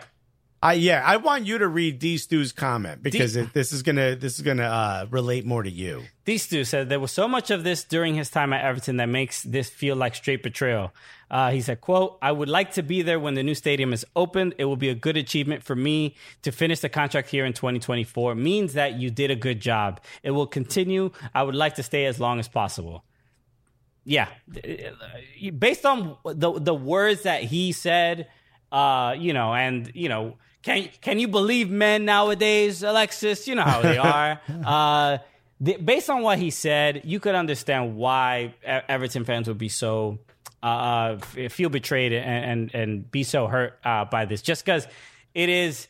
I 0.61 0.73
yeah. 0.73 1.01
I 1.05 1.17
want 1.17 1.45
you 1.45 1.57
to 1.59 1.67
read 1.67 1.99
D 1.99 2.17
Stu's 2.17 2.51
comment 2.51 3.01
because 3.01 3.33
D- 3.33 3.41
it, 3.41 3.53
this 3.53 3.71
is 3.71 3.81
gonna 3.81 4.15
this 4.15 4.35
is 4.35 4.41
gonna 4.41 4.63
uh, 4.63 5.05
relate 5.09 5.45
more 5.45 5.63
to 5.63 5.69
you. 5.69 6.03
These 6.25 6.49
two 6.49 6.63
said 6.65 6.89
there 6.89 6.99
was 6.99 7.11
so 7.11 7.27
much 7.27 7.49
of 7.49 7.63
this 7.63 7.83
during 7.83 8.15
his 8.15 8.29
time 8.29 8.51
at 8.51 8.65
Everton 8.65 8.97
that 8.97 9.07
makes 9.07 9.41
this 9.43 9.69
feel 9.69 9.95
like 9.95 10.15
straight 10.15 10.43
betrayal. 10.43 10.91
Uh, 11.31 11.51
he 11.51 11.61
said, 11.61 11.79
"quote 11.79 12.17
I 12.21 12.33
would 12.33 12.49
like 12.49 12.73
to 12.73 12.83
be 12.83 13.01
there 13.01 13.19
when 13.19 13.35
the 13.35 13.43
new 13.43 13.55
stadium 13.55 13.93
is 13.93 14.05
opened. 14.15 14.55
It 14.57 14.65
will 14.65 14.75
be 14.75 14.89
a 14.89 14.95
good 14.95 15.15
achievement 15.15 15.63
for 15.63 15.75
me 15.75 16.15
to 16.41 16.51
finish 16.51 16.81
the 16.81 16.89
contract 16.89 17.29
here 17.29 17.45
in 17.45 17.53
2024. 17.53 18.35
Means 18.35 18.73
that 18.73 18.95
you 18.95 19.09
did 19.09 19.31
a 19.31 19.35
good 19.35 19.61
job. 19.61 20.01
It 20.23 20.31
will 20.31 20.47
continue. 20.47 21.11
I 21.33 21.43
would 21.43 21.55
like 21.55 21.75
to 21.75 21.83
stay 21.83 22.05
as 22.05 22.19
long 22.19 22.39
as 22.39 22.49
possible." 22.49 23.05
Yeah, 24.03 24.27
based 25.57 25.85
on 25.85 26.17
the 26.25 26.59
the 26.59 26.73
words 26.73 27.23
that 27.23 27.43
he 27.43 27.71
said, 27.71 28.27
uh, 28.71 29.15
you 29.17 29.33
know, 29.33 29.53
and 29.53 29.91
you 29.93 30.09
know, 30.09 30.37
can 30.69 30.89
can 31.01 31.19
you 31.19 31.27
believe 31.27 31.69
men 31.69 32.05
nowadays, 32.05 32.83
Alexis? 32.83 33.47
You 33.47 33.55
know 33.55 33.63
how 33.63 33.81
they 33.81 33.97
are. 34.15 34.39
uh, 34.65 35.17
the, 35.59 35.77
based 35.77 36.09
on 36.09 36.21
what 36.21 36.37
he 36.37 36.51
said, 36.51 37.01
you 37.03 37.19
could 37.19 37.35
understand 37.35 37.97
why 37.97 38.53
Everton 38.63 39.25
fans 39.25 39.47
would 39.47 39.57
be 39.57 39.69
so 39.69 40.19
uh, 40.61 41.17
feel 41.17 41.69
betrayed 41.69 42.13
and 42.13 42.45
and, 42.45 42.75
and 42.75 43.11
be 43.11 43.23
so 43.23 43.47
hurt 43.47 43.79
uh, 43.83 44.05
by 44.05 44.25
this, 44.25 44.41
just 44.41 44.63
because 44.63 44.87
it 45.33 45.49
is. 45.49 45.87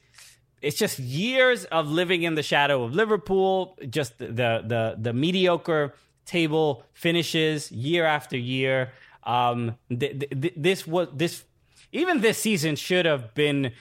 It's 0.62 0.78
just 0.78 1.00
years 1.00 1.64
of 1.66 1.88
living 1.88 2.24
in 2.24 2.36
the 2.36 2.44
shadow 2.44 2.84
of 2.84 2.94
Liverpool, 2.94 3.78
just 3.90 4.18
the 4.18 4.26
the 4.66 4.96
the 4.98 5.14
mediocre 5.14 5.94
table 6.26 6.84
finishes 6.94 7.72
year 7.72 8.06
after 8.06 8.38
year. 8.38 8.92
Um, 9.24 9.76
th- 9.90 10.20
th- 10.20 10.54
this 10.58 10.86
was 10.86 11.08
this 11.14 11.44
even 11.92 12.22
this 12.22 12.38
season 12.38 12.76
should 12.78 13.06
have 13.06 13.34
been. 13.34 13.72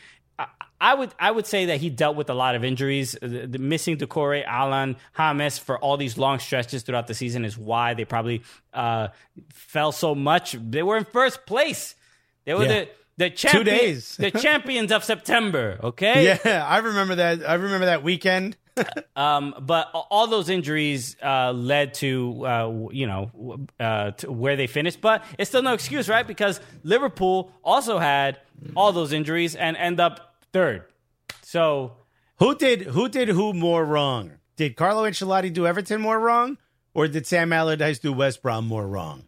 I- 0.80 0.94
would 0.94 1.14
I 1.18 1.30
would 1.30 1.46
say 1.46 1.66
that 1.66 1.80
he 1.80 1.90
dealt 1.90 2.16
with 2.16 2.30
a 2.30 2.34
lot 2.34 2.54
of 2.54 2.64
injuries. 2.64 3.16
The, 3.20 3.46
the 3.46 3.58
missing 3.58 3.96
Doucouré, 3.96 4.44
Allan, 4.46 4.96
James 5.16 5.58
for 5.58 5.78
all 5.78 5.96
these 5.96 6.16
long 6.18 6.38
stretches 6.38 6.82
throughout 6.82 7.06
the 7.06 7.14
season 7.14 7.44
is 7.44 7.56
why 7.58 7.94
they 7.94 8.04
probably 8.04 8.42
uh, 8.72 9.08
fell 9.52 9.92
so 9.92 10.14
much. 10.14 10.52
They 10.52 10.82
were 10.82 10.96
in 10.96 11.04
first 11.04 11.46
place. 11.46 11.94
They 12.44 12.54
were 12.54 12.62
Yeah. 12.64 12.68
the 12.68 12.88
the 13.18 13.30
champion, 13.30 13.64
days. 13.64 14.16
the 14.16 14.30
champions 14.46 14.92
of 14.92 15.02
September. 15.02 15.80
Okay, 15.82 16.38
Yeah, 16.44 16.64
I 16.64 16.78
remember 16.78 17.16
that. 17.16 17.48
I 17.48 17.54
remember 17.54 17.86
that 17.86 18.04
weekend. 18.04 18.56
um, 19.16 19.56
but 19.60 19.90
all 19.92 20.28
those 20.28 20.48
injuries 20.48 21.16
uh, 21.20 21.50
led 21.52 21.94
to 21.94 22.46
uh, 22.46 22.88
you 22.92 23.08
know 23.08 23.66
uh, 23.80 24.12
to 24.12 24.30
where 24.30 24.54
they 24.54 24.68
finished. 24.68 25.00
But 25.00 25.24
it's 25.36 25.50
still 25.50 25.62
no 25.62 25.72
excuse, 25.72 26.08
right? 26.08 26.24
Because 26.24 26.60
Liverpool 26.84 27.50
also 27.64 27.98
had 27.98 28.38
all 28.76 28.92
those 28.92 29.12
injuries 29.12 29.56
and 29.56 29.76
end 29.76 29.98
up 29.98 30.27
third. 30.52 30.84
So 31.42 31.92
Who 32.38 32.54
did 32.54 32.82
who 32.82 33.08
did 33.08 33.28
who 33.28 33.52
more 33.52 33.84
wrong? 33.84 34.32
Did 34.56 34.76
Carlo 34.76 35.04
Ancelotti 35.04 35.52
do 35.52 35.66
Everton 35.66 36.00
more 36.00 36.18
wrong, 36.18 36.58
or 36.94 37.08
did 37.08 37.26
Sam 37.26 37.52
Allardyce 37.52 38.00
do 38.00 38.12
West 38.12 38.42
Brom 38.42 38.66
more 38.66 38.87
wrong? 38.87 39.24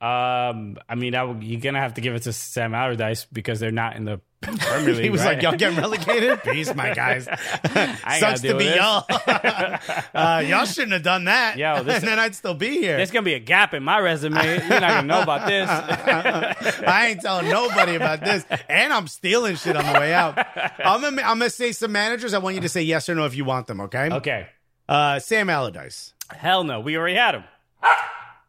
um, 0.00 0.78
I 0.88 0.96
mean, 0.96 1.14
I 1.14 1.30
you're 1.40 1.60
gonna 1.60 1.80
have 1.80 1.94
to 1.94 2.00
give 2.00 2.14
it 2.14 2.22
to 2.24 2.32
Sam 2.32 2.74
Allardyce 2.74 3.24
because 3.32 3.60
they're 3.60 3.70
not 3.70 3.96
in 3.96 4.04
the. 4.04 4.20
He 4.44 5.10
was 5.10 5.20
right? 5.20 5.34
like, 5.34 5.42
"Y'all 5.42 5.56
getting 5.56 5.78
relegated? 5.78 6.42
Peace, 6.44 6.74
my 6.74 6.92
guys. 6.94 7.24
Sucks 7.64 8.42
gotta 8.42 8.56
be 8.56 8.64
this." 8.64 8.76
y'all. 8.76 9.04
uh, 10.14 10.40
y'all 10.40 10.64
shouldn't 10.64 10.92
have 10.92 11.02
done 11.02 11.24
that. 11.24 11.56
Yo, 11.56 11.82
this- 11.82 11.96
and 11.98 12.08
then 12.08 12.18
I'd 12.18 12.34
still 12.34 12.54
be 12.54 12.70
here. 12.70 12.96
There's 12.96 13.10
gonna 13.10 13.24
be 13.24 13.34
a 13.34 13.40
gap 13.40 13.74
in 13.74 13.82
my 13.82 13.98
resume. 13.98 14.42
You're 14.42 14.80
not 14.80 14.80
gonna 14.80 15.06
know 15.06 15.22
about 15.22 15.46
this. 15.46 15.68
I 15.68 17.08
ain't 17.10 17.20
telling 17.20 17.48
nobody 17.48 17.94
about 17.94 18.20
this, 18.20 18.44
and 18.68 18.92
I'm 18.92 19.06
stealing 19.06 19.56
shit 19.56 19.76
on 19.76 19.92
the 19.92 19.98
way 19.98 20.12
out. 20.12 20.36
I'm 20.84 21.00
gonna, 21.00 21.22
I'm 21.22 21.38
gonna 21.38 21.50
say 21.50 21.72
some 21.72 21.92
managers. 21.92 22.34
I 22.34 22.38
want 22.38 22.56
you 22.56 22.62
to 22.62 22.68
say 22.68 22.82
yes 22.82 23.08
or 23.08 23.14
no 23.14 23.26
if 23.26 23.36
you 23.36 23.44
want 23.44 23.66
them. 23.66 23.80
Okay. 23.82 24.10
okay. 24.10 24.48
Uh, 24.88 25.18
Sam 25.20 25.48
Allardyce, 25.48 26.12
Hell 26.30 26.64
no. 26.64 26.80
We 26.80 26.96
already 26.96 27.16
had 27.16 27.36
him. 27.36 27.44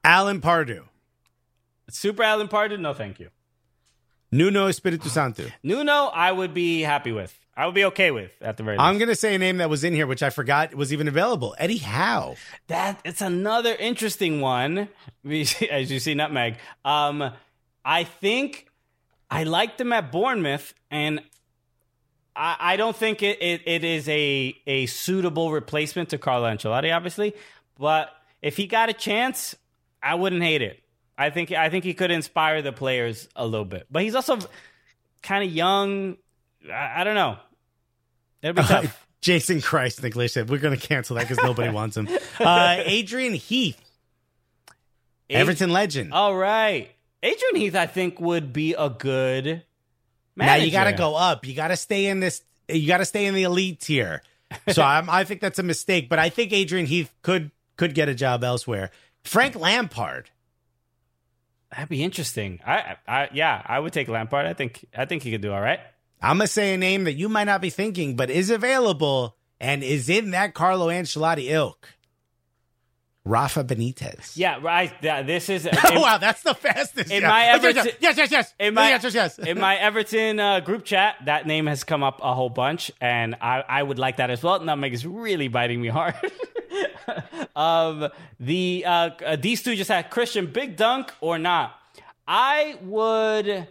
Alan 0.03 0.41
Pardew, 0.41 0.83
Super 1.89 2.23
Alan 2.23 2.47
Pardew. 2.47 2.79
No, 2.79 2.93
thank 2.93 3.19
you. 3.19 3.29
Nuno 4.33 4.67
Espiritu 4.67 5.09
Santo. 5.09 5.43
Nuno, 5.61 6.07
I 6.07 6.31
would 6.31 6.53
be 6.53 6.81
happy 6.81 7.11
with. 7.11 7.37
I 7.55 7.67
would 7.67 7.75
be 7.75 7.85
okay 7.85 8.09
with 8.09 8.31
at 8.41 8.57
the 8.57 8.63
very 8.63 8.77
least. 8.77 8.83
I'm 8.83 8.97
gonna 8.97 9.13
say 9.15 9.35
a 9.35 9.37
name 9.37 9.57
that 9.57 9.69
was 9.69 9.83
in 9.83 9.93
here, 9.93 10.07
which 10.07 10.23
I 10.23 10.31
forgot 10.31 10.73
was 10.73 10.91
even 10.91 11.07
available. 11.07 11.55
Eddie 11.59 11.77
Howe. 11.77 12.35
that 12.67 12.99
it's 13.05 13.21
another 13.21 13.75
interesting 13.75 14.41
one. 14.41 14.89
As 15.71 15.91
you 15.91 15.99
see, 15.99 16.15
Nutmeg. 16.15 16.55
Um, 16.83 17.31
I 17.85 18.05
think 18.05 18.67
I 19.29 19.43
liked 19.43 19.79
him 19.79 19.93
at 19.93 20.11
Bournemouth, 20.11 20.73
and 20.89 21.21
I, 22.35 22.55
I 22.59 22.75
don't 22.75 22.95
think 22.95 23.21
it, 23.21 23.39
it, 23.39 23.61
it 23.67 23.83
is 23.83 24.09
a 24.09 24.55
a 24.65 24.87
suitable 24.87 25.51
replacement 25.51 26.09
to 26.09 26.17
Carlo 26.17 26.49
Ancelotti, 26.49 26.95
obviously. 26.95 27.35
But 27.77 28.09
if 28.41 28.57
he 28.57 28.65
got 28.65 28.89
a 28.89 28.93
chance, 28.93 29.55
I 30.01 30.15
wouldn't 30.15 30.41
hate 30.41 30.63
it. 30.63 30.82
I 31.17 31.29
think 31.29 31.51
I 31.51 31.69
think 31.69 31.83
he 31.83 31.93
could 31.93 32.11
inspire 32.11 32.61
the 32.61 32.71
players 32.71 33.27
a 33.35 33.45
little 33.45 33.65
bit. 33.65 33.87
But 33.91 34.03
he's 34.03 34.15
also 34.15 34.39
kind 35.21 35.43
of 35.43 35.51
young. 35.53 36.17
I, 36.71 37.01
I 37.01 37.03
don't 37.03 37.15
know. 37.15 37.37
It'll 38.41 38.55
be 38.55 38.61
tough. 38.67 39.07
Jason 39.21 39.61
Christ, 39.61 40.03
Nicholas 40.03 40.33
said, 40.33 40.49
we're 40.49 40.57
going 40.57 40.77
to 40.77 40.87
cancel 40.87 41.15
that 41.15 41.29
because 41.29 41.41
nobody 41.41 41.69
wants 41.73 41.95
him. 41.95 42.09
Uh, 42.39 42.75
Adrian 42.79 43.33
Heath, 43.33 43.79
Everton 45.29 45.71
legend. 45.71 46.13
All 46.13 46.35
right. 46.35 46.91
Adrian 47.21 47.55
Heath, 47.55 47.75
I 47.75 47.85
think, 47.87 48.19
would 48.19 48.51
be 48.51 48.73
a 48.73 48.89
good 48.89 49.63
now 50.35 50.55
you 50.55 50.71
got 50.71 50.85
to 50.85 50.93
go 50.93 51.15
up. 51.15 51.45
You 51.45 51.53
got 51.53 51.69
to 51.69 51.77
stay 51.77 52.07
in 52.07 52.19
this. 52.19 52.41
You 52.67 52.87
got 52.87 52.97
to 52.97 53.05
stay 53.05 53.25
in 53.25 53.33
the 53.33 53.43
elite 53.43 53.81
tier. 53.81 54.21
So 54.69 54.81
I'm, 54.83 55.09
I 55.09 55.23
think 55.23 55.41
that's 55.41 55.59
a 55.59 55.63
mistake. 55.63 56.09
But 56.09 56.19
I 56.19 56.29
think 56.29 56.53
Adrian 56.53 56.85
Heath 56.85 57.13
could 57.21 57.51
could 57.77 57.93
get 57.93 58.09
a 58.09 58.15
job 58.15 58.43
elsewhere. 58.43 58.91
Frank 59.23 59.55
Lampard. 59.55 60.29
That'd 61.73 61.89
be 61.89 62.03
interesting. 62.03 62.59
I, 62.65 62.97
I, 63.07 63.29
yeah, 63.33 63.61
I 63.65 63.79
would 63.79 63.93
take 63.93 64.07
Lampard. 64.07 64.45
I 64.45 64.53
think, 64.53 64.85
I 64.95 65.05
think 65.05 65.23
he 65.23 65.31
could 65.31 65.41
do 65.41 65.51
all 65.51 65.61
right. 65.61 65.79
I'm 66.21 66.37
gonna 66.37 66.47
say 66.47 66.73
a 66.73 66.77
name 66.77 67.03
that 67.03 67.13
you 67.13 67.27
might 67.27 67.43
not 67.45 67.61
be 67.61 67.69
thinking, 67.69 68.15
but 68.15 68.29
is 68.29 68.49
available 68.49 69.35
and 69.59 69.83
is 69.83 70.07
in 70.07 70.31
that 70.31 70.53
Carlo 70.53 70.87
Ancelotti 70.87 71.49
ilk. 71.49 71.89
Rafa 73.25 73.63
Benitez. 73.63 74.35
Yeah, 74.35 74.59
right. 74.61 74.93
Yeah, 75.01 75.21
this 75.21 75.47
is 75.47 75.67
Oh 75.85 76.01
wow, 76.01 76.17
that's 76.17 76.43
the 76.43 76.53
fastest. 76.53 77.09
in 77.09 77.21
yeah. 77.21 77.29
my 77.29 77.45
Everton- 77.45 77.91
yes, 78.01 78.17
yes, 78.17 78.31
yes. 78.31 78.53
in 78.59 78.73
my 78.73 78.89
yes, 78.89 79.03
yes, 79.03 79.13
yes. 79.13 79.39
in 79.39 79.59
my 79.59 79.75
Everton 79.79 80.39
uh, 80.39 80.59
group 80.59 80.83
chat. 80.83 81.15
That 81.25 81.47
name 81.47 81.67
has 81.67 81.83
come 81.85 82.03
up 82.03 82.19
a 82.21 82.33
whole 82.33 82.49
bunch, 82.49 82.91
and 82.99 83.35
I, 83.39 83.63
I 83.67 83.83
would 83.83 83.97
like 83.97 84.17
that 84.17 84.29
as 84.29 84.43
well. 84.43 84.59
Nutmeg 84.59 84.93
is 84.93 85.05
really 85.05 85.47
biting 85.47 85.81
me 85.81 85.87
hard. 85.87 86.15
um, 87.55 88.09
the 88.41 88.83
uh, 88.85 89.09
uh, 89.25 89.35
these 89.37 89.63
two 89.63 89.75
just 89.75 89.89
had 89.89 90.09
Christian 90.09 90.47
Big 90.47 90.75
Dunk 90.75 91.13
or 91.21 91.37
not. 91.39 91.75
I 92.27 92.77
would. 92.81 93.67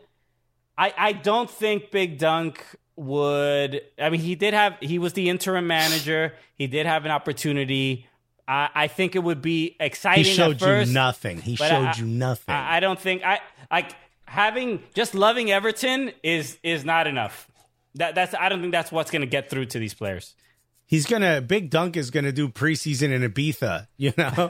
I 0.79 0.95
I 0.97 1.12
don't 1.12 1.51
think 1.51 1.91
Big 1.91 2.18
Dunk 2.18 2.64
would. 2.97 3.83
I 3.99 4.09
mean, 4.09 4.20
he 4.22 4.35
did 4.35 4.55
have. 4.55 4.79
He 4.81 4.99
was 4.99 5.12
the 5.12 5.29
interim 5.29 5.66
manager. 5.66 6.33
He 6.55 6.66
did 6.68 6.87
have 6.87 7.05
an 7.05 7.11
opportunity. 7.11 8.09
I, 8.53 8.69
I 8.75 8.87
think 8.89 9.17
it 9.17 9.21
would 9.21 9.41
be 9.41 9.77
exciting. 9.81 10.25
he 10.25 10.31
showed 10.33 10.59
first, 10.61 10.89
you 10.89 10.95
nothing. 10.95 11.41
He 11.41 11.57
showed 11.57 11.71
I- 11.71 11.95
you 11.97 12.05
nothing. 12.07 12.55
I, 12.55 12.77
I 12.77 12.81
don't 12.81 12.99
think 13.01 13.23
I 13.25 13.41
like 13.71 13.93
having 14.27 14.83
just 14.95 15.15
loving 15.15 15.51
Everton 15.51 16.13
is 16.23 16.59
is 16.63 16.85
not 16.85 17.07
enough. 17.07 17.49
that 17.95 18.15
that's 18.15 18.35
I 18.35 18.49
don't 18.49 18.61
think 18.61 18.73
that's 18.73 18.93
what's 18.93 19.11
going 19.11 19.23
to 19.23 19.27
get 19.27 19.49
through 19.51 19.67
to 19.67 19.79
these 19.79 19.95
players. 19.95 20.35
He's 20.85 21.07
gonna 21.07 21.41
Big 21.41 21.71
Dunk 21.71 21.97
is 21.97 22.11
gonna 22.11 22.33
do 22.33 22.49
preseason 22.51 23.11
in 23.13 23.23
Ibiza. 23.23 23.87
You 23.97 24.13
know, 24.19 24.49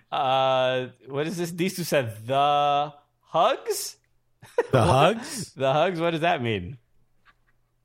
Uh, 0.10 0.86
what 1.08 1.26
is 1.26 1.36
this? 1.36 1.50
These 1.50 1.76
two 1.76 1.84
said 1.84 2.26
the 2.26 2.92
hugs. 3.20 3.96
the 4.72 4.82
hugs. 4.82 5.52
The 5.56 5.72
hugs. 5.72 6.00
What 6.00 6.12
does 6.12 6.20
that 6.22 6.42
mean? 6.42 6.78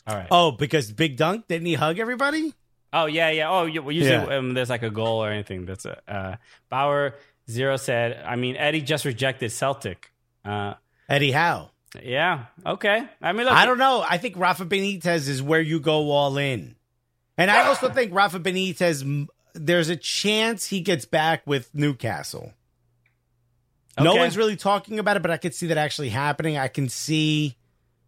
All 0.07 0.15
right. 0.15 0.27
Oh, 0.31 0.51
because 0.51 0.91
Big 0.91 1.17
Dunk 1.17 1.47
didn't 1.47 1.65
he 1.67 1.73
hug 1.73 1.99
everybody? 1.99 2.53
Oh 2.93 3.05
yeah, 3.05 3.29
yeah. 3.29 3.49
Oh, 3.49 3.65
you- 3.65 3.81
well, 3.81 3.91
usually 3.91 4.13
Yeah. 4.15 4.37
um, 4.37 4.53
there's 4.53 4.69
like 4.69 4.83
a 4.83 4.89
goal 4.89 5.23
or 5.23 5.29
anything. 5.31 5.65
That's 5.65 5.85
a 5.85 5.99
uh, 6.11 6.35
Bauer 6.69 7.15
zero 7.49 7.77
said. 7.77 8.21
I 8.25 8.35
mean, 8.35 8.55
Eddie 8.57 8.81
just 8.81 9.05
rejected 9.05 9.51
Celtic. 9.51 10.11
Uh, 10.43 10.73
Eddie 11.09 11.31
Howe. 11.31 11.69
yeah. 12.03 12.45
Okay. 12.65 13.03
I 13.21 13.31
mean, 13.33 13.45
look. 13.45 13.53
I 13.55 13.65
don't 13.65 13.77
know. 13.77 14.03
I 14.07 14.17
think 14.17 14.37
Rafa 14.37 14.65
Benitez 14.65 15.27
is 15.29 15.41
where 15.41 15.61
you 15.61 15.79
go 15.79 16.11
all 16.11 16.37
in. 16.37 16.75
And 17.37 17.49
I 17.49 17.67
also 17.67 17.89
think 17.93 18.13
Rafa 18.13 18.39
Benitez, 18.39 19.27
there's 19.53 19.89
a 19.89 19.95
chance 19.95 20.67
he 20.67 20.81
gets 20.81 21.05
back 21.05 21.43
with 21.45 21.73
Newcastle. 21.73 22.53
No 23.99 24.15
one's 24.15 24.37
really 24.37 24.55
talking 24.55 24.99
about 24.99 25.17
it, 25.17 25.21
but 25.21 25.31
I 25.31 25.37
could 25.37 25.53
see 25.53 25.67
that 25.67 25.77
actually 25.77 26.09
happening. 26.09 26.57
I 26.57 26.69
can 26.69 26.89
see 26.89 27.55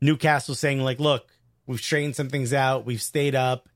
Newcastle 0.01 0.55
saying, 0.55 0.79
like, 0.81 0.99
look, 0.99 1.27
we've 1.67 1.79
straightened 1.79 2.15
some 2.15 2.29
things 2.29 2.53
out. 2.53 2.86
We've 2.86 3.01
stayed 3.01 3.36
up. 3.36 3.67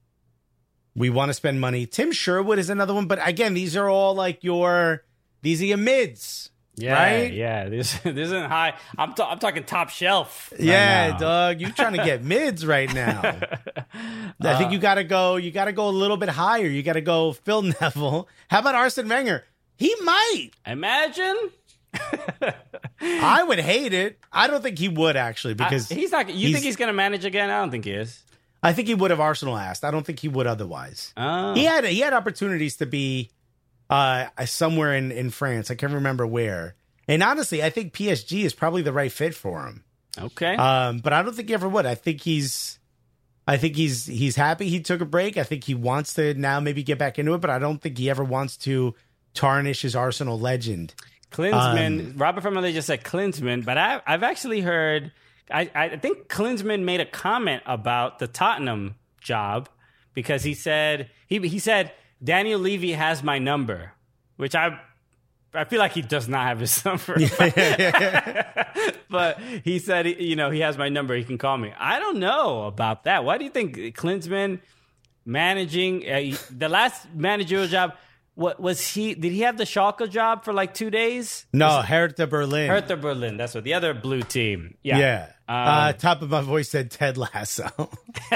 We 0.98 1.10
want 1.12 1.30
to 1.30 1.34
spend 1.34 1.62
money. 1.62 1.86
Tim 1.86 2.12
Sherwood 2.12 2.58
is 2.60 2.70
another 2.70 2.94
one. 2.94 3.06
But 3.06 3.20
again, 3.26 3.54
these 3.54 3.78
are 3.78 3.88
all 3.88 4.16
like 4.16 4.44
your, 4.44 5.04
these 5.44 5.62
are 5.62 5.66
your 5.66 5.78
mids. 5.78 6.50
Yeah. 6.80 6.94
right? 6.94 7.32
Yeah. 7.34 7.70
This 7.70 7.94
this 8.04 8.16
isn't 8.16 8.50
high. 8.50 8.74
I'm 8.98 9.14
ta- 9.14 9.32
I'm 9.32 9.40
talking 9.40 9.64
top 9.64 9.90
shelf. 9.90 10.50
right 10.52 10.62
Yeah, 10.62 11.10
now. 11.12 11.18
dog. 11.18 11.62
You 11.62 11.72
trying 11.72 11.94
to 11.98 12.04
get 12.04 12.24
mids 12.34 12.66
right 12.66 12.92
now. 12.94 13.22
I 14.42 14.58
think 14.58 14.72
you 14.72 14.78
gotta 14.80 15.04
go, 15.04 15.38
you 15.38 15.50
gotta 15.52 15.72
go 15.72 15.90
a 15.90 15.92
little 15.92 16.18
bit 16.18 16.30
higher. 16.30 16.68
You 16.68 16.84
gotta 16.84 17.02
go 17.02 17.34
Phil 17.34 17.62
Neville. 17.82 18.28
How 18.50 18.60
about 18.60 18.76
Arsene 18.76 19.08
Wenger? 19.10 19.44
He 19.78 19.96
might. 20.04 20.52
Imagine. 20.68 21.36
I 23.02 23.44
would 23.44 23.60
hate 23.60 23.94
it. 23.94 24.20
I 24.32 24.48
don't 24.48 24.62
think 24.62 24.78
he 24.78 24.90
would 24.90 25.16
actually 25.16 25.54
because 25.56 25.92
I- 25.92 25.96
he's 25.96 26.12
not. 26.12 26.30
You 26.34 26.52
think 26.54 26.64
he's 26.66 26.76
going 26.76 26.88
to 26.90 26.94
manage 26.94 27.26
again? 27.26 27.50
I 27.50 27.60
don't 27.60 27.72
think 27.72 27.86
he 27.86 27.92
is. 27.92 28.22
I 28.64 28.74
think 28.74 28.88
he 28.88 28.96
would 28.96 29.12
have 29.12 29.20
Arsenal 29.20 29.58
asked. 29.58 29.84
I 29.84 29.92
don't 29.92 30.06
think 30.06 30.20
he 30.20 30.28
would 30.28 30.48
otherwise. 30.48 31.14
Oh. 31.16 31.54
He 31.54 31.64
had 31.64 31.86
he 31.86 32.00
had 32.00 32.14
opportunities 32.14 32.78
to 32.78 32.86
be 32.86 33.30
uh 33.90 34.26
somewhere 34.46 34.94
in 34.96 35.12
in 35.12 35.30
France. 35.30 35.70
I 35.72 35.76
can't 35.76 35.94
remember 35.94 36.26
where. 36.26 36.76
And 37.08 37.24
honestly, 37.24 37.64
I 37.64 37.70
think 37.70 37.94
PSG 37.94 38.44
is 38.44 38.54
probably 38.54 38.82
the 38.82 38.92
right 38.92 39.12
fit 39.12 39.34
for 39.34 39.66
him. 39.66 39.84
Okay. 40.20 40.56
Um, 40.56 41.00
but 41.00 41.14
I 41.14 41.22
don't 41.22 41.36
think 41.36 41.48
he 41.48 41.54
ever 41.54 41.70
would. 41.70 41.86
I 41.86 41.96
think 41.96 42.22
he's, 42.22 42.80
I 43.48 43.56
think 43.58 43.76
he's 43.76 44.06
he's 44.08 44.36
happy 44.36 44.68
he 44.68 44.82
took 44.82 45.00
a 45.00 45.06
break. 45.06 45.38
I 45.38 45.44
think 45.44 45.64
he 45.64 45.76
wants 45.76 46.16
to 46.16 46.34
now 46.34 46.60
maybe 46.60 46.84
get 46.84 46.98
back 46.98 47.18
into 47.20 47.34
it, 47.36 47.42
but 47.42 47.50
I 47.50 47.60
don't 47.60 47.82
think 47.82 47.98
he 47.98 48.10
ever 48.10 48.24
wants 48.24 48.58
to 48.58 48.96
tarnish 49.34 49.84
his 49.84 49.96
Arsenal 49.96 50.40
legend. 50.40 50.96
Klinsmann, 51.32 52.12
Um, 52.14 52.18
Robert 52.18 52.42
from 52.42 52.56
LA 52.56 52.72
just 52.72 52.88
said 52.88 53.04
Klinsmann, 53.04 53.64
but 53.64 53.78
I, 53.78 54.02
I've 54.08 54.24
actually 54.24 54.62
heard. 54.62 55.12
I, 55.52 55.70
I 55.74 55.98
think 55.98 56.28
Klinsmann 56.28 56.84
made 56.84 57.00
a 57.00 57.06
comment 57.06 57.64
about 57.66 58.20
the 58.20 58.28
Tottenham 58.28 58.96
job 59.22 59.70
because 60.14 60.44
he 60.44 60.54
said 60.54 61.10
he 61.28 61.40
he 61.48 61.60
said 61.60 61.92
Daniel 62.24 62.60
Levy 62.60 62.94
has 62.94 63.24
my 63.24 63.40
number, 63.40 63.94
which 64.36 64.56
I 64.56 64.80
I 65.54 65.66
feel 65.66 65.80
like 65.80 65.94
he 65.94 66.02
does 66.02 66.28
not 66.28 66.48
have 66.48 66.60
his 66.60 66.84
number. 66.86 67.16
but 69.10 69.40
he 69.64 69.80
said 69.80 70.08
you 70.08 70.36
know 70.36 70.50
he 70.50 70.62
has 70.62 70.78
my 70.78 70.90
number. 70.90 71.16
He 71.16 71.24
can 71.24 71.38
call 71.38 71.58
me. 71.58 71.74
I 71.78 72.00
don't 72.00 72.20
know 72.20 72.64
about 72.64 73.06
that. 73.06 73.24
Why 73.24 73.38
do 73.38 73.46
you 73.46 73.52
think 73.52 73.78
Klinsmann 73.96 74.60
managing 75.26 76.10
uh, 76.10 76.36
the 76.52 76.70
last 76.70 77.08
managerial 77.14 77.68
job? 77.68 77.94
What 78.36 78.60
was 78.60 78.88
he? 78.88 79.16
Did 79.16 79.32
he 79.32 79.42
have 79.42 79.58
the 79.58 79.64
Schalke 79.64 80.10
job 80.10 80.44
for 80.44 80.54
like 80.54 80.74
two 80.74 80.92
days? 80.92 81.48
No, 81.54 81.82
Hertha 81.82 82.28
Berlin. 82.28 82.70
Hertha 82.70 82.96
Berlin. 82.96 83.38
That's 83.38 83.56
what 83.56 83.64
the 83.64 83.74
other 83.74 83.96
blue 83.96 84.22
team. 84.22 84.78
Yeah. 84.84 85.00
yeah. 85.00 85.32
Um, 85.50 85.56
uh, 85.56 85.94
top 85.94 86.22
of 86.22 86.30
my 86.30 86.42
voice 86.42 86.68
said 86.70 86.92
Ted 86.92 87.18
Lasso. 87.18 87.70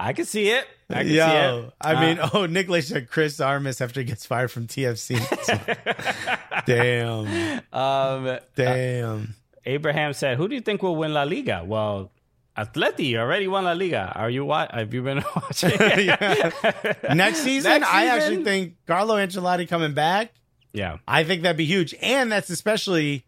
I 0.00 0.12
can 0.14 0.24
see 0.24 0.48
it. 0.48 0.66
I 0.88 0.94
can 1.00 1.06
see 1.08 1.14
Yo, 1.16 1.64
it. 1.68 1.72
I 1.80 1.94
Uh, 1.94 2.00
mean, 2.00 2.18
oh, 2.32 2.46
Nicholas 2.46 2.88
said 2.88 3.10
Chris 3.10 3.40
Armas 3.40 3.80
after 3.80 4.00
he 4.00 4.04
gets 4.06 4.24
fired 4.24 4.50
from 4.50 4.66
TFC. 4.68 5.16
damn, 6.66 7.62
um, 7.72 8.38
damn. 8.54 9.34
Abraham 9.66 10.12
said, 10.12 10.38
"Who 10.38 10.48
do 10.48 10.54
you 10.54 10.60
think 10.60 10.82
will 10.82 10.96
win 10.96 11.12
La 11.12 11.24
Liga?" 11.24 11.62
Well, 11.66 12.10
Atleti 12.56 13.16
already 13.18 13.46
won 13.48 13.64
La 13.64 13.72
Liga. 13.72 14.12
Are 14.14 14.30
you 14.30 14.44
what? 14.46 14.72
Have 14.72 14.94
you 14.94 15.02
been 15.02 15.22
watching? 15.36 15.76
Next 15.78 17.40
season, 17.40 17.70
Next 17.80 17.88
I 17.92 18.02
season? 18.04 18.08
actually 18.08 18.44
think 18.44 18.76
Carlo 18.86 19.16
Ancelotti 19.16 19.68
coming 19.68 19.92
back. 19.92 20.32
yeah. 20.72 20.98
I 21.06 21.24
think 21.24 21.42
that'd 21.42 21.56
be 21.58 21.66
huge. 21.66 21.94
And 22.00 22.32
that's 22.32 22.48
especially 22.48 23.25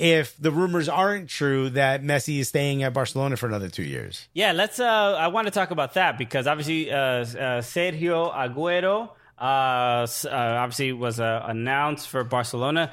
if 0.00 0.34
the 0.38 0.50
rumors 0.50 0.88
aren't 0.88 1.28
true 1.28 1.68
that 1.70 2.02
Messi 2.02 2.38
is 2.38 2.48
staying 2.48 2.82
at 2.82 2.94
Barcelona 2.94 3.36
for 3.36 3.46
another 3.46 3.68
two 3.68 3.82
years. 3.82 4.26
Yeah, 4.32 4.52
let's. 4.52 4.80
Uh, 4.80 4.86
I 5.18 5.28
want 5.28 5.46
to 5.46 5.50
talk 5.50 5.70
about 5.70 5.94
that 5.94 6.16
because 6.16 6.46
obviously 6.46 6.90
uh, 6.90 6.96
uh, 6.96 7.24
Sergio 7.60 8.32
Aguero, 8.34 9.10
uh, 9.38 9.42
uh, 9.42 10.06
obviously 10.32 10.92
was 10.94 11.20
uh, 11.20 11.44
announced 11.46 12.08
for 12.08 12.24
Barcelona. 12.24 12.90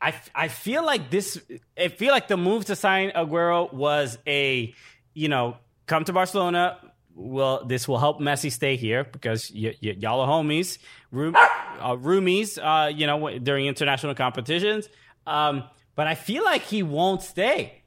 I 0.00 0.14
I 0.34 0.48
feel 0.48 0.84
like 0.86 1.10
this. 1.10 1.38
I 1.78 1.88
feel 1.88 2.12
like 2.12 2.28
the 2.28 2.36
move 2.38 2.64
to 2.66 2.76
sign 2.76 3.10
Aguero 3.10 3.70
was 3.72 4.16
a, 4.26 4.72
you 5.12 5.28
know, 5.28 5.56
come 5.86 6.04
to 6.04 6.12
Barcelona. 6.14 6.78
Well, 7.14 7.64
this 7.66 7.88
will 7.88 7.98
help 7.98 8.20
Messi 8.20 8.50
stay 8.52 8.76
here 8.76 9.02
because 9.04 9.50
y- 9.54 9.74
y- 9.82 9.96
y'all 9.98 10.20
are 10.20 10.28
homies, 10.28 10.78
room, 11.10 11.34
roomies. 11.80 12.56
You 12.96 13.06
know, 13.06 13.38
during 13.38 13.66
international 13.66 14.14
competitions. 14.14 14.88
Um, 15.28 15.64
but 15.94 16.06
I 16.06 16.14
feel 16.14 16.44
like 16.44 16.62
he 16.62 16.82
won't 16.82 17.22
stay. 17.22 17.82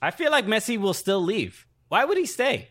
I 0.00 0.10
feel 0.10 0.30
like 0.30 0.46
Messi 0.46 0.78
will 0.78 0.94
still 0.94 1.20
leave. 1.20 1.66
Why 1.88 2.04
would 2.04 2.18
he 2.18 2.26
stay? 2.26 2.68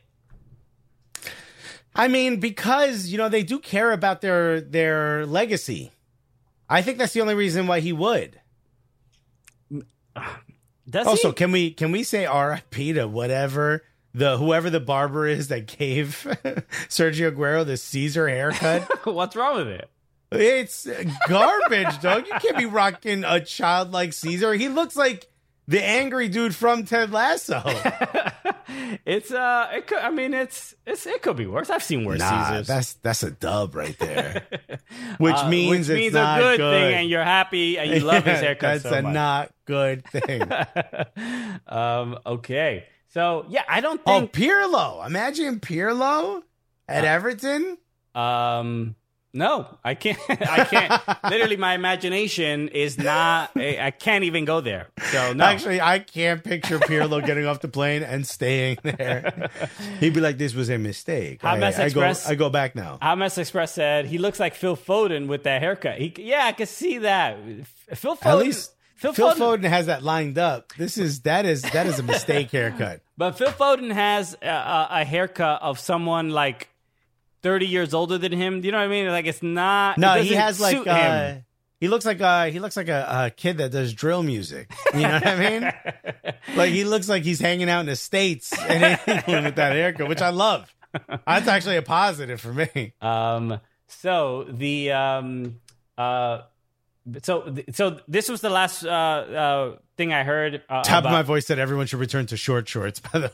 I 1.95 2.07
mean, 2.09 2.39
because 2.39 3.07
you 3.07 3.17
know 3.17 3.29
they 3.29 3.43
do 3.43 3.59
care 3.59 3.91
about 3.91 4.21
their 4.21 4.59
their 4.59 5.25
legacy. 5.25 5.91
I 6.69 6.81
think 6.81 6.97
that's 6.97 7.13
the 7.13 7.21
only 7.21 7.35
reason 7.35 7.67
why 7.67 7.79
he 7.79 7.93
would. 7.93 8.39
Does 10.89 11.07
Also, 11.07 11.29
he? 11.29 11.33
can 11.33 11.51
we 11.51 11.71
can 11.71 11.91
we 11.91 12.03
say 12.03 12.25
R.I.P. 12.25 12.93
to 12.93 13.07
whatever 13.07 13.83
the 14.13 14.37
whoever 14.37 14.69
the 14.69 14.79
barber 14.79 15.25
is 15.27 15.47
that 15.47 15.67
gave 15.67 16.27
Sergio 16.89 17.31
Aguero 17.31 17.65
the 17.65 17.77
Caesar 17.77 18.27
haircut? 18.27 18.83
What's 19.05 19.35
wrong 19.35 19.55
with 19.57 19.67
it? 19.67 19.89
It's 20.39 20.87
garbage, 21.27 22.01
dog. 22.01 22.27
You 22.27 22.33
can't 22.39 22.57
be 22.57 22.65
rocking 22.65 23.23
a 23.23 23.39
child 23.39 23.91
like 23.91 24.13
Caesar. 24.13 24.53
He 24.53 24.69
looks 24.69 24.95
like 24.95 25.27
the 25.67 25.83
angry 25.83 26.27
dude 26.29 26.55
from 26.55 26.85
Ted 26.85 27.11
Lasso. 27.11 27.61
It's 29.05 29.31
uh, 29.31 29.69
it 29.73 29.87
could. 29.87 29.99
I 29.99 30.09
mean, 30.09 30.33
it's 30.33 30.73
it's 30.85 31.05
it 31.05 31.21
could 31.21 31.37
be 31.37 31.45
worse. 31.45 31.69
I've 31.69 31.83
seen 31.83 32.03
worse 32.03 32.19
Nah, 32.19 32.49
Caesars. 32.49 32.67
that's 32.67 32.93
that's 32.95 33.23
a 33.23 33.31
dub 33.31 33.73
right 33.75 33.97
there. 33.99 34.43
Which 35.17 35.35
Uh, 35.35 35.49
means 35.49 35.87
which 35.87 35.95
it's 35.97 36.01
means 36.03 36.13
not 36.13 36.39
a 36.39 36.41
good, 36.41 36.57
good. 36.57 36.71
thing, 36.71 36.93
and 36.95 37.09
you're 37.09 37.23
happy 37.23 37.77
and 37.77 37.91
you 37.91 37.99
love 38.05 38.25
his 38.25 38.39
haircut 38.39 38.81
That's 38.81 38.83
so 38.83 38.99
a 38.99 39.01
much. 39.03 39.13
not 39.13 39.51
good 39.65 40.05
thing. 40.07 40.41
um. 41.67 42.17
Okay. 42.25 42.85
So 43.09 43.45
yeah, 43.49 43.63
I 43.69 43.81
don't 43.81 44.01
oh, 44.05 44.19
think. 44.19 44.33
Pirlo! 44.33 45.05
Imagine 45.05 45.59
Pirlo 45.59 46.41
at 46.87 47.05
Everton. 47.05 47.77
Um. 48.13 48.95
No, 49.35 49.67
I 49.83 49.95
can't. 49.95 50.17
I 50.29 50.63
can't. 50.63 51.23
Literally, 51.29 51.57
my 51.57 51.73
imagination 51.73 52.69
is 52.69 52.97
not. 52.97 53.51
I 53.57 53.77
I 53.81 53.91
can't 53.91 54.23
even 54.23 54.45
go 54.45 54.61
there. 54.61 54.87
So 55.11 55.33
no. 55.33 55.43
Actually, 55.43 55.81
I 55.81 55.99
can't 55.99 56.41
picture 56.41 56.79
Pirlo 56.79 57.23
getting 57.23 57.45
off 57.45 57.59
the 57.59 57.67
plane 57.67 58.01
and 58.01 58.25
staying 58.25 58.77
there. 58.81 59.51
He'd 59.99 60.13
be 60.13 60.21
like, 60.21 60.37
"This 60.37 60.55
was 60.55 60.69
a 60.69 60.77
mistake. 60.77 61.43
I, 61.43 61.57
Hamas 61.57 61.73
I 61.73 61.77
go, 61.77 61.83
Express- 61.83 62.29
I 62.29 62.35
go 62.35 62.49
back 62.49 62.75
now." 62.75 62.97
Hamas 63.01 63.37
Express 63.37 63.73
said 63.73 64.05
he 64.05 64.19
looks 64.19 64.39
like 64.39 64.55
Phil 64.55 64.77
Foden 64.77 65.27
with 65.27 65.43
that 65.43 65.61
haircut. 65.61 65.97
He, 65.97 66.13
yeah, 66.17 66.45
I 66.45 66.53
can 66.53 66.67
see 66.67 66.99
that. 66.99 67.37
Phil 67.93 68.15
Foden. 68.15 68.25
At 68.25 68.37
least 68.37 68.71
Phil, 68.95 69.11
Phil 69.11 69.33
Foden, 69.33 69.63
Foden 69.63 69.63
has 69.65 69.87
that 69.87 70.01
lined 70.01 70.37
up. 70.37 70.71
This 70.77 70.97
is 70.97 71.21
that 71.21 71.45
is 71.45 71.61
that 71.61 71.87
is 71.87 71.99
a 71.99 72.03
mistake 72.03 72.51
haircut. 72.51 73.01
but 73.17 73.37
Phil 73.37 73.51
Foden 73.51 73.91
has 73.91 74.37
a, 74.41 74.47
a, 74.47 74.87
a 74.91 75.03
haircut 75.03 75.61
of 75.61 75.77
someone 75.77 76.29
like 76.29 76.69
thirty 77.45 77.67
years 77.67 77.93
older 77.93 78.17
than 78.17 78.31
him. 78.31 78.61
Do 78.61 78.65
you 78.65 78.71
know 78.71 78.79
what 78.79 78.85
I 78.85 78.87
mean? 78.87 79.07
Like 79.07 79.27
it's 79.27 79.43
not. 79.43 79.99
No, 79.99 80.15
it 80.15 80.23
he 80.25 80.33
has 80.33 80.59
like 80.59 80.87
uh, 80.87 81.35
he 81.79 81.87
looks 81.87 82.03
like 82.03 82.19
uh 82.19 82.45
he 82.45 82.59
looks 82.59 82.75
like 82.75 82.87
a, 82.87 83.05
a 83.07 83.29
kid 83.29 83.59
that 83.59 83.71
does 83.71 83.93
drill 83.93 84.23
music. 84.23 84.71
You 84.95 85.01
know 85.01 85.13
what 85.13 85.27
I 85.27 85.49
mean? 85.49 86.33
like 86.55 86.71
he 86.71 86.83
looks 86.83 87.07
like 87.07 87.21
he's 87.21 87.39
hanging 87.39 87.69
out 87.69 87.81
in 87.81 87.85
the 87.85 87.95
states 87.95 88.51
and 88.59 88.99
England 89.07 89.45
with 89.45 89.55
that 89.57 89.73
haircut, 89.73 90.09
which 90.09 90.23
I 90.23 90.29
love. 90.29 90.73
That's 91.07 91.47
actually 91.47 91.77
a 91.77 91.83
positive 91.83 92.41
for 92.41 92.51
me. 92.51 92.93
Um. 92.99 93.59
So 93.87 94.47
the 94.49 94.91
um 94.91 95.59
uh 95.99 96.41
So, 97.21 97.53
so 97.71 97.99
this 98.07 98.29
was 98.29 98.41
the 98.41 98.49
last 98.49 98.83
uh, 98.83 98.89
uh, 98.89 99.77
thing 99.95 100.11
I 100.11 100.23
heard. 100.23 100.63
Uh, 100.67 100.81
Top 100.81 101.01
about, 101.01 101.05
of 101.05 101.11
my 101.11 101.21
voice 101.21 101.45
said 101.45 101.59
everyone 101.59 101.85
should 101.85 101.99
return 101.99 102.25
to 102.27 102.37
short 102.37 102.67
shorts. 102.67 102.99
By 102.99 103.19
the 103.19 103.31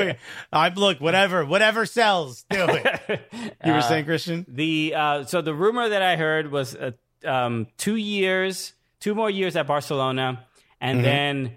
way, 0.00 0.16
I'm 0.52 0.74
look 0.74 0.98
whatever 0.98 1.44
whatever 1.44 1.84
sells, 1.84 2.44
do 2.48 2.66
it. 2.68 3.20
You 3.64 3.72
were 3.74 3.82
saying, 3.82 4.06
Christian? 4.06 4.46
The 4.48 4.94
uh, 4.96 5.24
so 5.24 5.42
the 5.42 5.52
rumor 5.52 5.90
that 5.90 6.00
I 6.00 6.16
heard 6.16 6.50
was 6.50 6.74
uh, 6.74 6.92
um, 7.24 7.66
two 7.76 7.96
years, 7.96 8.72
two 9.00 9.14
more 9.14 9.28
years 9.28 9.54
at 9.56 9.66
Barcelona, 9.66 10.44
and 10.80 11.04
then 11.04 11.56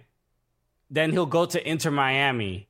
then 0.90 1.12
he'll 1.12 1.26
go 1.26 1.46
to 1.46 1.70
Inter 1.70 1.92
Miami. 1.92 2.68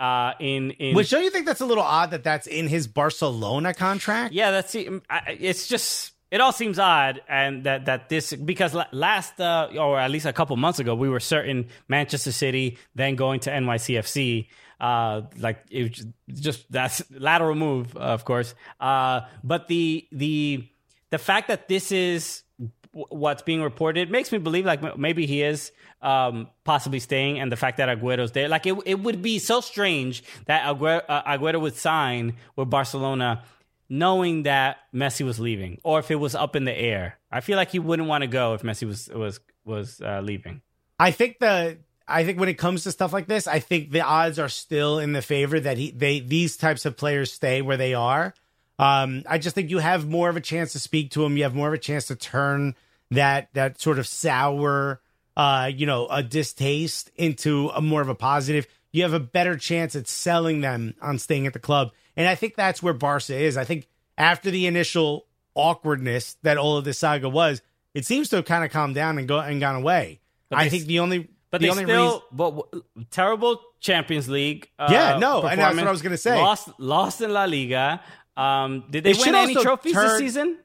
Uh, 0.00 0.32
in 0.40 0.70
in 0.72 0.96
Which 0.96 1.10
don't 1.10 1.22
you 1.22 1.30
think 1.30 1.46
that's 1.46 1.60
a 1.60 1.66
little 1.66 1.84
odd 1.84 2.10
that 2.12 2.24
that's 2.24 2.46
in 2.46 2.66
his 2.66 2.86
Barcelona 2.88 3.74
contract? 3.74 4.32
yeah, 4.34 4.50
that's 4.50 4.74
I- 4.74 5.36
it's 5.38 5.68
just 5.68 6.12
it 6.30 6.40
all 6.40 6.52
seems 6.52 6.78
odd, 6.78 7.22
and 7.28 7.64
that 7.64 7.86
that 7.86 8.08
this 8.08 8.32
because 8.32 8.76
last 8.92 9.40
uh, 9.40 9.68
or 9.76 9.98
at 9.98 10.10
least 10.10 10.26
a 10.26 10.32
couple 10.32 10.56
months 10.56 10.78
ago 10.78 10.94
we 10.94 11.08
were 11.08 11.20
certain 11.20 11.68
Manchester 11.88 12.32
City, 12.32 12.78
then 12.94 13.16
going 13.16 13.40
to 13.40 13.50
NYCFC. 13.50 14.46
Uh, 14.80 15.22
like 15.38 15.58
it 15.70 16.00
just, 16.28 16.70
that's 16.72 17.02
lateral 17.10 17.54
move, 17.54 17.96
of 17.96 18.24
course. 18.24 18.54
Uh, 18.78 19.22
but 19.42 19.68
the 19.68 20.06
the 20.12 20.66
the 21.10 21.18
fact 21.18 21.48
that 21.48 21.68
this 21.68 21.90
is 21.92 22.44
what's 22.92 23.42
being 23.42 23.62
reported 23.62 24.10
makes 24.10 24.32
me 24.32 24.38
believe 24.38 24.64
like 24.64 24.98
maybe 24.98 25.26
he 25.26 25.42
is 25.42 25.72
um, 26.02 26.48
possibly 26.64 27.00
staying, 27.00 27.38
and 27.38 27.50
the 27.52 27.56
fact 27.56 27.76
that 27.78 27.88
Aguero's 27.88 28.32
there, 28.32 28.48
like 28.48 28.66
it, 28.66 28.76
it 28.86 29.00
would 29.00 29.20
be 29.20 29.38
so 29.38 29.60
strange 29.60 30.22
that 30.46 30.64
Aguero, 30.64 31.02
uh, 31.08 31.22
Aguero 31.24 31.60
would 31.60 31.76
sign 31.76 32.36
with 32.56 32.70
Barcelona, 32.70 33.42
knowing 33.90 34.44
that 34.44 34.78
Messi 34.94 35.26
was 35.26 35.38
leaving, 35.38 35.80
or 35.82 35.98
if 35.98 36.10
it 36.10 36.14
was 36.14 36.34
up 36.34 36.56
in 36.56 36.64
the 36.64 36.76
air. 36.76 37.18
I 37.30 37.40
feel 37.40 37.56
like 37.56 37.70
he 37.70 37.80
wouldn't 37.80 38.08
want 38.08 38.22
to 38.22 38.28
go 38.28 38.54
if 38.54 38.62
Messi 38.62 38.86
was 38.86 39.08
was 39.08 39.40
was 39.64 40.00
uh, 40.00 40.20
leaving. 40.22 40.62
I 40.98 41.10
think 41.10 41.40
the 41.40 41.78
I 42.08 42.24
think 42.24 42.38
when 42.38 42.48
it 42.48 42.54
comes 42.54 42.84
to 42.84 42.92
stuff 42.92 43.12
like 43.12 43.26
this, 43.26 43.46
I 43.46 43.58
think 43.58 43.90
the 43.90 44.02
odds 44.02 44.38
are 44.38 44.48
still 44.48 44.98
in 44.98 45.12
the 45.12 45.22
favor 45.22 45.58
that 45.60 45.76
he 45.76 45.90
they 45.90 46.20
these 46.20 46.56
types 46.56 46.86
of 46.86 46.96
players 46.96 47.32
stay 47.32 47.60
where 47.62 47.76
they 47.76 47.94
are. 47.94 48.32
Um, 48.78 49.24
I 49.28 49.38
just 49.38 49.54
think 49.54 49.70
you 49.70 49.78
have 49.78 50.08
more 50.08 50.30
of 50.30 50.36
a 50.36 50.40
chance 50.40 50.72
to 50.72 50.78
speak 50.78 51.10
to 51.12 51.24
him. 51.24 51.36
You 51.36 51.42
have 51.42 51.54
more 51.54 51.68
of 51.68 51.74
a 51.74 51.78
chance 51.78 52.06
to 52.06 52.16
turn 52.16 52.74
that 53.10 53.48
that 53.54 53.80
sort 53.80 53.98
of 53.98 54.06
sour, 54.06 55.00
uh, 55.36 55.70
you 55.74 55.86
know, 55.86 56.06
a 56.08 56.22
distaste 56.22 57.10
into 57.16 57.68
a 57.70 57.82
more 57.82 58.00
of 58.00 58.08
a 58.08 58.14
positive. 58.14 58.66
You 58.92 59.02
have 59.02 59.12
a 59.12 59.20
better 59.20 59.56
chance 59.56 59.94
at 59.94 60.08
selling 60.08 60.62
them 60.62 60.94
on 61.02 61.18
staying 61.18 61.46
at 61.46 61.52
the 61.52 61.58
club, 61.58 61.92
and 62.16 62.28
I 62.28 62.34
think 62.34 62.56
that's 62.56 62.82
where 62.82 62.94
Barca 62.94 63.34
is. 63.34 63.56
I 63.56 63.64
think 63.64 63.88
after 64.18 64.50
the 64.50 64.66
initial 64.66 65.26
awkwardness 65.54 66.36
that 66.42 66.58
all 66.58 66.76
of 66.76 66.84
this 66.84 66.98
saga 66.98 67.28
was, 67.28 67.62
it 67.94 68.04
seems 68.06 68.28
to 68.30 68.36
have 68.36 68.44
kind 68.44 68.64
of 68.64 68.70
calmed 68.70 68.94
down 68.94 69.18
and 69.18 69.26
go 69.26 69.38
and 69.38 69.60
gone 69.60 69.76
away. 69.76 70.20
I 70.52 70.68
think 70.68 70.86
the 70.86 70.98
only 71.00 71.28
But 71.50 71.60
the 71.60 71.66
they 71.66 71.70
only 71.70 71.84
still, 71.84 72.04
reason 72.04 72.20
but 72.32 72.50
w- 72.50 72.84
terrible 73.10 73.60
Champions 73.80 74.28
League. 74.28 74.68
Uh, 74.78 74.88
Yeah, 74.90 75.18
no, 75.18 75.42
and 75.42 75.60
that's 75.60 75.76
what. 75.76 75.86
I 75.86 75.90
was 75.90 76.02
gonna 76.02 76.16
say. 76.16 76.36
Lost, 76.40 76.68
lost 76.78 77.20
in 77.20 77.32
La 77.32 77.44
Liga. 77.44 78.00
Um, 78.36 78.84
did 78.90 79.04
they, 79.04 79.12
They 79.12 79.20
win 79.20 79.34
any 79.34 79.54
trophies 79.54 79.94
this 79.94 80.18
season? 80.18 80.58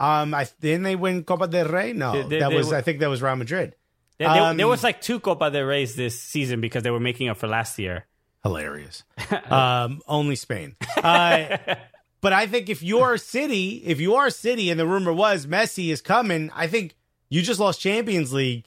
um 0.00 0.32
I 0.34 0.46
didn't 0.60 0.84
they 0.84 0.94
win 0.96 1.24
Copa 1.24 1.48
del 1.48 1.66
Rey? 1.68 1.92
No, 1.92 2.12
They- 2.12 2.22
they- 2.28 2.38
that 2.40 2.52
was 2.52 2.68
were- 2.68 2.76
I 2.76 2.82
think 2.82 3.00
that 3.00 3.08
was 3.10 3.20
Real 3.22 3.36
Madrid. 3.36 3.74
Um, 4.20 4.56
there 4.56 4.66
was 4.68 4.82
like 4.82 5.00
two 5.00 5.20
Copa 5.20 5.50
del 5.50 5.64
Reyes 5.64 5.94
this 5.96 6.20
season 6.20 6.60
because 6.60 6.82
they 6.82 6.90
were 6.90 6.98
making 7.00 7.28
up 7.28 7.36
for 7.36 7.46
last 7.46 7.78
year. 7.78 8.06
Hilarious. 8.42 9.02
um, 9.50 10.00
only 10.06 10.36
Spain. 10.36 10.76
Uh, 10.96 11.56
but 12.20 12.32
I 12.32 12.46
think 12.46 12.68
if 12.68 12.82
you're 12.82 13.16
City, 13.18 13.82
if 13.84 14.00
you 14.00 14.14
are 14.16 14.30
City, 14.30 14.70
and 14.70 14.78
the 14.78 14.86
rumor 14.86 15.12
was 15.12 15.46
Messi 15.46 15.90
is 15.90 16.00
coming, 16.00 16.50
I 16.54 16.66
think 16.66 16.94
you 17.28 17.42
just 17.42 17.60
lost 17.60 17.80
Champions 17.80 18.32
League. 18.32 18.64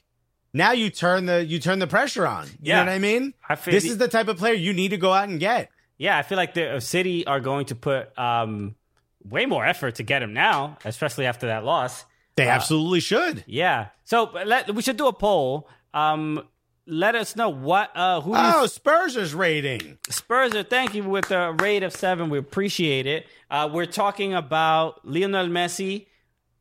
Now 0.54 0.74
you 0.74 0.90
turn 0.90 1.26
the 1.28 1.46
you 1.46 1.60
turn 1.60 1.80
the 1.80 1.88
pressure 1.88 2.28
on. 2.28 2.48
You 2.48 2.54
Yeah. 2.64 2.84
know 2.84 2.92
what 2.92 2.96
I 2.96 3.00
mean? 3.00 3.34
I 3.48 3.56
feel 3.56 3.72
this 3.74 3.84
the- 3.84 3.90
is 3.92 3.98
the 3.98 4.08
type 4.10 4.28
of 4.28 4.38
player 4.38 4.54
you 4.54 4.74
need 4.74 4.90
to 4.90 4.98
go 4.98 5.14
out 5.14 5.30
and 5.30 5.40
get. 5.40 5.70
Yeah, 5.98 6.18
I 6.18 6.24
feel 6.24 6.36
like 6.38 6.54
the 6.56 6.76
uh, 6.76 6.80
City 6.80 7.26
are 7.28 7.40
going 7.40 7.68
to 7.68 7.76
put 7.76 8.18
um, 8.20 8.76
way 9.24 9.46
more 9.46 9.66
effort 9.66 9.96
to 9.96 10.04
get 10.04 10.22
him 10.24 10.34
now, 10.34 10.78
especially 10.84 11.26
after 11.28 11.48
that 11.48 11.64
loss. 11.64 12.06
They 12.36 12.48
absolutely 12.48 13.02
should. 13.02 13.44
Yeah. 13.48 13.88
So 14.04 14.32
let, 14.46 14.74
we 14.74 14.82
should 14.82 14.98
do 14.98 15.08
a 15.08 15.14
poll. 15.14 15.70
Um, 15.94 16.44
let 16.92 17.16
us 17.16 17.38
know 17.38 17.48
what 17.50 17.90
uh, 17.96 18.20
who 18.20 18.36
do 18.36 18.38
you 18.42 18.52
Oh, 18.56 18.66
Spurs' 18.68 19.34
rating. 19.34 19.98
Spurs 20.10 20.52
thank 20.70 20.94
you 20.94 21.04
with 21.04 21.32
a 21.32 21.54
rate 21.54 21.84
of 21.84 21.94
seven. 21.94 22.30
We 22.30 22.38
appreciate 22.38 23.08
it. 23.08 23.26
Uh, 23.50 23.70
we're 23.72 23.86
talking 23.86 24.34
about 24.34 25.04
Lionel 25.08 25.48
Messi. 25.48 26.08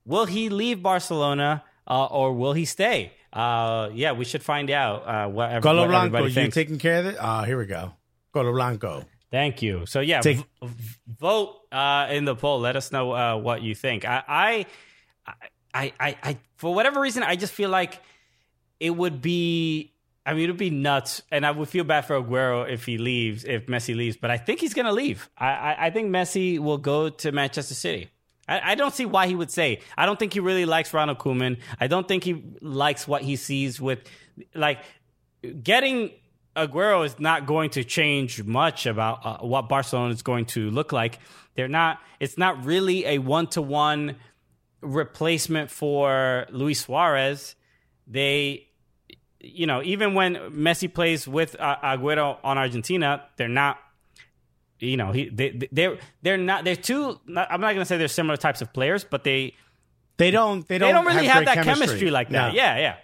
Will 0.05 0.27
he 0.27 0.49
leave 0.49 0.83
Barcelona 0.83 1.65
uh, 1.87 2.07
or 2.07 2.33
will 2.33 2.53
he 2.53 2.65
stay? 2.65 3.13
Uh, 3.33 3.91
yeah, 3.93 4.13
we 4.13 4.25
should 4.25 4.43
find 4.43 4.71
out 4.71 5.07
uh, 5.07 5.29
what, 5.29 5.51
ev- 5.51 5.63
Colo 5.63 5.83
what 5.83 6.11
Blanco, 6.11 6.25
you 6.27 6.51
taking 6.51 6.79
care 6.79 7.01
of 7.01 7.07
it? 7.07 7.17
Oh, 7.21 7.43
here 7.43 7.59
we 7.59 7.67
go. 7.67 7.95
Colo 8.33 8.53
Blanco. 8.53 9.05
Thank 9.33 9.63
you. 9.63 9.85
So 9.87 10.01
yeah, 10.01 10.21
Take- 10.21 10.39
v- 10.39 10.45
v- 10.63 10.99
vote 11.19 11.57
uh, 11.73 12.07
in 12.11 12.25
the 12.25 12.37
poll. 12.37 12.61
Let 12.61 12.77
us 12.77 12.93
know 12.93 13.13
uh, 13.13 13.37
what 13.37 13.63
you 13.63 13.75
think. 13.75 14.05
I, 14.05 14.23
I, 14.27 14.67
I, 15.75 15.93
I, 16.01 16.17
I, 16.23 16.39
for 16.57 16.73
whatever 16.75 17.01
reason, 17.01 17.23
I 17.25 17.37
just 17.37 17.53
feel 17.53 17.71
like 17.71 18.01
it 18.79 18.91
would 18.91 19.21
be. 19.21 19.93
I 20.27 20.35
mean, 20.35 20.45
it 20.45 20.49
would 20.49 20.59
be 20.59 20.71
nuts, 20.71 21.23
and 21.31 21.47
I 21.47 21.51
would 21.51 21.69
feel 21.69 21.85
bad 21.85 22.03
for 22.03 22.21
Aguero 22.21 22.71
if 22.71 22.85
he 22.85 22.99
leaves, 22.99 23.45
if 23.45 23.67
Messi 23.67 23.97
leaves. 23.97 24.17
But 24.17 24.31
I 24.31 24.37
think 24.37 24.61
he's 24.61 24.75
going 24.75 24.87
to 24.87 24.93
leave. 24.93 25.31
I, 25.37 25.49
I, 25.49 25.87
I 25.87 25.91
think 25.91 26.11
Messi 26.11 26.59
will 26.59 26.79
go 26.79 27.09
to 27.09 27.33
Manchester 27.33 27.75
City. 27.75 28.11
I, 28.47 28.73
I 28.73 28.75
don't 28.75 28.95
see 28.95 29.07
why 29.07 29.27
he 29.29 29.35
would 29.35 29.51
say. 29.51 29.81
I 29.97 30.07
don't 30.07 30.19
think 30.19 30.33
he 30.35 30.41
really 30.41 30.67
likes 30.67 30.93
Ronald 30.93 31.19
Koeman. 31.19 31.59
I 31.81 31.87
don't 31.87 32.07
think 32.07 32.25
he 32.25 32.45
likes 32.61 33.09
what 33.09 33.23
he 33.23 33.37
sees 33.37 33.81
with, 33.81 34.01
like, 34.55 34.81
getting 35.63 36.11
Aguero 36.57 37.07
is 37.07 37.19
not 37.19 37.47
going 37.47 37.71
to 37.71 37.85
change 37.85 38.43
much 38.43 38.87
about 38.87 39.25
uh, 39.25 39.39
what 39.39 39.69
Barcelona 39.69 40.13
is 40.13 40.23
going 40.23 40.47
to 40.47 40.69
look 40.71 40.93
like. 40.93 41.19
They're 41.55 41.69
not. 41.69 42.01
It's 42.19 42.37
not 42.37 42.65
really 42.65 43.07
a 43.07 43.19
one 43.19 43.47
to 43.49 43.63
one 43.63 44.17
replacement 44.81 45.71
for 45.71 46.47
Luis 46.51 46.81
Suarez. 46.81 47.55
They, 48.07 48.69
you 49.41 49.67
know, 49.67 49.83
even 49.83 50.15
when 50.15 50.37
Messi 50.53 50.93
plays 50.93 51.27
with 51.27 51.57
uh, 51.59 51.77
Aguero 51.83 52.39
on 52.45 52.59
Argentina, 52.59 53.25
they're 53.37 53.49
not. 53.49 53.79
You 54.79 54.97
know, 54.97 55.13
he 55.13 55.29
they 55.29 55.69
they're 55.73 55.99
they're 56.23 56.39
not 56.39 56.65
they're 56.65 56.77
two. 56.77 57.21
Not, 57.27 57.49
I'm 57.51 57.61
not 57.61 57.75
going 57.75 57.81
to 57.81 57.85
say 57.85 57.99
they're 57.99 58.09
similar 58.09 58.37
types 58.37 58.63
of 58.63 58.73
players, 58.73 59.05
but 59.05 59.25
they 59.25 59.55
They 60.17 60.31
don't. 60.31 60.67
They 60.69 60.77
don't. 60.79 60.89
they 60.89 60.93
don't 60.93 61.07
really 61.07 61.27
have, 61.27 61.45
great 61.45 61.55
that 61.55 61.65
chemistry, 61.65 62.11
like 62.11 62.29
that. 62.29 62.49
No. 62.49 62.55
Yeah, 62.55 62.79
yeah. 62.79 62.97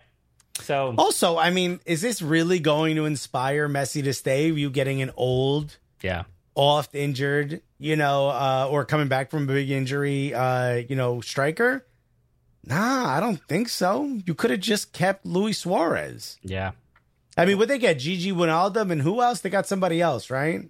So 0.60 0.94
Also, 0.96 1.38
I 1.38 1.50
mean, 1.50 1.80
is 1.86 2.02
this 2.02 2.20
really 2.20 2.60
going 2.60 2.96
to 2.96 3.06
inspire 3.06 3.68
Messi 3.68 4.02
to 4.04 4.12
stay? 4.12 4.50
You 4.50 4.70
getting 4.70 5.00
an 5.02 5.10
old, 5.16 5.78
yeah. 6.02 6.24
oft 6.54 6.94
injured, 6.94 7.62
you 7.78 7.96
know, 7.96 8.28
uh, 8.28 8.68
or 8.70 8.84
coming 8.84 9.08
back 9.08 9.30
from 9.30 9.44
a 9.44 9.46
big 9.46 9.70
injury, 9.70 10.34
uh, 10.34 10.74
you 10.88 10.96
know, 10.96 11.20
striker? 11.20 11.86
Nah, 12.66 13.16
I 13.16 13.20
don't 13.20 13.40
think 13.48 13.68
so. 13.68 14.18
You 14.26 14.34
could 14.34 14.50
have 14.50 14.60
just 14.60 14.92
kept 14.92 15.24
Luis 15.24 15.58
Suarez. 15.58 16.36
Yeah. 16.42 16.72
I 17.36 17.44
mean, 17.44 17.58
would 17.58 17.68
they 17.68 17.78
get 17.78 17.98
Gini 17.98 18.32
Wijnaldum 18.32 18.90
and 18.90 19.00
who 19.02 19.22
else? 19.22 19.40
They 19.40 19.50
got 19.50 19.66
somebody 19.66 20.00
else, 20.00 20.30
right? 20.30 20.68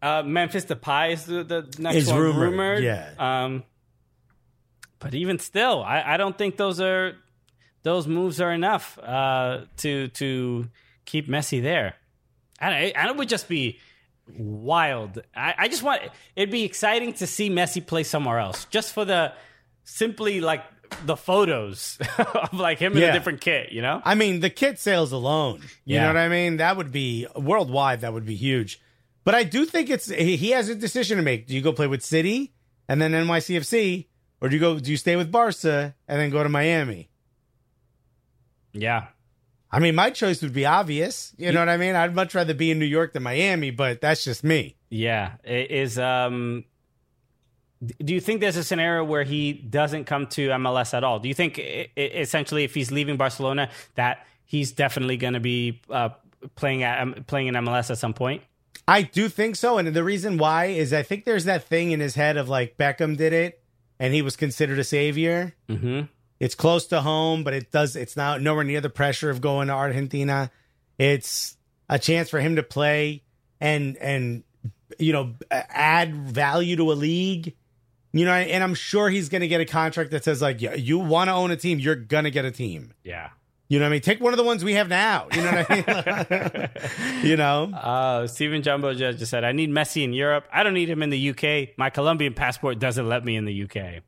Uh, 0.00 0.22
Memphis 0.22 0.64
Depay 0.64 1.12
is 1.12 1.24
the, 1.24 1.44
the 1.44 1.74
next 1.78 1.96
Is 1.96 2.08
one 2.08 2.20
rumored, 2.20 2.50
rumored. 2.52 2.82
yeah. 2.84 3.10
Um, 3.18 3.64
but 4.98 5.14
even 5.14 5.38
still, 5.38 5.82
I, 5.82 6.14
I 6.14 6.16
don't 6.16 6.36
think 6.36 6.56
those 6.56 6.80
are 6.80 7.16
those 7.82 8.06
moves 8.06 8.40
are 8.40 8.52
enough 8.52 8.98
uh, 8.98 9.64
to 9.78 10.08
to 10.08 10.68
keep 11.04 11.28
Messi 11.28 11.62
there. 11.62 11.94
And 12.60 12.84
it, 12.84 12.94
and 12.96 13.10
it 13.10 13.16
would 13.16 13.28
just 13.28 13.48
be 13.48 13.78
wild. 14.38 15.22
I, 15.36 15.54
I 15.58 15.68
just 15.68 15.82
want 15.82 16.02
it'd 16.36 16.50
be 16.50 16.64
exciting 16.64 17.12
to 17.14 17.26
see 17.26 17.50
Messi 17.50 17.84
play 17.84 18.04
somewhere 18.04 18.38
else, 18.38 18.64
just 18.66 18.92
for 18.94 19.04
the 19.04 19.32
simply 19.84 20.40
like 20.40 20.62
the 21.04 21.16
photos 21.16 21.98
of 22.18 22.54
like 22.54 22.78
him 22.78 22.96
in 22.96 23.02
a 23.02 23.12
different 23.12 23.40
kit. 23.40 23.72
You 23.72 23.82
know? 23.82 24.00
I 24.04 24.14
mean, 24.14 24.40
the 24.40 24.50
kit 24.50 24.78
sales 24.78 25.12
alone, 25.12 25.60
you 25.84 25.96
Yeah. 25.96 26.02
know 26.02 26.06
what 26.08 26.16
I 26.16 26.28
mean? 26.28 26.56
That 26.58 26.76
would 26.76 26.92
be 26.92 27.26
worldwide, 27.36 28.00
that 28.02 28.12
would 28.12 28.26
be 28.26 28.34
huge. 28.36 28.80
But 29.24 29.34
I 29.34 29.42
do 29.44 29.64
think 29.64 29.88
it's 29.90 30.08
he 30.10 30.50
has 30.50 30.68
a 30.68 30.74
decision 30.74 31.16
to 31.16 31.22
make. 31.22 31.46
Do 31.46 31.54
you 31.54 31.62
go 31.62 31.72
play 31.72 31.86
with 31.86 32.02
City 32.04 32.52
and 32.88 33.00
then 33.00 33.12
NYCFC, 33.12 34.06
or 34.40 34.48
do 34.48 34.54
you 34.56 34.60
go 34.60 34.78
do 34.78 34.90
you 34.90 34.96
stay 34.98 35.16
with 35.16 35.32
Barca 35.32 35.94
and 36.06 36.20
then 36.20 36.30
go 36.30 36.42
to 36.42 36.48
Miami? 36.48 37.08
Yeah. 38.72 39.06
I 39.70 39.80
mean, 39.80 39.94
my 39.94 40.10
choice 40.10 40.40
would 40.42 40.52
be 40.52 40.66
obvious. 40.66 41.32
You 41.36 41.50
know 41.52 41.58
what 41.60 41.68
I 41.68 41.76
mean? 41.76 41.96
I'd 41.96 42.14
much 42.14 42.34
rather 42.34 42.54
be 42.54 42.70
in 42.70 42.78
New 42.78 42.84
York 42.84 43.12
than 43.12 43.22
Miami, 43.24 43.70
but 43.70 44.00
that's 44.00 44.22
just 44.22 44.44
me. 44.44 44.76
Yeah, 44.88 45.32
it 45.42 45.70
is. 45.72 45.98
Um, 45.98 46.64
do 48.02 48.14
you 48.14 48.20
think 48.20 48.40
there's 48.40 48.56
a 48.56 48.64
scenario 48.64 49.04
where 49.04 49.24
he 49.24 49.52
doesn't 49.52 50.04
come 50.04 50.26
to 50.28 50.48
MLS 50.50 50.94
at 50.94 51.04
all? 51.04 51.18
Do 51.18 51.28
you 51.28 51.34
think 51.34 51.58
i- 51.58 51.88
i- 51.96 52.00
essentially, 52.00 52.64
if 52.64 52.74
he's 52.74 52.90
leaving 52.92 53.16
Barcelona, 53.16 53.70
that 53.94 54.26
he's 54.44 54.72
definitely 54.72 55.16
going 55.16 55.34
to 55.34 55.40
be 55.40 55.80
uh, 55.90 56.10
playing 56.56 56.82
at 56.82 57.00
um, 57.00 57.14
playing 57.26 57.46
in 57.48 57.54
MLS 57.54 57.90
at 57.90 57.98
some 57.98 58.14
point? 58.14 58.42
I 58.86 59.02
do 59.02 59.28
think 59.28 59.56
so. 59.56 59.78
And 59.78 59.88
the 59.88 60.04
reason 60.04 60.36
why 60.38 60.66
is 60.66 60.92
I 60.92 61.02
think 61.02 61.24
there's 61.24 61.44
that 61.46 61.64
thing 61.64 61.92
in 61.92 62.00
his 62.00 62.14
head 62.14 62.36
of 62.36 62.48
like 62.48 62.76
Beckham 62.76 63.16
did 63.16 63.32
it 63.32 63.62
and 63.98 64.12
he 64.12 64.20
was 64.22 64.36
considered 64.36 64.78
a 64.78 64.84
savior. 64.84 65.54
Mm-hmm. 65.68 66.02
It's 66.40 66.54
close 66.54 66.86
to 66.88 67.00
home, 67.00 67.44
but 67.44 67.54
it 67.54 67.70
does. 67.72 67.96
It's 67.96 68.16
not 68.16 68.42
nowhere 68.42 68.64
near 68.64 68.80
the 68.82 68.90
pressure 68.90 69.30
of 69.30 69.40
going 69.40 69.68
to 69.68 69.74
Argentina. 69.74 70.50
It's 70.98 71.56
a 71.88 71.98
chance 71.98 72.28
for 72.28 72.40
him 72.40 72.56
to 72.56 72.62
play 72.62 73.22
and 73.60 73.96
and 73.96 74.42
you 74.98 75.12
know 75.12 75.34
add 75.50 76.14
value 76.14 76.76
to 76.76 76.92
a 76.92 76.94
league. 76.94 77.54
You 78.14 78.24
know, 78.24 78.32
and 78.32 78.62
I'm 78.62 78.74
sure 78.74 79.10
he's 79.10 79.28
going 79.28 79.40
to 79.40 79.48
get 79.48 79.60
a 79.60 79.64
contract 79.64 80.12
that 80.12 80.22
says 80.22 80.40
like, 80.40 80.60
"Yeah, 80.60 80.74
you 80.74 81.00
want 81.00 81.28
to 81.28 81.34
own 81.34 81.50
a 81.50 81.56
team, 81.56 81.80
you're 81.80 81.96
going 81.96 82.22
to 82.22 82.30
get 82.30 82.44
a 82.44 82.52
team. 82.52 82.92
Yeah. 83.02 83.30
You 83.66 83.80
know 83.80 83.86
what 83.86 83.88
I 83.88 83.92
mean? 83.92 84.00
Take 84.02 84.20
one 84.20 84.32
of 84.32 84.36
the 84.36 84.44
ones 84.44 84.62
we 84.62 84.74
have 84.74 84.88
now. 84.88 85.26
You 85.32 85.42
know 85.42 85.50
what 85.50 85.70
I 85.70 86.70
mean? 87.10 87.22
you 87.24 87.36
know? 87.36 87.72
Uh, 87.72 88.26
Stephen 88.28 88.62
Jumbo 88.62 88.94
just 88.94 89.26
said, 89.26 89.42
I 89.42 89.50
need 89.50 89.70
Messi 89.70 90.04
in 90.04 90.12
Europe. 90.12 90.46
I 90.52 90.62
don't 90.62 90.74
need 90.74 90.88
him 90.88 91.02
in 91.02 91.10
the 91.10 91.30
UK. 91.30 91.76
My 91.76 91.90
Colombian 91.90 92.34
passport 92.34 92.78
doesn't 92.78 93.08
let 93.08 93.24
me 93.24 93.34
in 93.34 93.46
the 93.46 93.64
UK. 93.64 94.02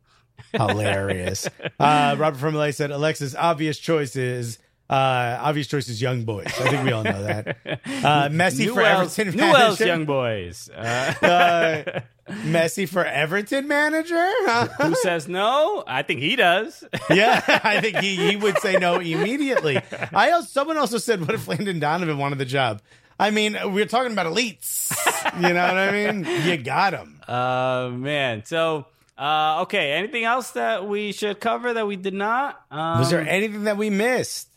Hilarious. 0.53 1.49
Uh, 1.79 2.17
Robert 2.19 2.39
from 2.39 2.55
LA 2.55 2.71
said, 2.71 2.91
Alexis, 2.91 3.35
obvious 3.35 3.79
choice 3.79 4.17
is 4.17 4.59
uh, 4.89 5.39
obvious 5.41 5.67
choice 5.67 5.89
is 5.89 6.01
young 6.01 6.25
boys. 6.25 6.47
I 6.47 6.69
think 6.71 6.85
we 6.85 6.93
all 6.93 7.03
know 7.05 7.23
that. 7.23 7.59
Uh, 7.87 8.29
Messi 8.29 8.73
for 8.73 8.83
Everton 8.83 9.29
Newell's 9.37 9.81
manager. 9.81 9.87
young 9.87 10.05
boys. 10.05 10.69
Uh, 10.71 11.15
Uh, 11.23 12.01
Messi 12.45 12.89
for 12.89 13.05
Everton 13.05 13.67
manager? 13.69 14.31
who 14.83 14.95
says 14.97 15.29
no? 15.29 15.83
I 15.87 16.03
think 16.03 16.21
he 16.21 16.37
does. 16.37 16.85
yeah, 17.11 17.43
I 17.65 17.81
think 17.81 17.97
he, 17.99 18.17
he 18.17 18.37
would 18.37 18.59
say 18.59 18.77
no 18.77 18.97
immediately. 18.97 19.81
I 20.13 20.31
also, 20.33 20.47
someone 20.49 20.77
also 20.77 20.99
said, 20.99 21.21
"What 21.21 21.35
if 21.35 21.47
Landon 21.49 21.79
Donovan 21.79 22.19
wanted 22.19 22.39
the 22.39 22.45
job?" 22.45 22.83
I 23.19 23.31
mean, 23.31 23.57
we're 23.73 23.87
talking 23.87 24.13
about 24.13 24.27
elites. 24.27 24.93
You 25.37 25.55
know 25.55 25.63
what 25.67 25.77
I 25.79 25.91
mean? 25.93 26.25
You 26.45 26.57
got 26.59 26.93
him. 26.93 27.21
Uh, 27.27 27.91
man. 27.93 28.45
So, 28.45 28.87
uh, 29.17 29.63
okay. 29.63 29.93
Anything 29.93 30.25
else 30.25 30.51
that 30.53 30.87
we 30.87 31.13
should 31.13 31.41
cover 31.41 31.73
that 31.75 31.87
we 31.87 31.97
did 31.97 32.15
not? 32.15 32.61
Um, 32.71 32.99
Was 32.99 33.11
there 33.11 33.27
anything 33.27 33.65
that 33.65 33.77
we 33.77 33.89
missed? 33.91 34.49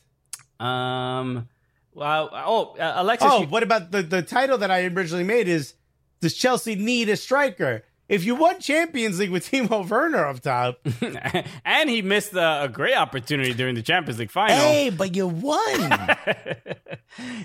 Um. 0.60 1.48
Well, 1.94 2.30
oh, 2.34 2.76
uh, 2.80 2.94
Alexis. 2.98 3.28
Oh, 3.30 3.42
you- 3.42 3.48
what 3.48 3.64
about 3.64 3.92
the 3.92 4.02
the 4.02 4.22
title 4.22 4.58
that 4.60 4.72
I 4.72 4.86
originally 4.86 5.24
made? 5.24 5.48
Is 5.48 5.74
does 6.22 6.34
Chelsea 6.36 6.76
need 6.76 7.10
a 7.10 7.16
striker? 7.18 7.84
If 8.08 8.26
you 8.26 8.34
won 8.34 8.60
Champions 8.60 9.20
League 9.20 9.30
with 9.30 9.46
Timo 9.52 9.88
Werner 9.88 10.26
up 10.26 10.40
top, 10.40 10.80
and 11.66 11.90
he 11.90 12.02
missed 12.02 12.34
a, 12.34 12.64
a 12.64 12.68
great 12.68 12.96
opportunity 12.96 13.54
during 13.54 13.76
the 13.76 13.84
Champions 13.84 14.18
League 14.20 14.32
final. 14.32 14.56
hey, 14.58 14.90
but 14.90 15.16
you 15.16 15.28
won. 15.28 16.08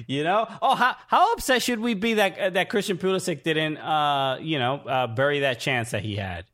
You 0.07 0.23
know? 0.25 0.47
Oh, 0.61 0.75
how 0.75 0.95
how 1.07 1.33
upset 1.33 1.63
should 1.63 1.81
we 1.81 1.95
be 1.95 2.15
that 2.15 2.39
uh, 2.39 2.51
that 2.51 2.69
Christian 2.69 2.99
Pulisic 2.99 3.43
didn't, 3.43 3.79
uh, 3.79 4.37
you 4.41 4.59
know, 4.59 4.77
uh, 4.77 5.07
bury 5.07 5.41
that 5.41 5.59
chance 5.59 5.91
that 5.93 6.03
he 6.03 6.17
had? 6.17 6.45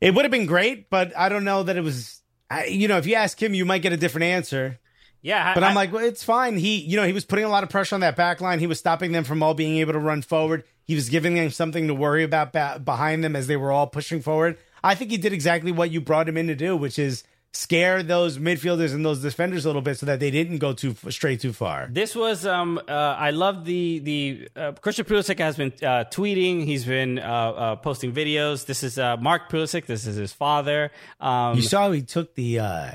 it 0.00 0.14
would 0.14 0.24
have 0.24 0.30
been 0.32 0.46
great, 0.46 0.90
but 0.90 1.12
I 1.16 1.28
don't 1.28 1.44
know 1.44 1.62
that 1.64 1.76
it 1.76 1.82
was. 1.82 2.13
I, 2.50 2.66
you 2.66 2.88
know, 2.88 2.98
if 2.98 3.06
you 3.06 3.14
ask 3.14 3.42
him, 3.42 3.54
you 3.54 3.64
might 3.64 3.82
get 3.82 3.92
a 3.92 3.96
different 3.96 4.24
answer. 4.24 4.78
Yeah, 5.22 5.54
But 5.54 5.64
I, 5.64 5.68
I'm 5.68 5.74
like, 5.74 5.90
well, 5.90 6.04
it's 6.04 6.22
fine. 6.22 6.58
He, 6.58 6.76
you 6.76 6.96
know, 6.96 7.06
he 7.06 7.14
was 7.14 7.24
putting 7.24 7.46
a 7.46 7.48
lot 7.48 7.62
of 7.62 7.70
pressure 7.70 7.94
on 7.94 8.02
that 8.02 8.14
back 8.14 8.42
line. 8.42 8.58
He 8.58 8.66
was 8.66 8.78
stopping 8.78 9.12
them 9.12 9.24
from 9.24 9.42
all 9.42 9.54
being 9.54 9.78
able 9.78 9.94
to 9.94 9.98
run 9.98 10.20
forward. 10.20 10.64
He 10.84 10.94
was 10.94 11.08
giving 11.08 11.34
them 11.34 11.50
something 11.50 11.86
to 11.86 11.94
worry 11.94 12.22
about 12.22 12.52
ba- 12.52 12.78
behind 12.84 13.24
them 13.24 13.34
as 13.34 13.46
they 13.46 13.56
were 13.56 13.72
all 13.72 13.86
pushing 13.86 14.20
forward. 14.20 14.58
I 14.82 14.94
think 14.94 15.10
he 15.10 15.16
did 15.16 15.32
exactly 15.32 15.72
what 15.72 15.90
you 15.90 16.02
brought 16.02 16.28
him 16.28 16.36
in 16.36 16.46
to 16.48 16.54
do, 16.54 16.76
which 16.76 16.98
is 16.98 17.24
scare 17.56 18.02
those 18.02 18.36
midfielders 18.38 18.92
and 18.92 19.04
those 19.06 19.22
defenders 19.22 19.64
a 19.64 19.68
little 19.68 19.80
bit 19.80 19.96
so 19.96 20.06
that 20.06 20.18
they 20.18 20.30
didn't 20.30 20.58
go 20.58 20.72
too 20.72 20.94
straight 21.08 21.40
too 21.40 21.52
far. 21.52 21.88
This 21.90 22.14
was 22.16 22.44
um 22.44 22.78
uh, 22.88 22.92
I 22.92 23.30
love 23.30 23.64
the 23.64 24.00
the 24.00 24.48
uh, 24.56 24.72
Christian 24.72 25.04
Pulisic 25.04 25.38
has 25.38 25.56
been 25.56 25.72
uh, 25.82 26.04
tweeting. 26.10 26.64
He's 26.64 26.84
been 26.84 27.18
uh, 27.18 27.22
uh, 27.22 27.76
posting 27.76 28.12
videos. 28.12 28.66
This 28.66 28.82
is 28.82 28.98
uh, 28.98 29.16
Mark 29.18 29.50
Pulisic. 29.50 29.86
This 29.86 30.06
is 30.06 30.16
his 30.16 30.32
father. 30.32 30.90
Um, 31.20 31.56
You 31.56 31.62
saw 31.62 31.90
he 31.92 32.02
took 32.02 32.34
the 32.34 32.58
uh 32.58 32.90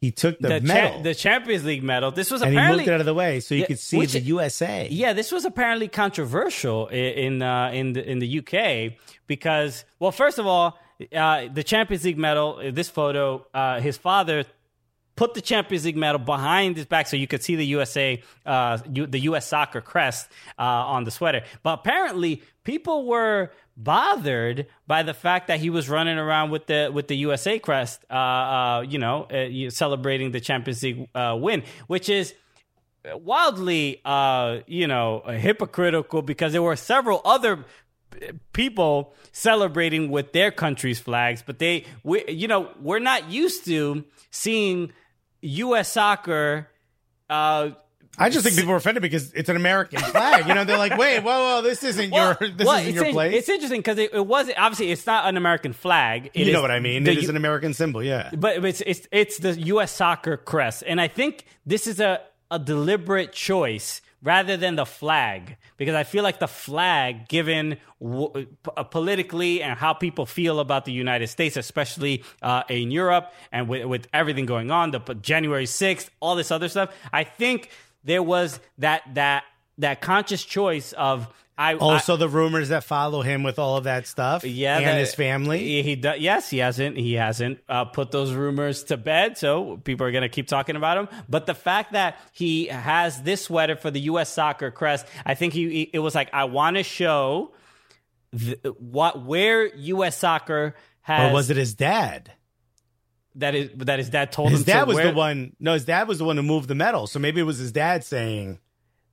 he 0.00 0.12
took 0.12 0.38
the, 0.38 0.48
the, 0.48 0.60
cha- 0.60 0.66
medal 0.66 1.02
the 1.02 1.14
Champions 1.14 1.64
League 1.64 1.82
medal. 1.82 2.10
This 2.12 2.30
was 2.30 2.40
and 2.40 2.52
he 2.52 2.56
apparently 2.56 2.82
moved 2.84 2.88
it 2.88 2.94
out 2.94 3.00
of 3.00 3.06
the 3.06 3.14
way 3.14 3.40
so 3.40 3.54
you 3.54 3.62
Yeah, 3.62 3.66
could 3.66 3.78
see 3.80 3.98
which- 3.98 4.12
the 4.12 4.20
USA. 4.20 4.88
Yeah, 4.90 5.12
this 5.12 5.32
was 5.32 5.44
apparently 5.44 5.88
controversial 5.88 6.86
in 6.88 7.42
uh, 7.42 7.70
in 7.74 7.92
the 7.94 8.08
in 8.10 8.20
the 8.20 8.38
UK 8.38 8.94
because, 9.26 9.84
well, 9.98 10.12
first 10.12 10.38
of 10.38 10.46
all, 10.46 10.78
uh, 11.14 11.46
the 11.52 11.62
Champions 11.62 12.04
League 12.04 12.18
medal. 12.18 12.60
uh, 12.64 12.70
This 12.70 12.88
photo, 12.88 13.46
uh, 13.54 13.80
his 13.80 13.96
father 13.96 14.44
put 15.16 15.34
the 15.34 15.40
Champions 15.40 15.84
League 15.84 15.96
medal 15.96 16.18
behind 16.20 16.76
his 16.76 16.86
back 16.86 17.06
so 17.08 17.16
you 17.16 17.26
could 17.26 17.42
see 17.42 17.56
the 17.56 17.66
USA, 17.66 18.22
uh, 18.46 18.78
U- 18.92 19.06
the 19.06 19.18
U.S. 19.30 19.46
soccer 19.48 19.80
crest 19.80 20.28
uh, 20.58 20.62
on 20.62 21.04
the 21.04 21.10
sweater. 21.10 21.42
But 21.64 21.80
apparently, 21.80 22.42
people 22.62 23.04
were 23.06 23.50
bothered 23.76 24.66
by 24.86 25.02
the 25.02 25.14
fact 25.14 25.48
that 25.48 25.58
he 25.60 25.70
was 25.70 25.88
running 25.88 26.18
around 26.18 26.50
with 26.50 26.66
the 26.66 26.90
with 26.92 27.08
the 27.08 27.16
USA 27.16 27.58
crest, 27.58 28.04
uh, 28.10 28.14
uh, 28.14 28.84
you 28.88 28.98
know, 28.98 29.24
uh, 29.24 29.70
celebrating 29.70 30.30
the 30.32 30.40
Champions 30.40 30.82
League 30.84 31.08
win, 31.14 31.62
which 31.88 32.08
is 32.08 32.34
wildly, 33.04 34.00
you 34.66 34.86
know, 34.86 35.22
hypocritical 35.26 36.22
because 36.22 36.52
there 36.52 36.62
were 36.62 36.76
several 36.76 37.20
other 37.24 37.64
people 38.52 39.14
celebrating 39.32 40.10
with 40.10 40.32
their 40.32 40.50
country's 40.50 40.98
flags, 40.98 41.42
but 41.44 41.58
they, 41.58 41.84
we, 42.02 42.24
you 42.28 42.48
know, 42.48 42.70
we're 42.80 42.98
not 42.98 43.30
used 43.30 43.64
to 43.66 44.04
seeing 44.30 44.92
U.S. 45.42 45.92
soccer. 45.92 46.68
Uh, 47.30 47.70
I 48.20 48.30
just 48.30 48.44
think 48.44 48.56
people 48.56 48.70
were 48.70 48.78
offended 48.78 49.02
because 49.02 49.32
it's 49.32 49.48
an 49.48 49.56
American 49.56 50.00
flag. 50.00 50.48
You 50.48 50.54
know, 50.54 50.64
they're 50.64 50.78
like, 50.78 50.96
"Wait, 50.98 51.20
whoa, 51.20 51.56
whoa, 51.56 51.62
this 51.62 51.84
isn't 51.84 52.10
well, 52.10 52.36
your 52.40 52.50
this 52.50 52.66
well, 52.66 52.78
isn't 52.78 52.94
your 52.94 53.04
in- 53.04 53.12
place." 53.12 53.34
It's 53.34 53.48
interesting 53.48 53.78
because 53.80 53.98
it, 53.98 54.12
it 54.12 54.26
was 54.26 54.50
obviously 54.56 54.90
it's 54.90 55.06
not 55.06 55.28
an 55.28 55.36
American 55.36 55.72
flag. 55.72 56.30
It 56.34 56.46
you 56.46 56.52
know 56.52 56.60
what 56.60 56.72
I 56.72 56.80
mean? 56.80 57.04
the 57.04 57.12
It 57.12 57.18
is 57.18 57.28
an 57.28 57.36
American 57.36 57.74
symbol, 57.74 58.02
yeah. 58.02 58.30
but 58.36 58.64
it's 58.64 58.82
it's 58.86 59.06
it's 59.12 59.38
the 59.38 59.52
U.S. 59.60 59.92
soccer 59.92 60.36
crest, 60.36 60.82
and 60.86 61.00
I 61.00 61.06
think 61.08 61.44
this 61.64 61.86
is 61.86 62.00
a 62.00 62.20
a 62.50 62.58
deliberate 62.58 63.32
choice 63.32 64.00
rather 64.22 64.56
than 64.56 64.76
the 64.76 64.86
flag. 64.86 65.56
Because 65.76 65.94
I 65.94 66.04
feel 66.04 66.22
like 66.22 66.38
the 66.38 66.48
flag, 66.48 67.28
given 67.28 67.78
uh, 68.02 68.82
politically 68.84 69.62
and 69.62 69.78
how 69.78 69.92
people 69.92 70.26
feel 70.26 70.60
about 70.60 70.84
the 70.84 70.92
United 70.92 71.28
States, 71.28 71.56
especially 71.56 72.24
uh, 72.42 72.62
in 72.68 72.90
Europe 72.90 73.32
and 73.52 73.68
with, 73.68 73.84
with 73.84 74.08
everything 74.12 74.46
going 74.46 74.70
on, 74.70 74.90
the 74.90 75.00
January 75.20 75.66
sixth, 75.66 76.10
all 76.20 76.36
this 76.36 76.50
other 76.50 76.68
stuff, 76.68 76.94
I 77.12 77.24
think 77.24 77.70
there 78.04 78.22
was 78.22 78.60
that 78.78 79.02
that 79.14 79.44
that 79.78 80.00
conscious 80.00 80.44
choice 80.44 80.92
of 80.94 81.28
I 81.60 81.74
Also, 81.74 82.16
the 82.16 82.28
rumors 82.28 82.68
that 82.68 82.84
follow 82.84 83.20
him 83.20 83.42
with 83.42 83.58
all 83.58 83.76
of 83.78 83.84
that 83.84 84.06
stuff, 84.06 84.44
yeah, 84.44 84.76
and 84.78 84.86
that- 84.86 84.98
his 85.00 85.12
family. 85.14 85.58
He, 85.58 85.82
he 85.82 85.96
do- 85.96 86.14
yes, 86.16 86.48
he 86.48 86.58
hasn't. 86.58 86.96
He 86.96 87.14
hasn't 87.14 87.58
uh, 87.68 87.84
put 87.86 88.12
those 88.12 88.32
rumors 88.32 88.84
to 88.84 88.96
bed, 88.96 89.36
so 89.36 89.76
people 89.78 90.06
are 90.06 90.12
gonna 90.12 90.28
keep 90.28 90.46
talking 90.46 90.76
about 90.76 90.96
him. 90.98 91.08
But 91.28 91.46
the 91.46 91.54
fact 91.56 91.92
that 91.94 92.16
he 92.32 92.66
has 92.68 93.20
this 93.22 93.42
sweater 93.42 93.74
for 93.74 93.90
the 93.90 94.00
U.S. 94.02 94.28
Soccer 94.32 94.70
crest, 94.70 95.06
I 95.26 95.34
think 95.34 95.52
he, 95.52 95.68
he- 95.68 95.90
it 95.92 95.98
was 95.98 96.14
like 96.14 96.30
I 96.32 96.44
want 96.44 96.76
to 96.76 96.84
show 96.84 97.52
th- 98.38 98.58
what 98.78 99.24
where 99.26 99.66
U.S. 99.74 100.16
Soccer 100.16 100.76
has 101.00 101.30
or 101.30 101.34
was 101.34 101.50
it 101.50 101.56
his 101.56 101.74
dad? 101.74 102.30
that 103.34 103.54
is 103.54 103.70
that 103.78 103.98
his 103.98 104.10
dad 104.10 104.32
told 104.32 104.50
His 104.50 104.60
him 104.60 104.66
dad 104.66 104.80
to 104.80 104.86
was 104.86 104.94
wear- 104.96 105.06
the 105.10 105.12
one. 105.16 105.56
No, 105.60 105.72
his 105.74 105.84
dad 105.84 106.06
was 106.08 106.18
the 106.18 106.24
one 106.24 106.36
who 106.36 106.42
moved 106.42 106.68
the 106.68 106.74
medal. 106.74 107.06
So 107.06 107.18
maybe 107.18 107.40
it 107.40 107.44
was 107.44 107.58
his 107.58 107.70
dad 107.72 108.04
saying, 108.04 108.58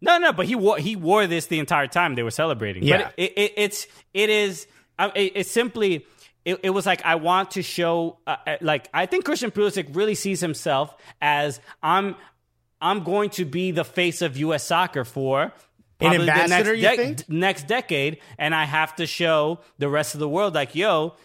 No, 0.02 0.18
no, 0.18 0.34
but 0.34 0.46
he 0.46 0.56
wore 0.56 0.78
he 0.78 0.96
wore 0.96 1.28
this 1.28 1.48
the 1.48 1.60
entire 1.60 1.88
time 1.88 2.16
they 2.16 2.24
were 2.24 2.32
celebrating. 2.32 2.84
Yeah. 2.84 3.04
but 3.04 3.14
it, 3.18 3.34
it, 3.38 3.54
it's 3.58 3.88
it 4.14 4.30
is 4.30 4.68
it, 5.00 5.32
it's 5.36 5.52
simply. 5.52 6.06
It, 6.44 6.60
it 6.62 6.70
was 6.70 6.86
like 6.86 7.04
I 7.04 7.16
want 7.16 7.52
to 7.52 7.64
show, 7.64 8.20
uh, 8.28 8.36
uh, 8.46 8.58
like 8.62 8.88
I 8.94 9.08
think 9.08 9.26
Christian 9.26 9.50
Pulisic 9.50 9.96
really 9.96 10.14
sees 10.14 10.42
himself 10.42 10.96
as 11.20 11.60
I'm, 11.82 12.16
I'm 12.80 13.04
going 13.04 13.32
to 13.32 13.46
be 13.46 13.72
the 13.72 13.84
face 13.84 14.22
of 14.22 14.38
U.S. 14.38 14.64
soccer 14.64 15.06
for 15.06 15.54
probably 15.98 16.18
the 16.18 16.32
ambassador, 16.32 16.78
next, 16.78 16.98
you 16.98 17.04
think? 17.04 17.30
next 17.30 17.68
decade, 17.68 18.20
and 18.38 18.54
I 18.54 18.66
have 18.66 18.96
to 18.98 19.08
show 19.08 19.62
the 19.80 19.90
rest 19.90 20.14
of 20.14 20.20
the 20.20 20.30
world, 20.30 20.54
like, 20.54 20.76
yo, 20.76 21.16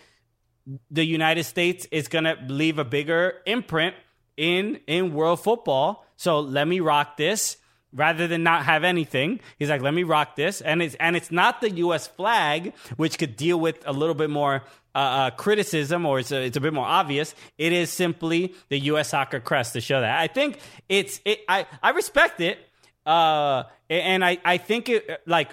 the 0.91 1.05
United 1.05 1.45
States 1.45 1.87
is 1.91 2.09
going 2.09 2.25
to 2.25 2.39
leave 2.49 2.79
a 2.79 2.85
bigger 2.85 3.43
imprint 3.45 3.95
in 4.37 4.81
in 4.87 5.12
world 5.12 5.43
football. 5.43 6.07
So 6.16 6.41
let 6.41 6.66
me 6.66 6.81
rock 6.81 7.16
this 7.16 7.57
rather 7.93 8.26
than 8.26 8.43
not 8.43 8.64
have 8.64 8.84
anything. 8.84 9.41
He's 9.59 9.68
like, 9.68 9.82
let 9.82 9.95
me 9.95 10.03
rock 10.03 10.36
this, 10.36 10.61
and 10.61 10.82
it's 10.82 10.95
and 10.97 11.16
it's 11.16 11.30
not 11.30 11.61
the 11.61 11.70
U.S. 11.70 12.07
flag, 12.07 12.72
which 12.97 13.18
could 13.18 13.36
deal 13.36 13.59
with 13.59 13.82
a 13.86 13.93
little 13.93 14.14
bit 14.14 14.30
more. 14.30 14.62
Uh, 14.93 14.99
uh, 14.99 15.30
criticism, 15.30 16.05
or 16.05 16.18
it's 16.18 16.32
a, 16.32 16.43
it's 16.43 16.57
a 16.57 16.61
bit 16.61 16.74
more 16.74 16.84
obvious. 16.84 17.36
It 17.59 17.72
is 17.72 17.91
simply 17.91 18.55
the 18.70 18.78
U.S. 18.86 19.11
soccer 19.11 19.38
crest 19.38 19.74
to 19.74 19.80
show 19.80 20.01
that. 20.01 20.18
I 20.18 20.26
think 20.26 20.59
it's 20.88 21.20
it. 21.24 21.43
I 21.49 21.66
I 21.80 21.91
respect 21.91 22.41
it, 22.41 22.59
uh, 23.07 23.62
and 23.88 24.24
I 24.24 24.38
I 24.45 24.57
think 24.59 24.88
it 24.88 25.20
like 25.26 25.51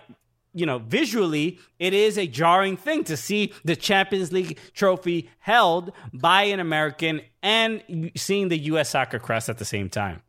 you 0.57 0.65
know, 0.65 0.79
visually, 0.79 1.59
it 1.77 1.93
is 1.93 2.17
a 2.17 2.25
jarring 2.25 2.77
thing 2.77 3.03
to 3.05 3.15
see 3.15 3.53
the 3.63 3.75
Champions 3.75 4.31
League 4.31 4.57
trophy 4.73 5.29
held 5.37 5.91
by 6.11 6.43
an 6.43 6.59
American 6.59 7.21
and 7.43 8.11
seeing 8.15 8.47
the 8.47 8.57
U.S. 8.57 8.89
soccer 8.89 9.19
crest 9.19 9.49
at 9.49 9.59
the 9.59 9.65
same 9.65 9.87
time. 9.87 10.23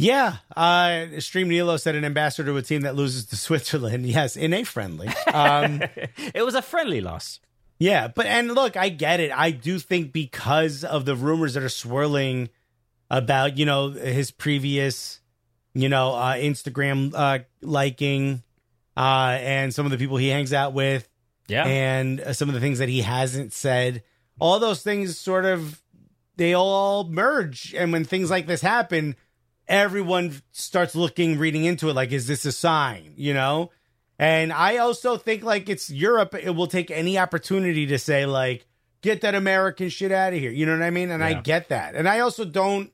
"Yeah." 0.00 0.36
Uh, 0.56 1.20
Stream 1.20 1.48
Nilo 1.48 1.76
said 1.76 1.94
an 1.94 2.04
ambassador 2.04 2.50
to 2.52 2.56
a 2.56 2.62
team 2.62 2.82
that 2.82 2.96
loses 2.96 3.26
to 3.26 3.36
Switzerland. 3.46 4.06
Yes, 4.06 4.36
in 4.36 4.52
a 4.54 4.64
friendly. 4.64 5.08
Um, 5.32 5.82
It 6.34 6.42
was 6.44 6.54
a 6.54 6.62
friendly 6.62 7.00
loss. 7.00 7.40
Yeah, 7.78 8.08
but 8.08 8.26
and 8.26 8.52
look, 8.54 8.76
I 8.76 8.88
get 8.90 9.20
it. 9.20 9.30
I 9.32 9.50
do 9.52 9.78
think 9.78 10.12
because 10.12 10.84
of 10.84 11.04
the 11.06 11.16
rumors 11.16 11.54
that 11.54 11.62
are 11.62 11.68
swirling 11.70 12.50
about, 13.10 13.56
you 13.58 13.64
know, 13.66 13.90
his 13.90 14.30
previous, 14.30 15.20
you 15.74 15.88
know, 15.88 16.14
uh, 16.14 16.34
Instagram 16.34 17.12
uh, 17.14 17.38
liking 17.62 18.42
uh, 18.96 19.38
and 19.40 19.74
some 19.74 19.86
of 19.86 19.92
the 19.92 19.98
people 19.98 20.18
he 20.18 20.28
hangs 20.28 20.52
out 20.52 20.74
with 20.74 21.08
Yeah. 21.48 21.64
and 21.66 22.20
uh, 22.20 22.32
some 22.34 22.48
of 22.50 22.54
the 22.54 22.60
things 22.60 22.78
that 22.80 22.88
he 22.90 23.00
hasn't 23.00 23.52
said, 23.54 24.02
all 24.38 24.58
those 24.60 24.82
things 24.82 25.16
sort 25.18 25.46
of 25.46 25.80
they 26.36 26.52
all 26.54 27.04
merge. 27.08 27.74
And 27.74 27.92
when 27.92 28.04
things 28.04 28.30
like 28.30 28.46
this 28.46 28.60
happen, 28.60 29.16
everyone 29.70 30.42
starts 30.50 30.94
looking, 30.94 31.38
reading 31.38 31.64
into 31.64 31.88
it 31.88 31.94
like, 31.94 32.12
is 32.12 32.26
this 32.26 32.44
a 32.44 32.52
sign? 32.52 33.14
You 33.16 33.32
know? 33.32 33.70
And 34.18 34.52
I 34.52 34.76
also 34.78 35.16
think 35.16 35.42
like 35.42 35.70
it's 35.70 35.88
Europe, 35.88 36.34
it 36.34 36.50
will 36.50 36.66
take 36.66 36.90
any 36.90 37.18
opportunity 37.18 37.86
to 37.86 37.98
say, 37.98 38.26
like, 38.26 38.66
get 39.00 39.22
that 39.22 39.34
American 39.34 39.88
shit 39.88 40.12
out 40.12 40.34
of 40.34 40.38
here. 40.38 40.50
You 40.50 40.66
know 40.66 40.72
what 40.72 40.82
I 40.82 40.90
mean? 40.90 41.10
And 41.10 41.24
I 41.24 41.40
get 41.40 41.70
that. 41.70 41.94
And 41.94 42.06
I 42.06 42.20
also 42.20 42.44
don't 42.44 42.92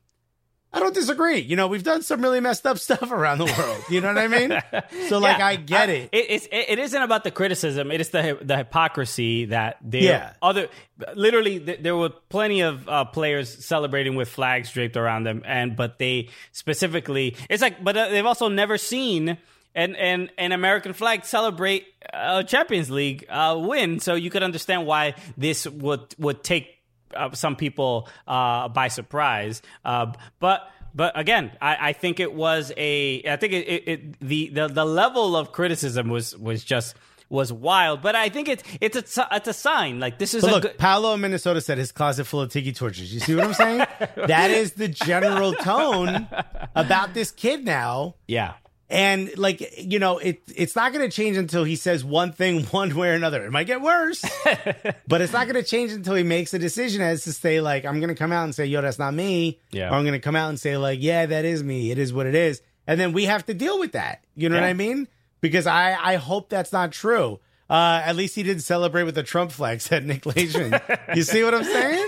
I 0.73 0.79
don't 0.79 0.93
disagree. 0.93 1.39
You 1.39 1.55
know, 1.55 1.67
we've 1.67 1.83
done 1.83 2.01
some 2.01 2.21
really 2.21 2.39
messed 2.41 2.67
up 2.67 2.77
stuff 2.87 3.09
around 3.11 3.37
the 3.39 3.45
world. 3.45 3.83
You 3.89 4.01
know 4.01 4.09
what 4.13 4.17
I 4.17 4.27
mean? 4.27 4.61
So 5.07 5.17
like 5.19 5.37
Yeah. 5.39 5.47
I 5.47 5.55
get 5.55 5.89
it. 5.89 6.09
It, 6.11 6.25
it's, 6.29 6.45
it, 6.47 6.65
it 6.69 6.79
isn't 6.79 7.01
about 7.01 7.23
the 7.23 7.31
criticism. 7.31 7.89
It 7.91 8.01
is 8.01 8.09
the 8.09 8.37
the 8.41 8.57
hypocrisy 8.57 9.45
that 9.45 9.77
they 9.81 10.01
Yeah. 10.01 10.33
other 10.41 10.67
literally 11.15 11.59
th- 11.59 11.79
there 11.81 11.95
were 11.95 12.09
plenty 12.29 12.61
of 12.61 12.87
uh, 12.89 13.05
players 13.05 13.65
celebrating 13.65 14.15
with 14.15 14.27
flags 14.29 14.71
draped 14.71 14.97
around 14.97 15.23
them, 15.23 15.41
and 15.45 15.75
but 15.75 15.99
they 15.99 16.29
specifically 16.51 17.35
it's 17.49 17.61
like 17.61 17.83
but 17.83 17.95
uh, 17.95 18.09
they've 18.09 18.25
also 18.25 18.47
never 18.49 18.77
seen. 18.77 19.37
An, 19.75 19.95
an, 19.95 20.31
an 20.39 20.53
American 20.53 20.93
flag 20.93 21.23
celebrate 21.23 21.85
a 22.11 22.43
Champions 22.43 22.89
League 22.89 23.27
uh, 23.29 23.55
win, 23.61 23.99
so 23.99 24.15
you 24.15 24.31
could 24.31 24.41
understand 24.41 24.87
why 24.87 25.13
this 25.37 25.67
would 25.67 26.15
would 26.17 26.43
take 26.43 26.76
uh, 27.15 27.31
some 27.33 27.55
people 27.55 28.07
uh, 28.27 28.67
by 28.69 28.87
surprise. 28.87 29.61
Uh, 29.85 30.13
but 30.39 30.69
but 30.95 31.17
again, 31.17 31.51
I, 31.61 31.89
I 31.89 31.93
think 31.93 32.19
it 32.19 32.33
was 32.33 32.71
a. 32.75 33.23
I 33.29 33.35
think 33.35 33.53
it, 33.53 33.67
it, 33.67 33.87
it 33.87 34.19
the, 34.19 34.49
the 34.49 34.67
the 34.67 34.85
level 34.85 35.35
of 35.35 35.51
criticism 35.51 36.09
was 36.09 36.35
was 36.37 36.63
just 36.63 36.95
was 37.29 37.51
wild. 37.51 38.01
But 38.01 38.15
I 38.15 38.29
think 38.29 38.47
it's 38.47 38.63
it's 38.81 39.17
a 39.17 39.27
it's 39.31 39.47
a 39.47 39.53
sign. 39.53 39.99
Like 39.99 40.17
this 40.17 40.33
is 40.33 40.41
But 40.41 40.49
a 40.49 40.53
look, 40.53 40.63
good. 40.63 40.77
Paolo 40.77 41.13
in 41.13 41.21
Minnesota 41.21 41.61
said 41.61 41.77
his 41.77 41.91
closet 41.91 42.25
full 42.25 42.41
of 42.41 42.51
tiki 42.51 42.71
torches. 42.71 43.13
You 43.13 43.19
see 43.19 43.35
what 43.35 43.45
I'm 43.45 43.53
saying? 43.53 43.77
that 44.27 44.51
is 44.51 44.73
the 44.73 44.87
general 44.87 45.53
tone 45.53 46.27
about 46.75 47.13
this 47.13 47.31
kid 47.31 47.63
now. 47.65 48.15
Yeah, 48.27 48.53
And 48.89 49.37
like, 49.37 49.83
you 49.83 49.99
know, 49.99 50.17
it 50.17 50.41
it's 50.55 50.75
not 50.75 50.93
going 50.93 51.07
to 51.07 51.13
change 51.13 51.35
until 51.35 51.65
he 51.65 51.75
says 51.75 52.05
one 52.05 52.31
thing 52.31 52.63
one 52.71 52.95
way 52.95 53.09
or 53.09 53.13
another. 53.13 53.45
It 53.45 53.51
might 53.51 53.67
get 53.67 53.81
worse, 53.81 54.23
but 55.07 55.21
it's 55.21 55.33
not 55.33 55.47
going 55.47 55.61
to 55.61 55.63
change 55.63 55.91
until 55.91 56.15
he 56.15 56.23
makes 56.23 56.53
a 56.53 56.59
decision 56.59 57.01
as 57.01 57.23
to 57.25 57.33
say 57.33 57.59
like, 57.59 57.85
I'm 57.85 57.99
going 57.99 58.09
to 58.09 58.15
come 58.15 58.31
out 58.31 58.45
and 58.45 58.55
say, 58.55 58.65
yo, 58.65 58.81
that's 58.81 58.99
not 58.99 59.13
me. 59.13 59.59
Yeah. 59.71 59.89
Or 59.89 59.95
I'm 59.95 60.03
going 60.03 60.13
to 60.13 60.19
come 60.19 60.35
out 60.35 60.49
and 60.49 60.59
say 60.59 60.77
like, 60.77 60.99
yeah, 61.01 61.25
that 61.25 61.43
is 61.43 61.63
me. 61.63 61.91
It 61.91 61.97
is 61.97 62.13
what 62.13 62.27
it 62.27 62.35
is. 62.35 62.61
And 62.85 62.99
then 62.99 63.11
we 63.11 63.25
have 63.25 63.45
to 63.47 63.53
deal 63.53 63.77
with 63.79 63.91
that. 63.91 64.23
You 64.35 64.47
know 64.47 64.55
what 64.55 64.63
I 64.63 64.73
mean? 64.73 65.09
Because 65.41 65.67
I 65.67 65.97
I 66.01 66.15
hope 66.15 66.49
that's 66.49 66.71
not 66.71 66.93
true. 66.93 67.39
Uh, 67.69 68.01
at 68.05 68.15
least 68.15 68.35
he 68.35 68.43
didn't 68.43 68.61
celebrate 68.61 69.03
with 69.03 69.15
the 69.15 69.23
Trump 69.23 69.51
flag, 69.51 69.81
said 69.81 70.05
Nick 70.05 70.25
Leishman. 70.25 70.79
you 71.15 71.23
see 71.23 71.43
what 71.43 71.53
I'm 71.53 71.65
saying? 71.65 72.07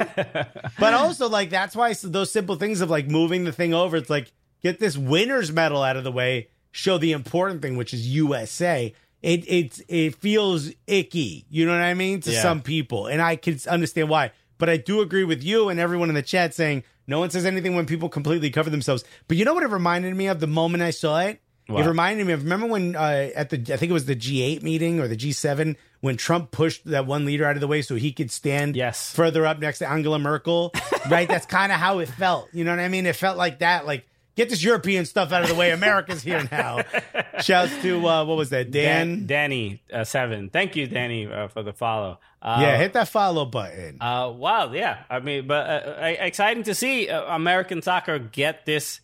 But 0.80 0.93
also, 0.93 1.27
like, 1.27 1.49
that's 1.49 1.75
why 1.75 1.93
those 2.01 2.32
simple 2.32 2.55
things 2.55 2.80
of 2.80 2.89
like 2.89 3.07
moving 3.09 3.43
the 3.43 3.51
thing 3.51 3.73
over, 3.73 3.97
it's 3.97 4.09
like, 4.09 4.32
get 4.63 4.80
this 4.80 4.97
winner's 4.97 5.51
medal 5.51 5.84
out 5.84 5.97
of 5.97 6.05
the 6.05 6.11
way, 6.13 6.47
show 6.72 6.97
the 6.97 7.11
important 7.11 7.61
thing, 7.61 7.78
which 7.78 7.93
is 7.93 8.07
USA. 8.07 8.93
It 9.22 9.43
it 9.49 9.82
it 9.89 10.15
feels 10.15 10.72
icky, 10.88 11.45
you 11.49 11.65
know 11.65 11.74
what 11.74 11.82
I 11.82 11.93
mean, 11.93 12.22
to 12.22 12.32
Yeah. 12.32 12.41
some 12.41 12.61
people, 12.61 13.07
and 13.07 13.22
I 13.22 13.36
can 13.36 13.59
understand 13.67 14.09
why. 14.09 14.32
But 14.57 14.70
I 14.70 14.78
do 14.78 15.01
agree 15.01 15.24
with 15.24 15.43
you 15.43 15.70
and 15.70 15.80
everyone 15.80 16.09
in 16.09 16.15
the 16.15 16.22
chat 16.22 16.53
saying 16.53 16.84
no 17.07 17.20
one 17.20 17.30
says 17.30 17.45
anything 17.45 17.76
when 17.76 17.86
people 17.86 18.07
completely 18.09 18.49
cover 18.49 18.70
themselves. 18.70 19.03
But 19.28 19.38
you 19.38 19.45
know 19.45 19.53
what 19.53 19.63
it 19.63 19.70
reminded 19.70 20.15
me 20.15 20.28
of 20.28 20.39
the 20.39 20.47
moment 20.47 20.84
I 20.84 20.91
saw 20.91 21.20
it? 21.22 21.41
It 21.72 21.86
reminded 21.86 22.26
me 22.26 22.34
of 22.34 22.41
remember 22.43 22.65
when 22.65 22.95
uh, 22.95 23.30
at 23.36 23.51
the 23.51 23.57
I 23.57 23.78
think 23.78 23.91
it 23.91 23.93
was 23.93 24.05
the 24.05 24.15
G8 24.15 24.63
meeting 24.63 24.99
or 24.99 25.07
the 25.07 25.15
G7 25.15 25.76
when 26.01 26.17
Trump 26.17 26.49
pushed 26.49 26.84
that 26.86 27.05
one 27.05 27.26
leader 27.26 27.45
out 27.45 27.55
of 27.57 27.61
the 27.61 27.67
way 27.67 27.84
so 27.84 27.93
he 27.93 28.11
could 28.11 28.32
stand 28.32 28.76
Yes. 28.76 29.13
further 29.13 29.45
up 29.45 29.59
next 29.59 29.78
to 29.80 29.88
Angela 29.88 30.17
Merkel. 30.17 30.74
right? 31.11 31.28
That's 31.28 31.45
kind 31.59 31.72
of 31.72 31.78
how 31.78 31.99
it 31.99 32.07
felt. 32.09 32.49
You 32.53 32.63
know 32.63 32.72
what 32.72 32.80
I 32.80 32.88
mean? 32.88 33.05
It 33.05 33.15
felt 33.15 33.38
like 33.38 33.59
that. 33.59 33.86
Like 33.86 34.03
get 34.39 34.47
this 34.49 34.63
European 34.63 35.03
stuff 35.05 35.33
out 35.33 35.43
of 35.43 35.49
the 35.49 35.55
way. 35.55 35.71
America's 35.71 36.23
here 36.23 36.47
now. 36.49 36.79
Shouts 37.41 37.73
to 37.81 38.07
uh, 38.07 38.23
what 38.23 38.37
was 38.37 38.49
that? 38.51 38.71
Dan. 38.71 39.07
Dan, 39.17 39.25
Danny 39.27 39.83
uh, 39.93 40.05
seven. 40.05 40.49
Thank 40.49 40.77
you, 40.77 40.87
Danny, 40.87 41.27
uh, 41.27 41.49
for 41.49 41.61
the 41.61 41.73
follow. 41.73 42.19
Uh, 42.41 42.59
yeah, 42.61 42.77
hit 42.77 42.93
that 42.93 43.09
follow 43.09 43.43
button. 43.45 43.97
Uh, 44.01 44.31
wow, 44.33 44.71
yeah. 44.71 45.03
I 45.09 45.19
mean, 45.19 45.45
but 45.45 45.69
uh, 45.69 46.05
exciting 46.19 46.63
to 46.63 46.73
see 46.73 47.09
American 47.09 47.81
soccer 47.81 48.17
get 48.17 48.65
this 48.65 49.01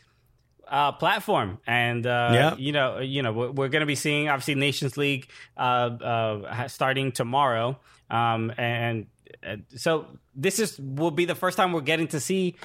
uh, 0.69 0.93
platform, 0.93 1.59
and 1.67 2.07
uh, 2.07 2.31
Yeah. 2.33 2.55
you 2.57 2.71
know, 2.71 2.99
you 2.99 3.21
know, 3.21 3.33
we're, 3.33 3.51
we're 3.51 3.67
going 3.69 3.81
to 3.81 3.85
be 3.85 3.95
seeing 3.95 4.29
obviously 4.29 4.55
Nations 4.55 4.95
League 4.95 5.27
uh, 5.57 5.59
uh, 5.59 6.67
starting 6.69 7.11
tomorrow, 7.11 7.77
um, 8.09 8.53
and 8.57 9.07
so 9.75 10.07
this 10.33 10.59
is 10.59 10.79
will 10.79 11.11
be 11.11 11.25
the 11.25 11.35
first 11.35 11.57
time 11.57 11.73
we're 11.73 11.81
getting 11.81 12.07
to 12.07 12.19
see 12.19 12.55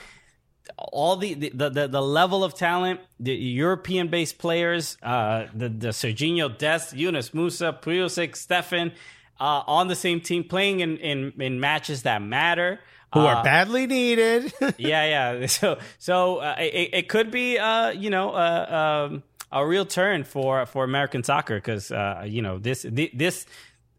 all 0.77 1.17
the 1.17 1.35
the, 1.35 1.71
the, 1.71 1.89
the 1.89 2.03
level 2.03 2.45
of 2.45 2.55
talent, 2.55 3.01
the 3.19 3.35
European 3.35 4.09
based 4.09 4.39
players, 4.39 4.97
uh, 5.03 5.47
the 5.55 5.69
the 5.69 5.89
Sergiño 5.89 6.57
Dest, 6.57 6.95
Yunus 6.95 7.31
Musah, 7.31 7.81
Pulisic, 7.81 8.33
Steffen, 8.33 8.93
uh, 9.41 9.63
on 9.67 9.89
the 9.89 9.95
same 9.97 10.21
team, 10.21 10.45
playing 10.45 10.81
in, 10.81 10.97
in, 10.99 11.33
in 11.39 11.61
matches 11.61 12.03
that 12.03 12.23
matter. 12.23 12.81
Who 13.15 13.21
Uh, 13.21 13.27
are 13.27 13.45
badly 13.45 13.87
needed. 13.87 14.53
yeah, 14.79 15.05
yeah. 15.39 15.47
So, 15.59 15.79
so 15.99 16.37
uh, 16.39 16.55
it, 16.59 16.91
it 16.93 17.09
could 17.09 17.31
be, 17.31 17.59
uh, 17.59 17.91
you 17.91 18.11
know, 18.11 18.31
uh, 18.31 19.09
um, 19.11 19.23
a 19.51 19.67
real 19.67 19.85
turn 19.85 20.23
for 20.23 20.65
for 20.67 20.85
American 20.85 21.25
soccer 21.25 21.57
because 21.57 21.91
uh, 21.91 22.23
you 22.25 22.41
know 22.41 22.59
this 22.59 22.87
this 22.89 23.47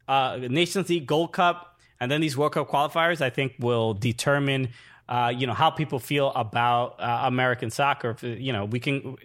uh, 0.07 0.37
Nations 0.39 0.87
League 0.87 1.07
Gold 1.07 1.33
Cup 1.33 1.77
and 1.99 2.09
then 2.09 2.21
these 2.21 2.37
World 2.37 2.53
Cup 2.53 2.69
qualifiers, 2.69 3.19
I 3.21 3.29
think, 3.29 3.53
will 3.59 3.93
determine. 3.93 4.69
Uh, 5.11 5.27
you 5.27 5.45
know 5.45 5.53
how 5.53 5.69
people 5.69 5.99
feel 5.99 6.31
about 6.31 6.97
uh, 6.97 7.23
American 7.23 7.69
soccer. 7.69 8.15
You 8.21 8.53
know, 8.53 8.63
we 8.63 8.79
can 8.79 9.17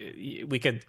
we 0.49 0.59
could 0.59 0.85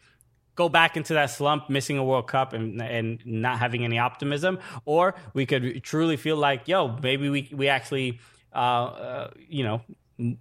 go 0.57 0.69
back 0.69 0.97
into 0.97 1.15
that 1.15 1.27
slump, 1.27 1.71
missing 1.71 1.99
a 1.99 2.05
World 2.05 2.27
Cup 2.27 2.53
and 2.53 2.83
and 2.83 3.25
not 3.25 3.61
having 3.61 3.85
any 3.85 3.97
optimism, 4.01 4.59
or 4.85 5.15
we 5.35 5.47
could 5.47 5.85
truly 5.85 6.17
feel 6.17 6.37
like, 6.37 6.67
yo, 6.67 6.99
maybe 7.01 7.29
we 7.29 7.49
we 7.53 7.69
actually, 7.69 8.19
uh, 8.53 8.59
uh, 8.59 9.31
you 9.49 9.63
know, 9.63 9.83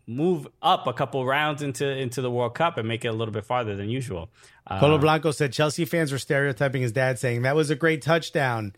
move 0.08 0.48
up 0.64 0.88
a 0.88 0.94
couple 0.94 1.24
rounds 1.24 1.62
into 1.62 1.88
into 1.88 2.24
the 2.24 2.32
World 2.32 2.56
Cup 2.56 2.80
and 2.80 2.88
make 2.88 3.06
it 3.06 3.10
a 3.10 3.14
little 3.14 3.32
bit 3.32 3.46
farther 3.46 3.76
than 3.76 3.90
usual. 3.90 4.32
Uh, 4.66 4.80
Polo 4.80 4.98
Blanco 4.98 5.30
said 5.30 5.54
Chelsea 5.54 5.86
fans 5.86 6.12
were 6.12 6.18
stereotyping 6.18 6.82
his 6.82 6.92
dad, 6.92 7.20
saying 7.20 7.44
that 7.44 7.56
was 7.56 7.70
a 7.70 7.76
great 7.76 8.02
touchdown. 8.02 8.74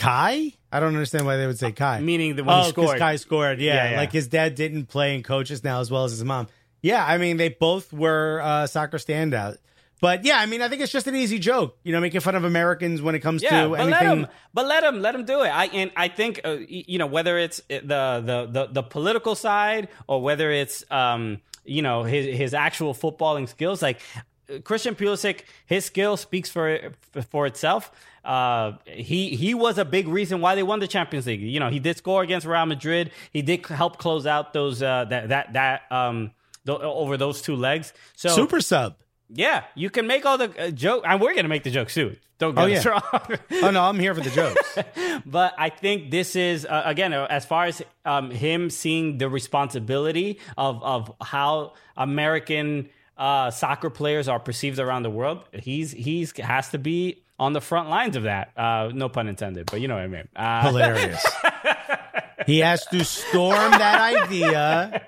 Kai? 0.00 0.52
I 0.72 0.80
don't 0.80 0.88
understand 0.94 1.26
why 1.26 1.36
they 1.36 1.46
would 1.46 1.58
say 1.58 1.72
Kai. 1.72 2.00
meaning 2.00 2.34
the 2.36 2.42
when 2.44 2.54
oh, 2.56 2.58
he 2.62 2.72
'cause 2.72 2.84
scored. 2.84 2.98
Kai 2.98 3.16
scored. 3.16 3.60
Yeah, 3.60 3.74
Yeah, 3.74 3.90
yeah. 3.92 3.96
like 3.98 4.12
his 4.12 4.28
dad 4.28 4.54
didn't 4.54 4.86
play 4.86 5.14
and 5.14 5.22
coaches 5.24 5.62
now 5.62 5.80
as 5.80 5.90
well 5.90 6.04
as 6.04 6.12
his 6.12 6.24
mom. 6.24 6.48
Yeah, 6.82 7.04
I 7.04 7.18
mean 7.18 7.36
they 7.36 7.50
both 7.50 7.92
were 7.92 8.40
uh, 8.42 8.66
soccer 8.66 8.96
standout. 8.96 9.58
But 10.00 10.24
yeah, 10.24 10.38
I 10.38 10.46
mean 10.46 10.62
I 10.62 10.68
think 10.68 10.80
it's 10.80 10.90
just 10.92 11.06
an 11.06 11.14
easy 11.14 11.38
joke, 11.38 11.76
you 11.84 11.92
know, 11.92 12.00
making 12.00 12.20
fun 12.22 12.34
of 12.34 12.44
Americans 12.44 13.02
when 13.02 13.14
it 13.14 13.18
comes 13.20 13.42
yeah, 13.42 13.64
to 13.64 13.68
but 13.68 13.80
anything. 13.80 13.90
let 14.08 14.18
him, 14.18 14.26
but 14.54 14.66
let 14.66 14.82
him, 14.84 15.02
let 15.02 15.14
him 15.14 15.24
do 15.26 15.42
it. 15.42 15.48
I 15.48 15.66
and 15.66 15.90
I 15.94 16.08
think 16.08 16.40
uh, 16.44 16.56
you 16.66 16.98
know 16.98 17.06
whether 17.06 17.36
it's 17.36 17.60
the 17.68 17.80
the 18.24 18.48
the, 18.50 18.68
the 18.72 18.82
political 18.82 19.34
side 19.34 19.88
or 20.08 20.22
whether 20.22 20.50
it's 20.50 20.82
um 20.90 21.42
you 21.66 21.82
know 21.82 22.04
his 22.04 22.24
his 22.34 22.54
actual 22.54 22.94
footballing 22.94 23.46
skills. 23.46 23.82
Like 23.82 24.00
uh, 24.16 24.20
Christian 24.64 24.94
Pulisic, 24.94 25.42
his 25.66 25.84
skill 25.84 26.16
speaks 26.16 26.50
for 26.50 26.92
for 27.30 27.46
itself. 27.46 27.90
Uh, 28.24 28.72
he 28.86 29.30
he 29.36 29.54
was 29.54 29.78
a 29.78 29.84
big 29.84 30.06
reason 30.08 30.40
why 30.40 30.54
they 30.54 30.62
won 30.62 30.80
the 30.80 30.88
Champions 30.88 31.26
League. 31.26 31.40
You 31.40 31.60
know, 31.60 31.70
he 31.70 31.78
did 31.78 31.96
score 31.96 32.22
against 32.22 32.46
Real 32.46 32.66
Madrid. 32.66 33.10
He 33.32 33.42
did 33.42 33.64
help 33.66 33.96
close 33.98 34.26
out 34.26 34.52
those 34.52 34.82
uh, 34.82 35.06
that 35.08 35.28
that 35.30 35.52
that 35.54 35.82
um 35.90 36.32
th- 36.66 36.78
over 36.80 37.16
those 37.16 37.40
two 37.42 37.56
legs. 37.56 37.92
So 38.16 38.28
Super 38.28 38.60
sub. 38.60 38.96
yeah, 39.28 39.64
you 39.74 39.88
can 39.90 40.06
make 40.06 40.26
all 40.26 40.36
the 40.38 40.50
uh, 40.66 40.70
joke, 40.70 41.04
and 41.06 41.20
we're 41.20 41.34
gonna 41.34 41.48
make 41.48 41.62
the 41.64 41.70
jokes 41.70 41.94
too. 41.94 42.16
Don't 42.38 42.54
get 42.54 42.62
Oh, 42.62 42.72
us 42.72 42.84
yeah. 42.84 42.90
wrong. 42.90 43.38
Oh 43.64 43.70
no, 43.70 43.82
I'm 43.82 43.98
here 43.98 44.14
for 44.14 44.22
the 44.22 44.30
jokes. 44.30 44.78
but 45.26 45.54
I 45.58 45.68
think 45.70 46.10
this 46.10 46.36
is 46.36 46.64
uh, 46.66 46.82
again 46.86 47.12
uh, 47.12 47.26
as 47.28 47.44
far 47.44 47.64
as 47.66 47.82
um, 48.04 48.30
him 48.30 48.70
seeing 48.70 49.18
the 49.18 49.28
responsibility 49.28 50.38
of 50.58 50.82
of 50.82 51.12
how 51.22 51.74
American 51.96 52.88
uh, 53.20 53.50
soccer 53.50 53.90
players 53.90 54.26
are 54.26 54.40
perceived 54.40 54.78
around 54.78 55.02
the 55.02 55.10
world. 55.10 55.44
He's 55.52 55.92
he's 55.92 56.36
has 56.38 56.70
to 56.70 56.78
be 56.78 57.22
on 57.38 57.52
the 57.52 57.60
front 57.60 57.90
lines 57.90 58.16
of 58.16 58.24
that. 58.24 58.50
Uh, 58.56 58.90
no 58.92 59.08
pun 59.10 59.28
intended, 59.28 59.70
but 59.70 59.80
you 59.80 59.88
know 59.88 59.94
what 59.94 60.04
I 60.04 60.08
mean. 60.08 60.28
Uh, 60.34 60.62
Hilarious. 60.66 61.24
He 62.50 62.58
has 62.58 62.84
to 62.86 63.04
storm 63.04 63.70
that 63.70 64.00
idea. 64.24 65.02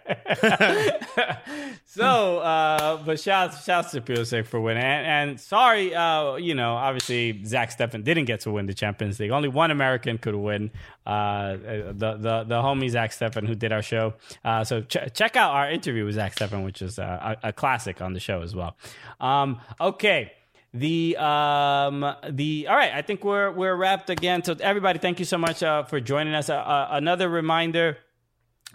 So, 1.95 2.39
uh, 2.39 3.03
but 3.05 3.21
shouts 3.21 3.65
shouts 3.65 3.91
to 3.91 4.01
Pulisic 4.01 4.47
for 4.47 4.59
winning, 4.63 4.83
and, 4.83 5.31
and 5.31 5.39
sorry, 5.39 5.95
uh, 5.95 6.37
you 6.37 6.55
know, 6.55 6.75
obviously 6.75 7.45
Zach 7.45 7.77
Steffen 7.77 8.03
didn't 8.03 8.25
get 8.25 8.41
to 8.41 8.51
win 8.51 8.65
the 8.65 8.73
Champions 8.73 9.21
League. 9.21 9.31
Only 9.31 9.51
one 9.51 9.71
American 9.71 10.17
could 10.17 10.35
win. 10.35 10.71
Uh, 11.05 11.59
the 11.59 12.17
the 12.19 12.45
the 12.45 12.63
homie 12.63 12.89
Zach 12.89 13.11
Steffen 13.11 13.47
who 13.47 13.55
did 13.55 13.73
our 13.73 13.83
show. 13.83 14.15
Uh, 14.43 14.65
so 14.65 14.81
ch- 14.81 15.13
check 15.13 15.37
out 15.37 15.53
our 15.53 15.71
interview 15.71 16.07
with 16.07 16.15
Zach 16.15 16.35
Steffen, 16.35 16.65
which 16.65 16.81
is 16.81 16.99
uh, 16.99 17.37
a, 17.43 17.49
a 17.49 17.53
classic 17.53 18.01
on 18.01 18.15
the 18.15 18.21
show 18.21 18.41
as 18.41 18.55
well. 18.57 18.75
Um, 19.21 19.61
okay. 19.79 20.33
The 20.75 21.17
um 21.19 22.01
the 22.31 22.67
all 22.69 22.77
right, 22.77 22.93
I 22.95 23.03
think 23.03 23.25
we're 23.25 23.51
we're 23.51 23.75
wrapped 23.77 24.09
again. 24.09 24.43
So 24.43 24.57
everybody, 24.59 24.99
thank 24.99 25.19
you 25.19 25.27
so 25.27 25.37
much 25.37 25.63
uh, 25.63 25.83
for 25.85 26.01
joining 26.01 26.35
us. 26.35 26.49
Uh, 26.49 26.55
uh, 26.55 26.89
another 26.93 27.29
reminder. 27.29 27.99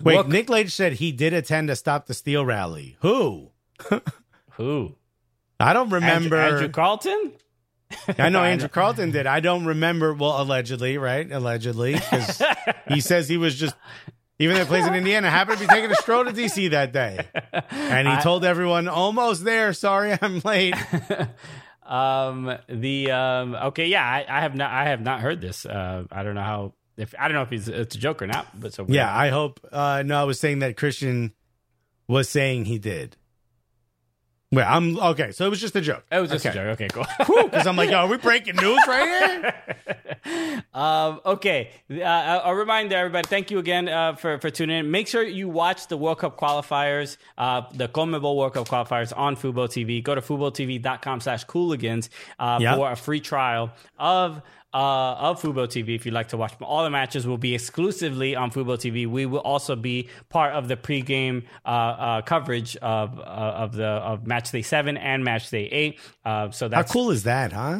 Wait, 0.03 0.15
Look- 0.15 0.27
Nick 0.27 0.47
Lage 0.49 0.71
said 0.71 0.93
he 0.93 1.11
did 1.11 1.33
attend 1.33 1.71
a 1.71 1.75
Stop 1.75 2.05
the 2.05 2.13
Steal 2.13 2.45
rally. 2.45 2.97
Who? 3.01 3.49
Who? 4.51 4.95
I 5.59 5.73
don't 5.73 5.89
remember. 5.89 6.37
Andrew 6.37 6.69
Carleton? 6.69 7.33
I 8.19 8.29
know 8.29 8.43
Andrew 8.43 8.69
Carleton 8.69 9.09
did. 9.09 9.25
I 9.25 9.39
don't 9.39 9.65
remember. 9.65 10.13
Well, 10.13 10.39
allegedly, 10.39 10.99
right? 10.99 11.31
Allegedly, 11.31 11.93
because 11.95 12.43
he 12.89 13.01
says 13.01 13.27
he 13.27 13.37
was 13.37 13.55
just. 13.55 13.75
Even 14.39 14.53
though 14.53 14.61
he 14.61 14.67
plays 14.67 14.85
in 14.85 14.93
Indiana, 14.93 15.31
happened 15.31 15.57
to 15.57 15.67
be 15.67 15.73
taking 15.73 15.89
a 15.89 15.95
stroll 15.95 16.23
to 16.23 16.29
DC 16.31 16.69
that 16.69 16.93
day, 16.93 17.25
and 17.71 18.07
he 18.07 18.15
told 18.21 18.45
everyone, 18.45 18.87
"Almost 18.87 19.43
there. 19.43 19.73
Sorry, 19.73 20.15
I'm 20.21 20.41
late." 20.41 20.75
Um, 21.88 22.57
the 22.67 23.11
um, 23.11 23.55
okay, 23.55 23.88
yeah, 23.88 24.03
I, 24.03 24.25
I 24.27 24.41
have 24.41 24.55
not, 24.55 24.71
I 24.71 24.89
have 24.89 25.01
not 25.01 25.21
heard 25.21 25.41
this. 25.41 25.65
Uh, 25.65 26.03
I 26.11 26.23
don't 26.23 26.35
know 26.35 26.41
how 26.41 26.73
if 26.97 27.13
I 27.17 27.27
don't 27.27 27.35
know 27.35 27.43
if 27.43 27.49
he's 27.49 27.67
it's 27.69 27.95
a 27.95 27.99
joke 27.99 28.21
or 28.21 28.27
not, 28.27 28.59
but 28.59 28.73
so 28.73 28.85
Yeah, 28.88 29.15
I 29.15 29.29
hope. 29.29 29.59
Uh, 29.71 30.03
no, 30.05 30.19
I 30.19 30.23
was 30.23 30.39
saying 30.39 30.59
that 30.59 30.77
Christian 30.77 31.33
was 32.07 32.27
saying 32.27 32.65
he 32.65 32.79
did. 32.79 33.15
Well, 34.51 34.65
I'm 34.67 34.97
okay. 34.97 35.31
So 35.31 35.45
it 35.45 35.49
was 35.49 35.59
just 35.59 35.75
a 35.75 35.81
joke. 35.81 36.05
it 36.09 36.19
was 36.19 36.29
just 36.31 36.45
okay. 36.45 36.57
a 36.57 36.73
joke. 36.75 36.81
Okay, 36.81 36.87
cool. 36.87 37.43
Because 37.43 37.67
I'm 37.67 37.75
like, 37.75 37.89
yo, 37.89 37.97
are 37.97 38.07
we 38.07 38.17
breaking 38.17 38.55
news 38.55 38.79
right 38.87 39.05
here? 39.43 39.53
Um, 40.73 41.21
okay, 41.25 41.71
uh, 41.89 42.03
I'll 42.03 42.53
remind 42.53 42.91
everybody. 42.91 43.25
Thank 43.27 43.49
you 43.49 43.59
again 43.59 43.87
uh, 43.87 44.15
for 44.15 44.37
for 44.39 44.49
tuning 44.49 44.79
in. 44.79 44.91
Make 44.91 45.07
sure 45.07 45.23
you 45.23 45.47
watch 45.47 45.87
the 45.87 45.95
World 45.95 46.19
Cup 46.19 46.37
qualifiers, 46.37 47.15
uh, 47.37 47.61
the 47.73 47.87
CONMEBOL 47.87 48.35
World 48.35 48.53
Cup 48.53 48.67
qualifiers 48.67 49.13
on 49.17 49.37
Fubo 49.37 49.67
TV. 49.67 50.03
Go 50.03 50.15
to 50.15 50.21
FuboTV.com/slash 50.21 51.45
Cooligans 51.45 52.09
uh, 52.39 52.59
Yep. 52.61 52.75
for 52.75 52.91
a 52.91 52.95
free 52.95 53.21
trial 53.21 53.71
of. 53.97 54.41
Uh, 54.74 55.13
of 55.13 55.41
Fubo 55.41 55.65
TV, 55.65 55.95
if 55.95 56.05
you'd 56.05 56.13
like 56.13 56.28
to 56.28 56.38
watch 56.38 56.53
all 56.61 56.84
the 56.84 56.89
matches, 56.89 57.26
will 57.26 57.38
be 57.38 57.55
exclusively 57.55 58.36
on 58.36 58.51
Fubo 58.51 58.76
TV. 58.78 59.07
We 59.07 59.26
will 59.26 59.39
also 59.39 59.76
be 59.76 60.09
part 60.30 60.53
of 60.53 60.68
the 60.68 60.76
pregame 60.76 61.45
uh, 61.65 61.70
uh, 61.70 62.22
coverage 62.24 62.76
of 62.78 63.18
uh, 63.18 63.22
of 63.24 63.74
the 63.74 63.88
of 63.88 64.28
Match 64.28 64.51
Day 64.51 64.61
Seven 64.61 64.97
and 64.97 65.24
Match 65.24 65.49
Day 65.49 65.68
Eight. 65.68 65.99
Uh, 66.26 66.51
so 66.51 66.68
that's 66.68 66.91
How 66.91 66.93
cool 66.93 67.11
is 67.11 67.24
that, 67.24 67.53
huh? 67.53 67.80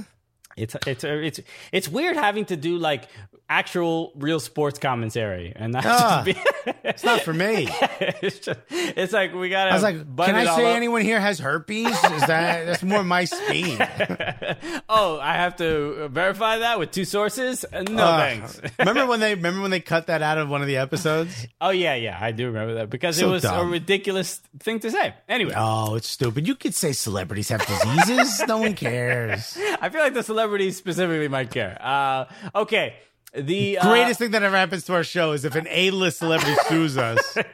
it's 0.58 0.76
it's 0.88 1.04
it's 1.04 1.40
it's 1.72 1.88
weird 1.88 2.18
having 2.18 2.46
to 2.46 2.58
do 2.58 2.78
like 2.78 3.08
actual 3.50 4.12
real 4.16 4.40
sports 4.40 4.78
commentary 4.80 5.54
and 5.56 5.74
not 5.74 5.86
Ah. 5.86 6.24
just 6.26 6.26
be. 6.26 6.74
It's 6.84 7.04
not 7.04 7.22
for 7.22 7.34
me. 7.34 7.68
it's 8.02 8.40
just 8.40 8.60
it's 8.70 9.14
like 9.14 9.34
we 9.34 9.50
gotta. 9.50 9.72
I 9.72 9.74
was 9.74 9.84
like, 9.84 9.96
can 10.18 10.36
I 10.36 10.44
say 10.56 10.70
up. 10.70 10.76
anyone 10.76 11.02
here 11.02 11.20
has 11.20 11.40
herpes? 11.40 11.88
Is 11.88 12.26
that 12.28 12.66
that's 12.66 12.84
more 12.84 13.04
my 13.04 13.24
speed? 13.26 13.78
Oh, 14.90 15.20
I 15.20 15.34
have 15.34 15.58
to 15.58 16.08
verify 16.10 16.60
that 16.60 16.80
with 16.80 16.92
two 16.92 17.06
sources. 17.06 17.66
Uh, 17.72 17.84
No 17.84 18.04
Uh, 18.04 18.18
thanks. 18.20 18.62
remember 18.80 19.06
when 19.06 19.20
they 19.20 19.36
remember 19.36 19.62
when 19.62 19.72
they 19.72 19.80
cut 19.82 20.08
that 20.08 20.22
out 20.22 20.38
of 20.38 20.50
one 20.50 20.62
of 20.62 20.68
the 20.68 20.78
episodes? 20.78 21.48
oh 21.62 21.70
yeah, 21.72 21.96
yeah, 21.96 22.18
I 22.20 22.32
do 22.32 22.48
remember 22.48 22.76
that 22.76 22.90
because 22.90 23.18
it 23.18 23.22
So 23.22 23.32
was 23.32 23.44
a 23.46 23.64
ridiculous 23.66 24.42
thing 24.60 24.80
to 24.82 24.92
say. 24.92 25.14
Anyway, 25.28 25.54
Oh, 25.56 25.96
it's 25.96 26.08
stupid. 26.08 26.48
You 26.48 26.56
could 26.56 26.74
say 26.74 26.92
celebrities 26.94 27.50
have 27.50 27.66
diseases. 27.66 28.42
no 28.48 28.58
one 28.60 28.74
cares. 28.76 29.58
I 29.82 29.90
feel 29.90 30.02
like 30.02 30.14
the 30.14 30.24
celebrities 30.24 30.78
specifically 30.78 31.28
might 31.28 31.52
care. 31.52 31.78
Uh, 31.82 32.26
okay. 32.56 32.96
The 33.34 33.78
uh, 33.78 33.88
Greatest 33.88 34.20
thing 34.20 34.32
that 34.32 34.42
ever 34.42 34.56
happens 34.56 34.86
to 34.86 34.94
our 34.94 35.04
show 35.04 35.34
is 35.34 35.44
if 35.46 35.56
an 35.56 35.68
A-list 35.70 36.20
celebrity 36.20 36.56
sues 36.68 36.98
us. 36.98 37.38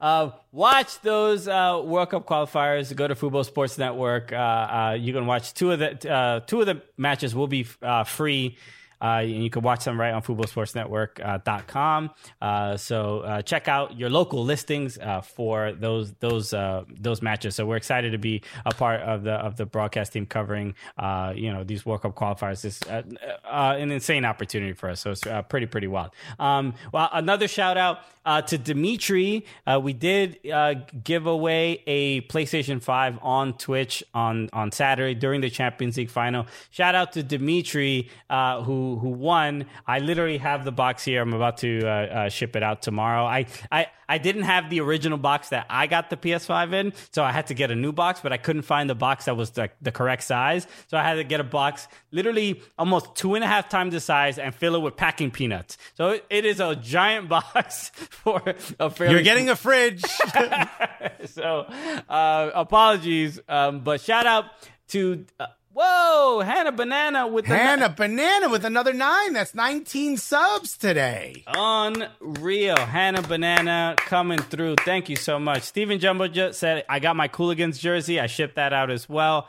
Uh, 0.00 0.30
watch 0.52 1.00
those 1.00 1.48
uh, 1.48 1.80
World 1.82 2.10
Cup 2.10 2.26
qualifiers. 2.26 2.94
Go 2.94 3.08
to 3.08 3.14
Fubo 3.14 3.44
Sports 3.44 3.78
Network. 3.78 4.32
Uh, 4.32 4.36
uh, 4.36 4.96
you 4.98 5.14
can 5.14 5.24
watch 5.26 5.54
two 5.54 5.70
of 5.72 5.78
the 5.78 6.12
uh, 6.12 6.40
two 6.40 6.60
of 6.60 6.66
the 6.66 6.82
matches 6.98 7.34
will 7.34 7.46
be 7.46 7.66
uh, 7.80 8.04
free. 8.04 8.58
Uh, 9.04 9.20
and 9.20 9.44
you 9.44 9.50
can 9.50 9.60
watch 9.60 9.84
them 9.84 10.00
right 10.00 10.14
on 10.14 10.22
FuboSportsNetwork.com. 10.22 12.10
Uh, 12.40 12.76
so 12.78 13.20
uh, 13.20 13.42
check 13.42 13.68
out 13.68 13.98
your 13.98 14.08
local 14.08 14.42
listings 14.42 14.96
uh, 14.96 15.20
for 15.20 15.72
those 15.72 16.12
those 16.14 16.54
uh, 16.54 16.84
those 16.88 17.20
matches. 17.20 17.54
So 17.54 17.66
we're 17.66 17.76
excited 17.76 18.12
to 18.12 18.18
be 18.18 18.42
a 18.64 18.72
part 18.72 19.02
of 19.02 19.22
the 19.24 19.32
of 19.32 19.56
the 19.56 19.66
broadcast 19.66 20.14
team 20.14 20.24
covering 20.24 20.74
uh, 20.96 21.34
you 21.36 21.52
know 21.52 21.64
these 21.64 21.84
World 21.84 22.00
Cup 22.00 22.14
qualifiers. 22.14 22.64
It's 22.64 22.80
uh, 22.88 23.02
uh, 23.44 23.76
an 23.78 23.90
insane 23.90 24.24
opportunity 24.24 24.72
for 24.72 24.88
us. 24.88 25.00
So 25.00 25.10
it's 25.10 25.26
uh, 25.26 25.42
pretty 25.42 25.66
pretty 25.66 25.86
wild. 25.86 26.12
Um, 26.38 26.74
well, 26.90 27.10
another 27.12 27.46
shout 27.46 27.76
out 27.76 27.98
uh, 28.26 28.42
to 28.42 28.58
Dimitri. 28.58 29.44
Uh, 29.66 29.80
we 29.82 29.92
did 29.92 30.38
uh, 30.50 30.74
give 31.02 31.26
away 31.26 31.82
a 31.86 32.22
PlayStation 32.22 32.82
5 32.82 33.18
on 33.22 33.54
Twitch 33.54 34.02
on, 34.14 34.48
on 34.52 34.72
Saturday 34.72 35.14
during 35.14 35.40
the 35.40 35.50
Champions 35.50 35.96
League 35.96 36.10
final. 36.10 36.46
Shout 36.70 36.94
out 36.94 37.12
to 37.12 37.22
Dimitri 37.22 38.10
uh, 38.30 38.62
who 38.96 39.04
who 39.04 39.10
won. 39.10 39.66
I 39.86 39.98
literally 39.98 40.38
have 40.38 40.64
the 40.64 40.72
box 40.72 41.04
here. 41.04 41.22
I'm 41.22 41.32
about 41.32 41.58
to 41.58 41.86
uh, 41.86 41.90
uh, 41.90 42.28
ship 42.28 42.56
it 42.56 42.62
out 42.62 42.82
tomorrow. 42.82 43.24
I, 43.24 43.46
I 43.70 43.86
I 44.08 44.18
didn't 44.18 44.42
have 44.42 44.70
the 44.70 44.80
original 44.80 45.18
box 45.18 45.48
that 45.50 45.66
I 45.70 45.86
got 45.86 46.10
the 46.10 46.16
PS5 46.16 46.72
in, 46.72 46.92
so 47.12 47.22
I 47.22 47.32
had 47.32 47.46
to 47.48 47.54
get 47.54 47.70
a 47.70 47.74
new 47.74 47.92
box, 47.92 48.20
but 48.22 48.32
I 48.32 48.36
couldn't 48.36 48.62
find 48.62 48.88
the 48.88 48.94
box 48.94 49.26
that 49.26 49.36
was 49.36 49.52
the, 49.52 49.70
the 49.80 49.92
correct 49.92 50.24
size. 50.24 50.66
So 50.88 50.98
I 50.98 51.02
had 51.02 51.14
to 51.14 51.24
get 51.24 51.40
a 51.40 51.44
box 51.44 51.88
literally 52.10 52.60
almost 52.78 53.14
two 53.14 53.34
and 53.34 53.44
a 53.44 53.46
half 53.46 53.68
times 53.68 53.94
the 53.94 54.00
size 54.00 54.38
and 54.38 54.54
fill 54.54 54.74
it 54.74 54.80
with 54.80 54.96
packing 54.96 55.30
peanuts. 55.30 55.78
So 55.94 56.10
it, 56.10 56.26
it 56.30 56.44
is 56.44 56.60
a 56.60 56.76
giant 56.76 57.28
box 57.34 57.90
for 57.94 58.42
a 58.78 58.90
fairly 58.90 59.14
You're 59.14 59.22
getting 59.22 59.48
a 59.48 59.56
fridge. 59.56 60.02
so 61.26 61.66
uh, 62.08 62.50
apologies, 62.54 63.40
um, 63.48 63.80
but 63.80 64.00
shout 64.00 64.26
out 64.26 64.46
to 64.88 65.24
uh, 65.40 65.46
whoa 65.74 66.40
Hannah 66.40 66.72
Banana 66.72 67.26
with 67.26 67.46
Hannah 67.46 67.88
Banana 67.88 68.48
with 68.48 68.64
another 68.64 68.92
nine. 68.92 69.32
That's 69.32 69.54
19 69.54 70.16
subs 70.16 70.78
today. 70.78 71.44
Unreal. 71.46 72.76
Hannah 72.76 73.22
Banana 73.22 73.96
coming 73.98 74.38
through. 74.38 74.76
Thank 74.76 75.08
you 75.08 75.16
so 75.16 75.38
much. 75.38 75.62
Steven 75.62 75.98
Jumbo 75.98 76.28
just 76.28 76.58
said, 76.58 76.84
I 76.88 77.00
got 77.00 77.16
my 77.16 77.28
Cooligans 77.28 77.78
jersey. 77.78 78.20
I 78.20 78.26
shipped 78.26 78.56
that 78.56 78.72
out 78.72 78.90
as 78.90 79.08
well. 79.08 79.48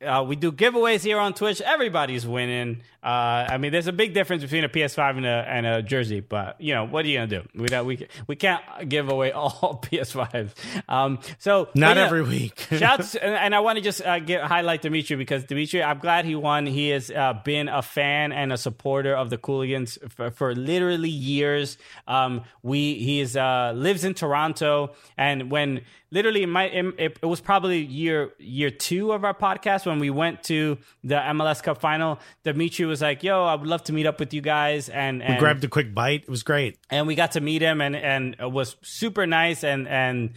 Uh, 0.00 0.24
we 0.26 0.36
do 0.36 0.52
giveaways 0.52 1.02
here 1.02 1.18
on 1.18 1.34
Twitch. 1.34 1.60
Everybody's 1.60 2.24
winning. 2.24 2.82
Uh, 3.02 3.46
I 3.50 3.58
mean, 3.58 3.72
there's 3.72 3.88
a 3.88 3.92
big 3.92 4.14
difference 4.14 4.44
between 4.44 4.62
a 4.62 4.68
PS5 4.68 5.16
and 5.16 5.26
a, 5.26 5.44
and 5.48 5.66
a 5.66 5.82
jersey, 5.82 6.20
but 6.20 6.60
you 6.60 6.72
know 6.72 6.84
what 6.84 7.04
are 7.04 7.08
you 7.08 7.18
gonna 7.18 7.26
do? 7.26 7.42
We 7.52 7.66
don't, 7.66 7.84
we 7.84 8.06
we 8.28 8.36
can't 8.36 8.62
give 8.88 9.08
away 9.08 9.32
all 9.32 9.80
PS5s. 9.82 10.52
Um, 10.88 11.18
so 11.38 11.68
Not 11.74 11.96
yeah, 11.96 12.04
every 12.04 12.22
week. 12.22 12.64
Shouts, 12.70 13.16
and, 13.16 13.34
and 13.34 13.54
I 13.56 13.60
want 13.60 13.78
to 13.78 13.82
just 13.82 14.06
uh, 14.06 14.20
get, 14.20 14.44
highlight 14.44 14.82
Dimitri 14.82 15.16
because 15.16 15.42
Dimitri, 15.44 15.82
I'm 15.82 15.98
glad 15.98 16.26
he 16.26 16.36
won. 16.36 16.66
He 16.66 16.90
has 16.90 17.10
uh, 17.10 17.40
been 17.44 17.68
a 17.68 17.82
fan 17.82 18.30
and 18.30 18.52
a 18.52 18.56
supporter 18.56 19.16
of 19.16 19.30
the 19.30 19.38
Cooligans 19.38 19.98
for, 20.12 20.30
for 20.30 20.54
literally 20.54 21.10
years. 21.10 21.76
Um, 22.06 22.42
we 22.62 22.94
he 22.94 23.18
is 23.18 23.36
uh, 23.36 23.72
lives 23.74 24.04
in 24.04 24.14
Toronto, 24.14 24.92
and 25.18 25.50
when 25.50 25.80
literally 26.12 26.44
it, 26.44 26.46
might, 26.46 26.72
it, 26.72 27.18
it 27.20 27.26
was 27.26 27.40
probably 27.40 27.80
year 27.80 28.32
year 28.38 28.70
two 28.70 29.10
of 29.10 29.24
our 29.24 29.34
podcast 29.34 29.71
when 29.84 29.98
we 29.98 30.10
went 30.10 30.42
to 30.44 30.78
the 31.02 31.16
MLS 31.16 31.62
Cup 31.62 31.80
final. 31.80 32.18
Dimitri 32.44 32.84
was 32.86 33.00
like, 33.00 33.22
"Yo, 33.22 33.44
I 33.44 33.54
would 33.54 33.66
love 33.68 33.82
to 33.84 33.92
meet 33.92 34.06
up 34.06 34.20
with 34.20 34.32
you 34.34 34.40
guys," 34.40 34.88
and, 34.88 35.22
and 35.22 35.38
Grabbed 35.38 35.64
a 35.64 35.68
quick 35.68 35.94
bite. 35.94 36.22
It 36.22 36.28
was 36.30 36.42
great. 36.42 36.78
and 36.90 37.06
we 37.06 37.14
got 37.14 37.32
to 37.32 37.40
meet 37.40 37.62
him 37.62 37.80
and 37.80 37.96
and 37.96 38.36
it 38.38 38.52
was 38.52 38.76
super 38.82 39.26
nice 39.26 39.64
and 39.64 39.88
and 39.88 40.34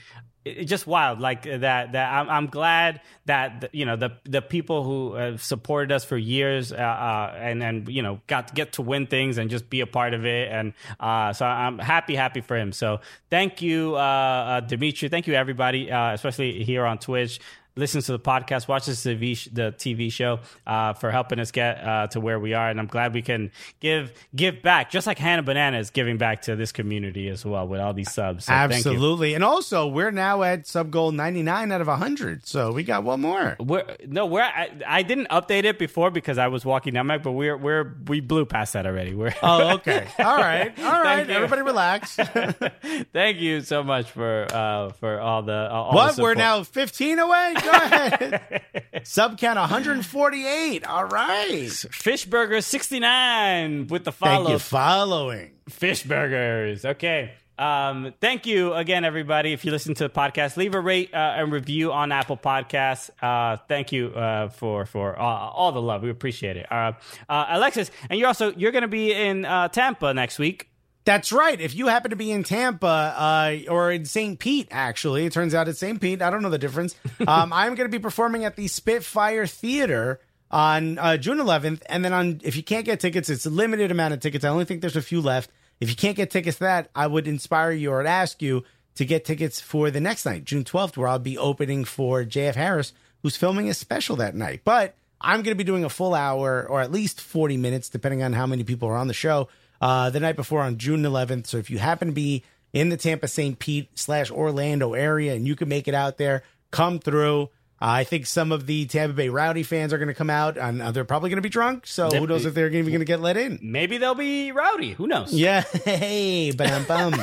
just 0.63 0.86
wild 0.86 1.19
like 1.19 1.41
that 1.43 1.93
that 1.93 2.13
I'm, 2.13 2.29
I'm 2.29 2.47
glad 2.47 3.01
that 3.25 3.69
you 3.73 3.83
know 3.83 3.95
the 3.95 4.11
the 4.25 4.43
people 4.43 4.83
who 4.83 5.15
have 5.15 5.41
supported 5.41 5.91
us 5.91 6.05
for 6.05 6.17
years 6.17 6.71
uh, 6.71 6.75
uh, 6.75 7.33
and 7.36 7.63
and 7.63 7.89
you 7.89 8.03
know 8.03 8.21
got 8.27 8.49
to 8.49 8.53
get 8.53 8.73
to 8.73 8.83
win 8.83 9.07
things 9.07 9.39
and 9.39 9.49
just 9.49 9.71
be 9.71 9.81
a 9.81 9.88
part 9.88 10.13
of 10.13 10.23
it 10.23 10.51
and 10.51 10.73
uh, 10.99 11.33
so 11.33 11.47
I'm 11.47 11.79
happy 11.79 12.15
happy 12.15 12.41
for 12.41 12.55
him 12.55 12.73
so 12.73 12.99
thank 13.31 13.63
you 13.63 13.95
uh, 13.95 13.99
uh, 13.99 14.59
Dimitri 14.59 15.09
thank 15.09 15.25
you 15.25 15.33
everybody 15.33 15.91
uh, 15.91 16.13
especially 16.13 16.63
here 16.63 16.86
on 16.86 16.99
Twitch 16.99 17.39
listens 17.76 18.05
to 18.05 18.13
the 18.13 18.19
podcast, 18.19 18.67
watches 18.67 19.03
the 19.03 19.15
TV, 19.15 19.53
the 19.53 19.73
TV 19.78 20.11
show, 20.11 20.39
uh, 20.65 20.93
for 20.93 21.11
helping 21.11 21.39
us 21.39 21.51
get 21.51 21.84
uh, 21.84 22.07
to 22.07 22.19
where 22.19 22.39
we 22.39 22.53
are. 22.53 22.69
And 22.69 22.80
I'm 22.80 22.88
glad 22.88 23.13
we 23.13 23.21
can 23.21 23.51
give 23.80 24.13
give 24.36 24.61
back, 24.61 24.89
just 24.89 25.07
like 25.07 25.17
Hannah 25.17 25.43
Banana 25.43 25.78
is 25.80 25.89
giving 25.89 26.17
back 26.17 26.43
to 26.43 26.55
this 26.55 26.71
community 26.71 27.30
as 27.30 27.45
well 27.45 27.67
with 27.67 27.82
all 27.82 27.93
these 27.93 28.11
subs. 28.11 28.45
So 28.45 28.53
thank 28.53 28.71
you. 28.71 28.78
Absolutely. 28.78 29.34
And 29.34 29.43
also, 29.43 29.88
we're 29.88 30.11
now 30.11 30.43
at 30.43 30.67
sub 30.67 30.91
goal 30.91 31.11
99 31.11 31.71
out 31.71 31.82
of 31.82 31.88
100. 31.88 32.47
So 32.47 32.71
we 32.71 32.84
got 32.84 33.03
one 33.03 33.21
more. 33.21 33.55
We're, 33.59 33.86
no, 34.05 34.26
we're. 34.26 34.41
I, 34.41 34.71
I 34.88 35.03
didn't 35.03 35.30
update 35.30 35.65
it 35.65 35.78
before 35.78 36.11
because 36.11 36.38
I 36.38 36.47
was 36.47 36.65
walking 36.65 36.93
down 36.93 37.07
Mac, 37.07 37.23
but 37.23 37.34
we're 37.34 37.57
we're 37.57 37.95
we 38.07 38.21
blew 38.21 38.45
past 38.45 38.73
that 38.73 38.86
already. 38.86 39.13
We're 39.13 39.34
Oh, 39.41 39.76
okay. 39.76 40.07
All 40.19 40.38
right. 40.38 40.78
All 40.84 41.03
right. 41.03 41.30
Everybody 41.30 41.61
relax. 41.61 42.15
thank 43.13 43.39
you 43.39 43.61
so 43.61 43.84
much 43.84 44.09
for 44.11 44.47
uh 44.51 44.89
for 44.93 45.19
all 45.19 45.43
the 45.43 45.69
all 45.69 45.91
the 45.91 45.95
what? 45.95 46.17
We're 46.17 46.36
now 46.36 46.63
15 46.63 47.19
away? 47.19 47.53
Go 47.66 47.72
ahead. 47.72 48.61
Sub 49.03 49.38
count 49.38 49.59
148. 49.59 50.86
All 50.86 51.05
right. 51.05 51.68
Fishburger 51.68 52.63
sixty 52.63 52.99
nine 52.99 53.88
with 53.88 54.03
the 54.05 54.11
Thank 54.11 54.49
you. 54.49 54.59
Following. 54.59 55.51
Fish 55.70 56.03
burgers. 56.03 56.86
Okay. 56.86 57.32
Um, 57.57 58.13
thank 58.20 58.45
you 58.45 58.74
again, 58.74 59.05
everybody. 59.05 59.53
If 59.53 59.63
you 59.63 59.72
listen 59.72 59.93
to 59.95 60.03
the 60.03 60.09
podcast, 60.09 60.57
leave 60.57 60.76
a 60.76 60.80
rate 60.80 61.13
uh, 61.13 61.36
and 61.38 61.51
review 61.53 61.91
on 61.93 62.11
Apple 62.11 62.36
Podcasts. 62.36 63.09
Uh, 63.22 63.57
thank 63.70 63.91
you 63.93 64.07
uh, 64.09 64.49
for 64.49 64.86
for 64.86 65.18
uh, 65.18 65.24
all 65.24 65.72
the 65.72 65.82
love. 65.82 66.03
We 66.03 66.09
appreciate 66.09 66.57
it. 66.57 66.70
Uh, 66.72 66.91
uh, 67.30 67.45
Alexis, 67.49 67.91
and 68.09 68.20
you're 68.20 68.28
also 68.28 68.51
you're 68.55 68.74
going 68.74 68.82
to 68.82 68.88
be 68.89 69.13
in 69.13 69.45
uh, 69.45 69.70
Tampa 69.70 70.13
next 70.13 70.38
week. 70.38 70.70
That's 71.06 71.32
right. 71.32 71.62
If 71.62 71.76
you 71.76 71.88
happen 71.88 72.10
to 72.10 72.16
be 72.16 72.32
in 72.32 72.43
Tampa 72.43 72.88
uh, 72.88 73.58
or 73.70 73.91
in 73.91 74.06
St. 74.06 74.39
Pete, 74.39 74.68
actually, 74.72 75.26
it 75.26 75.34
turns 75.34 75.53
out 75.53 75.68
it's 75.68 75.80
St. 75.80 76.01
Pete. 76.01 76.22
I 76.22 76.32
don't 76.32 76.41
know 76.41 76.49
the 76.49 76.58
difference. 76.58 76.95
Um, 77.28 77.53
I'm 77.53 77.76
going 77.76 77.89
to 77.89 77.97
be 77.97 78.01
performing 78.01 78.45
at 78.45 78.56
the 78.56 78.68
Spitfire 78.68 79.47
Theater 79.47 80.20
on 80.51 80.99
uh, 80.99 81.18
June 81.18 81.39
11th, 81.39 81.82
and 81.89 82.06
then 82.06 82.14
on 82.14 82.39
if 82.43 82.56
you 82.56 82.62
can't 82.62 82.86
get 82.86 82.99
tickets, 82.99 83.30
it's 83.30 83.45
a 83.45 83.49
limited 83.49 83.89
amount 83.89 84.14
of 84.14 84.20
tickets. 84.20 84.45
I 84.45 84.49
only 84.49 84.66
think 84.66 84.82
there's 84.82 84.95
a 84.95 85.01
few 85.01 85.22
left. 85.22 85.49
If 85.80 85.89
you 85.89 85.95
can't 85.95 86.16
get 86.16 86.30
tickets, 86.30 86.58
to 86.58 86.66
that 86.66 86.89
I 86.93 87.08
would 87.08 87.28
inspire 87.28 87.72
you 87.72 87.91
or 87.91 88.06
ask 88.06 88.41
you 88.41 88.64
to 88.95 89.06
get 89.06 89.26
tickets 89.26 89.60
for 89.60 89.89
the 89.89 89.99
next 89.99 90.26
night, 90.26 90.43
June 90.43 90.64
12th, 90.64 90.97
where 90.97 91.08
I'll 91.08 91.20
be 91.20 91.38
opening 91.38 91.84
for 91.84 92.24
JF 92.24 92.56
Harris, 92.56 92.93
who's 93.24 93.38
filming 93.38 93.70
a 93.70 93.74
special 93.74 94.18
that 94.18 94.36
night. 94.36 94.62
But 94.64 94.95
I'm 95.20 95.38
going 95.38 95.56
to 95.56 95.56
be 95.56 95.64
doing 95.64 95.84
a 95.84 95.89
full 95.89 96.14
hour 96.14 96.66
or 96.68 96.82
at 96.82 96.91
least 96.91 97.22
40 97.22 97.58
minutes, 97.58 97.89
depending 97.89 98.24
on 98.24 98.34
how 98.34 98.45
many 98.45 98.64
people 98.64 98.88
are 98.88 98.97
on 98.97 99.08
the 99.08 99.14
show, 99.14 99.47
uh, 99.86 100.09
the 100.09 100.19
night 100.19 100.36
before 100.36 100.61
on 100.61 100.79
June 100.79 101.03
11th. 101.03 101.45
So 101.45 101.57
if 101.57 101.69
you 101.69 101.77
happen 101.77 102.07
to 102.07 102.13
be 102.13 102.43
in 102.73 102.89
the 102.89 102.97
Tampa 102.97 103.27
St. 103.27 103.59
Pete 103.59 103.88
slash 103.93 104.31
Orlando 104.31 104.95
area 104.95 105.36
and 105.36 105.45
you 105.45 105.55
can 105.55 105.69
make 105.69 105.88
it 105.88 105.93
out 105.93 106.17
there, 106.17 106.41
come 106.71 106.97
through. 106.97 107.43
Uh, 107.79 108.01
I 108.01 108.03
think 108.03 108.25
some 108.25 108.51
of 108.51 108.65
the 108.65 108.88
Tampa 108.88 109.13
Bay 109.13 109.29
Rowdy 109.29 109.61
fans 109.61 109.93
are 109.93 109.99
going 109.99 110.07
to 110.07 110.15
come 110.15 110.31
out, 110.31 110.57
and 110.57 110.81
uh, 110.81 110.91
they're 110.91 111.05
probably 111.05 111.29
going 111.29 111.38
to 111.38 111.43
be 111.43 111.49
drunk. 111.49 111.86
So 111.86 112.09
who 112.09 112.25
knows 112.25 112.45
if 112.45 112.55
they're 112.55 112.67
even 112.67 112.88
going 112.88 112.99
to 112.99 113.05
get 113.05 113.19
let 113.19 113.38
in? 113.38 113.59
Maybe 113.61 113.99
they'll 113.99 114.15
be 114.15 114.51
rowdy. 114.51 114.93
Who 114.93 115.05
knows? 115.05 115.31
Yeah, 115.31 115.61
hey, 115.83 116.49
bam, 116.51 116.86
bum. 116.86 117.13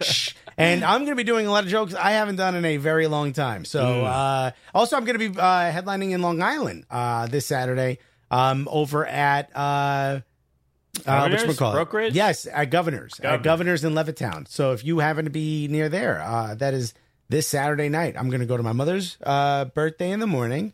Shh. 0.00 0.32
and 0.56 0.84
I'm 0.84 1.00
going 1.00 1.12
to 1.12 1.16
be 1.16 1.24
doing 1.24 1.46
a 1.46 1.50
lot 1.50 1.64
of 1.64 1.70
jokes 1.70 1.94
I 1.94 2.12
haven't 2.12 2.36
done 2.36 2.54
in 2.54 2.64
a 2.64 2.78
very 2.78 3.06
long 3.06 3.34
time. 3.34 3.66
So, 3.66 4.04
uh, 4.04 4.52
also, 4.72 4.96
I'm 4.96 5.04
going 5.04 5.18
to 5.18 5.30
be 5.30 5.38
uh, 5.38 5.72
headlining 5.72 6.12
in 6.12 6.22
Long 6.22 6.40
Island 6.40 6.86
uh, 6.90 7.26
this 7.26 7.44
Saturday 7.44 7.98
um, 8.30 8.66
over 8.70 9.04
at. 9.04 9.50
Uh, 11.06 11.10
uh, 11.10 11.28
Governors? 11.28 11.42
whatchamacallit? 11.56 11.72
Brokerage? 11.72 12.14
Yes, 12.14 12.46
at 12.46 12.66
Governors. 12.70 13.14
At 13.20 13.42
Governors. 13.42 13.44
Governors 13.44 13.84
in 13.84 13.92
Levittown. 13.94 14.48
So 14.48 14.72
if 14.72 14.84
you 14.84 14.98
happen 14.98 15.24
to 15.24 15.30
be 15.30 15.68
near 15.68 15.88
there, 15.88 16.20
uh, 16.22 16.54
that 16.56 16.74
is 16.74 16.94
this 17.28 17.46
Saturday 17.46 17.88
night. 17.88 18.14
I'm 18.18 18.28
going 18.30 18.40
to 18.40 18.46
go 18.46 18.56
to 18.56 18.62
my 18.62 18.72
mother's 18.72 19.16
uh, 19.22 19.66
birthday 19.66 20.10
in 20.10 20.20
the 20.20 20.26
morning 20.26 20.72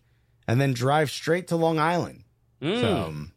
and 0.49 0.61
then 0.61 0.73
drive 0.73 1.11
straight 1.11 1.49
to 1.49 1.57
Long 1.57 1.79
Island. 1.79 2.25
Mm, 2.63 2.81
So, 2.81 2.97
um, 2.97 3.33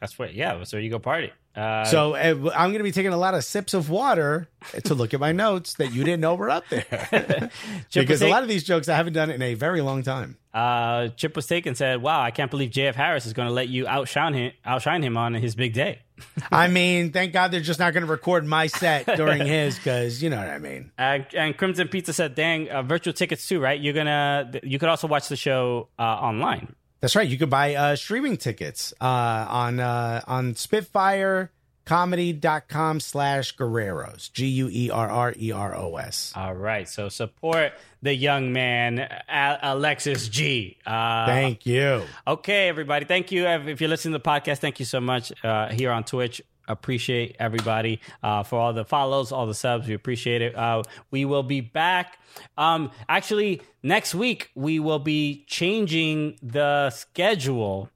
that's 0.00 0.18
what. 0.18 0.32
Yeah, 0.34 0.54
that's 0.56 0.72
where 0.72 0.80
you 0.80 0.90
go 0.90 0.98
party. 0.98 1.32
Uh, 1.54 1.84
so 1.84 2.14
uh, 2.14 2.50
I'm 2.54 2.70
going 2.70 2.78
to 2.78 2.84
be 2.84 2.92
taking 2.92 3.12
a 3.12 3.16
lot 3.16 3.34
of 3.34 3.44
sips 3.44 3.74
of 3.74 3.90
water 3.90 4.48
to 4.84 4.94
look 4.94 5.12
at 5.14 5.20
my 5.20 5.32
notes 5.32 5.74
that 5.74 5.92
you 5.92 6.04
didn't 6.04 6.20
know 6.20 6.36
were 6.36 6.48
up 6.48 6.64
there. 6.68 6.84
because 7.92 8.22
a 8.22 8.28
lot 8.28 8.42
of 8.42 8.48
these 8.48 8.62
jokes 8.62 8.88
I 8.88 8.96
haven't 8.96 9.14
done 9.14 9.30
in 9.30 9.42
a 9.42 9.54
very 9.54 9.80
long 9.80 10.02
time. 10.02 10.36
uh, 10.54 11.08
Chip 11.08 11.34
was 11.34 11.46
taken 11.46 11.74
said, 11.74 12.02
"Wow, 12.02 12.20
I 12.22 12.30
can't 12.30 12.50
believe 12.50 12.70
JF 12.70 12.94
Harris 12.94 13.26
is 13.26 13.32
going 13.32 13.48
to 13.48 13.54
let 13.54 13.68
you 13.68 13.86
outshine 13.86 14.34
him, 14.34 14.52
outshine 14.64 15.02
him 15.02 15.16
on 15.16 15.34
his 15.34 15.54
big 15.54 15.72
day." 15.74 16.02
I 16.52 16.68
mean, 16.68 17.12
thank 17.12 17.32
God 17.32 17.50
they're 17.50 17.60
just 17.60 17.80
not 17.80 17.94
going 17.94 18.04
to 18.04 18.10
record 18.10 18.44
my 18.46 18.66
set 18.66 19.06
during 19.16 19.44
his 19.44 19.76
because 19.76 20.22
you 20.22 20.30
know 20.30 20.36
what 20.36 20.48
I 20.48 20.58
mean. 20.58 20.92
Uh, 20.98 21.18
and 21.34 21.56
Crimson 21.56 21.88
Pizza 21.88 22.12
said, 22.12 22.34
"Dang, 22.34 22.68
uh, 22.70 22.82
virtual 22.82 23.12
tickets 23.12 23.48
too, 23.48 23.60
right? 23.60 23.80
You're 23.80 23.94
gonna, 23.94 24.52
you 24.62 24.78
could 24.78 24.88
also 24.88 25.08
watch 25.08 25.28
the 25.28 25.36
show 25.36 25.88
uh, 25.98 26.02
online." 26.02 26.74
That's 27.00 27.16
right. 27.16 27.26
You 27.28 27.38
could 27.38 27.50
buy 27.50 27.74
uh, 27.74 27.96
streaming 27.96 28.36
tickets 28.36 28.92
uh, 29.00 29.04
on 29.48 29.80
uh, 29.80 30.20
on 30.26 30.54
spitfirecomedy.com 30.54 33.00
slash 33.00 33.56
Guerreros. 33.56 34.30
G 34.32 34.46
U 34.46 34.68
E 34.70 34.90
R 34.90 35.08
R 35.08 35.34
E 35.38 35.50
R 35.52 35.74
O 35.76 35.96
S. 35.96 36.32
All 36.36 36.54
right, 36.54 36.88
so 36.88 37.08
support 37.08 37.72
the 38.02 38.14
young 38.14 38.52
man, 38.52 38.98
A- 38.98 39.58
Alexis 39.62 40.28
G. 40.28 40.76
Uh, 40.86 41.26
Thank 41.26 41.66
you. 41.66 42.02
Okay, 42.26 42.68
everybody. 42.68 43.04
Thank 43.06 43.32
you. 43.32 43.46
If 43.46 43.66
if 43.66 43.80
you're 43.80 43.90
listening 43.90 44.12
to 44.12 44.18
the 44.18 44.24
podcast, 44.28 44.58
thank 44.58 44.78
you 44.78 44.86
so 44.86 45.00
much 45.00 45.32
uh, 45.44 45.68
here 45.68 45.90
on 45.92 46.04
Twitch. 46.04 46.42
Appreciate 46.70 47.36
everybody 47.38 48.00
uh, 48.22 48.42
for 48.42 48.58
all 48.58 48.72
the 48.72 48.84
follows, 48.84 49.32
all 49.32 49.46
the 49.46 49.54
subs. 49.54 49.88
We 49.88 49.94
appreciate 49.94 50.42
it. 50.42 50.54
Uh, 50.56 50.82
we 51.10 51.24
will 51.24 51.42
be 51.42 51.60
back. 51.60 52.18
Um, 52.56 52.90
actually, 53.08 53.62
next 53.82 54.14
week 54.14 54.50
we 54.54 54.78
will 54.80 54.98
be 54.98 55.44
changing 55.48 56.36
the 56.42 56.90
schedule 56.90 57.90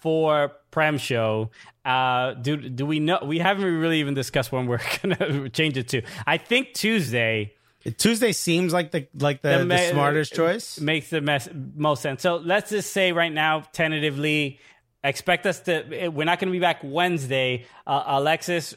for 0.00 0.52
Prem 0.70 0.98
Show. 0.98 1.50
Uh, 1.84 2.34
do 2.34 2.56
do 2.56 2.86
we 2.86 3.00
know? 3.00 3.18
We 3.24 3.38
haven't 3.38 3.64
really 3.64 4.00
even 4.00 4.14
discussed 4.14 4.52
when 4.52 4.66
we're 4.66 4.80
gonna 5.02 5.48
change 5.50 5.76
it 5.76 5.88
to. 5.88 6.02
I 6.26 6.36
think 6.36 6.74
Tuesday. 6.74 7.54
Tuesday 7.96 8.32
seems 8.32 8.74
like 8.74 8.90
the 8.90 9.08
like 9.18 9.40
the, 9.40 9.58
the, 9.58 9.64
ma- 9.64 9.76
smartest 9.78 10.34
choice. 10.34 10.78
makes 10.78 11.08
the 11.08 11.22
mess, 11.22 11.48
most 11.74 12.02
sense. 12.02 12.20
So 12.20 12.36
let's 12.36 12.68
just 12.70 12.92
say 12.92 13.12
right 13.12 13.32
now, 13.32 13.64
tentatively, 13.72 14.60
expect 15.02 15.46
us 15.46 15.60
to. 15.60 16.08
We're 16.08 16.24
not 16.24 16.38
going 16.38 16.48
to 16.48 16.52
be 16.52 16.60
back 16.60 16.80
Wednesday. 16.82 17.66
Uh, 17.86 18.02
Alexis 18.06 18.74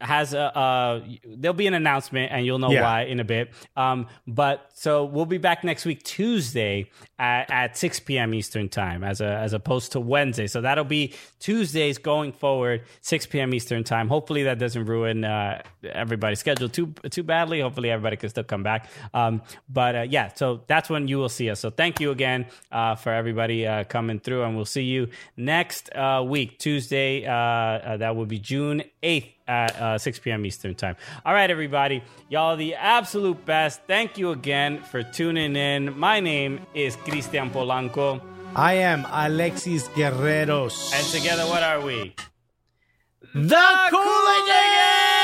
has 0.00 0.34
a. 0.34 0.56
Uh, 0.56 1.04
there'll 1.26 1.54
be 1.54 1.66
an 1.66 1.74
announcement, 1.74 2.30
and 2.32 2.44
you'll 2.44 2.58
know 2.58 2.70
Yeah. 2.70 2.82
why 2.82 3.02
in 3.04 3.20
a 3.20 3.24
bit. 3.24 3.52
Um, 3.76 4.06
but 4.26 4.70
so 4.74 5.04
we'll 5.04 5.26
be 5.26 5.38
back 5.38 5.64
next 5.64 5.84
week 5.84 6.02
Tuesday 6.02 6.90
at, 7.18 7.50
at 7.50 7.76
6 7.76 8.00
p.m. 8.00 8.34
Eastern 8.34 8.68
time, 8.68 9.02
as 9.02 9.20
a 9.20 9.26
as 9.26 9.52
opposed 9.52 9.92
to 9.92 10.00
Wednesday. 10.00 10.46
So 10.46 10.60
that'll 10.60 10.84
be 10.84 11.14
Tuesdays 11.40 11.98
going 11.98 12.32
forward, 12.32 12.82
6 13.00 13.26
p.m. 13.26 13.54
Eastern 13.54 13.84
time. 13.84 14.08
Hopefully 14.08 14.44
that 14.44 14.58
doesn't 14.58 14.84
ruin 14.84 15.24
uh, 15.24 15.62
everybody's 15.84 16.38
schedule 16.40 16.68
too 16.68 16.94
too 17.10 17.22
badly. 17.22 17.60
Hopefully 17.60 17.90
everybody 17.90 18.16
can 18.16 18.28
still 18.28 18.44
come 18.44 18.62
back. 18.62 18.88
Um, 19.12 19.42
but 19.68 19.96
uh, 19.96 20.02
yeah, 20.02 20.32
so 20.34 20.62
that's 20.66 20.90
when 20.90 21.08
you 21.08 21.18
will 21.18 21.28
see 21.28 21.50
us. 21.50 21.60
So 21.60 21.70
thank 21.70 22.00
you 22.00 22.10
again 22.10 22.46
uh, 22.70 22.94
for 22.96 23.12
everybody 23.12 23.66
uh, 23.66 23.84
coming 23.84 24.20
through, 24.20 24.42
and 24.44 24.54
we'll 24.56 24.64
see 24.64 24.82
you 24.84 25.08
next 25.36 25.94
uh, 25.94 26.22
week, 26.26 26.58
Tuesday. 26.58 27.24
Uh, 27.26 27.32
uh, 27.34 27.96
that 27.98 28.16
will 28.16 28.26
be 28.26 28.38
June 28.38 28.82
8th 29.02 29.33
at 29.46 29.76
uh, 29.80 29.98
6 29.98 30.18
p.m. 30.20 30.46
Eastern 30.46 30.74
time. 30.74 30.96
All 31.24 31.34
right, 31.34 31.50
everybody. 31.50 32.02
Y'all 32.28 32.56
the 32.56 32.74
absolute 32.74 33.44
best. 33.44 33.82
Thank 33.86 34.18
you 34.18 34.30
again 34.30 34.82
for 34.82 35.02
tuning 35.02 35.56
in. 35.56 35.98
My 35.98 36.20
name 36.20 36.60
is 36.74 36.96
Cristian 36.96 37.50
Polanco. 37.50 38.20
I 38.56 38.74
am 38.74 39.06
Alexis 39.10 39.88
Guerreros. 39.88 40.94
And 40.94 41.06
together, 41.08 41.44
what 41.46 41.62
are 41.62 41.80
we? 41.80 42.14
the 43.34 43.88
Cooligans! 43.90 45.23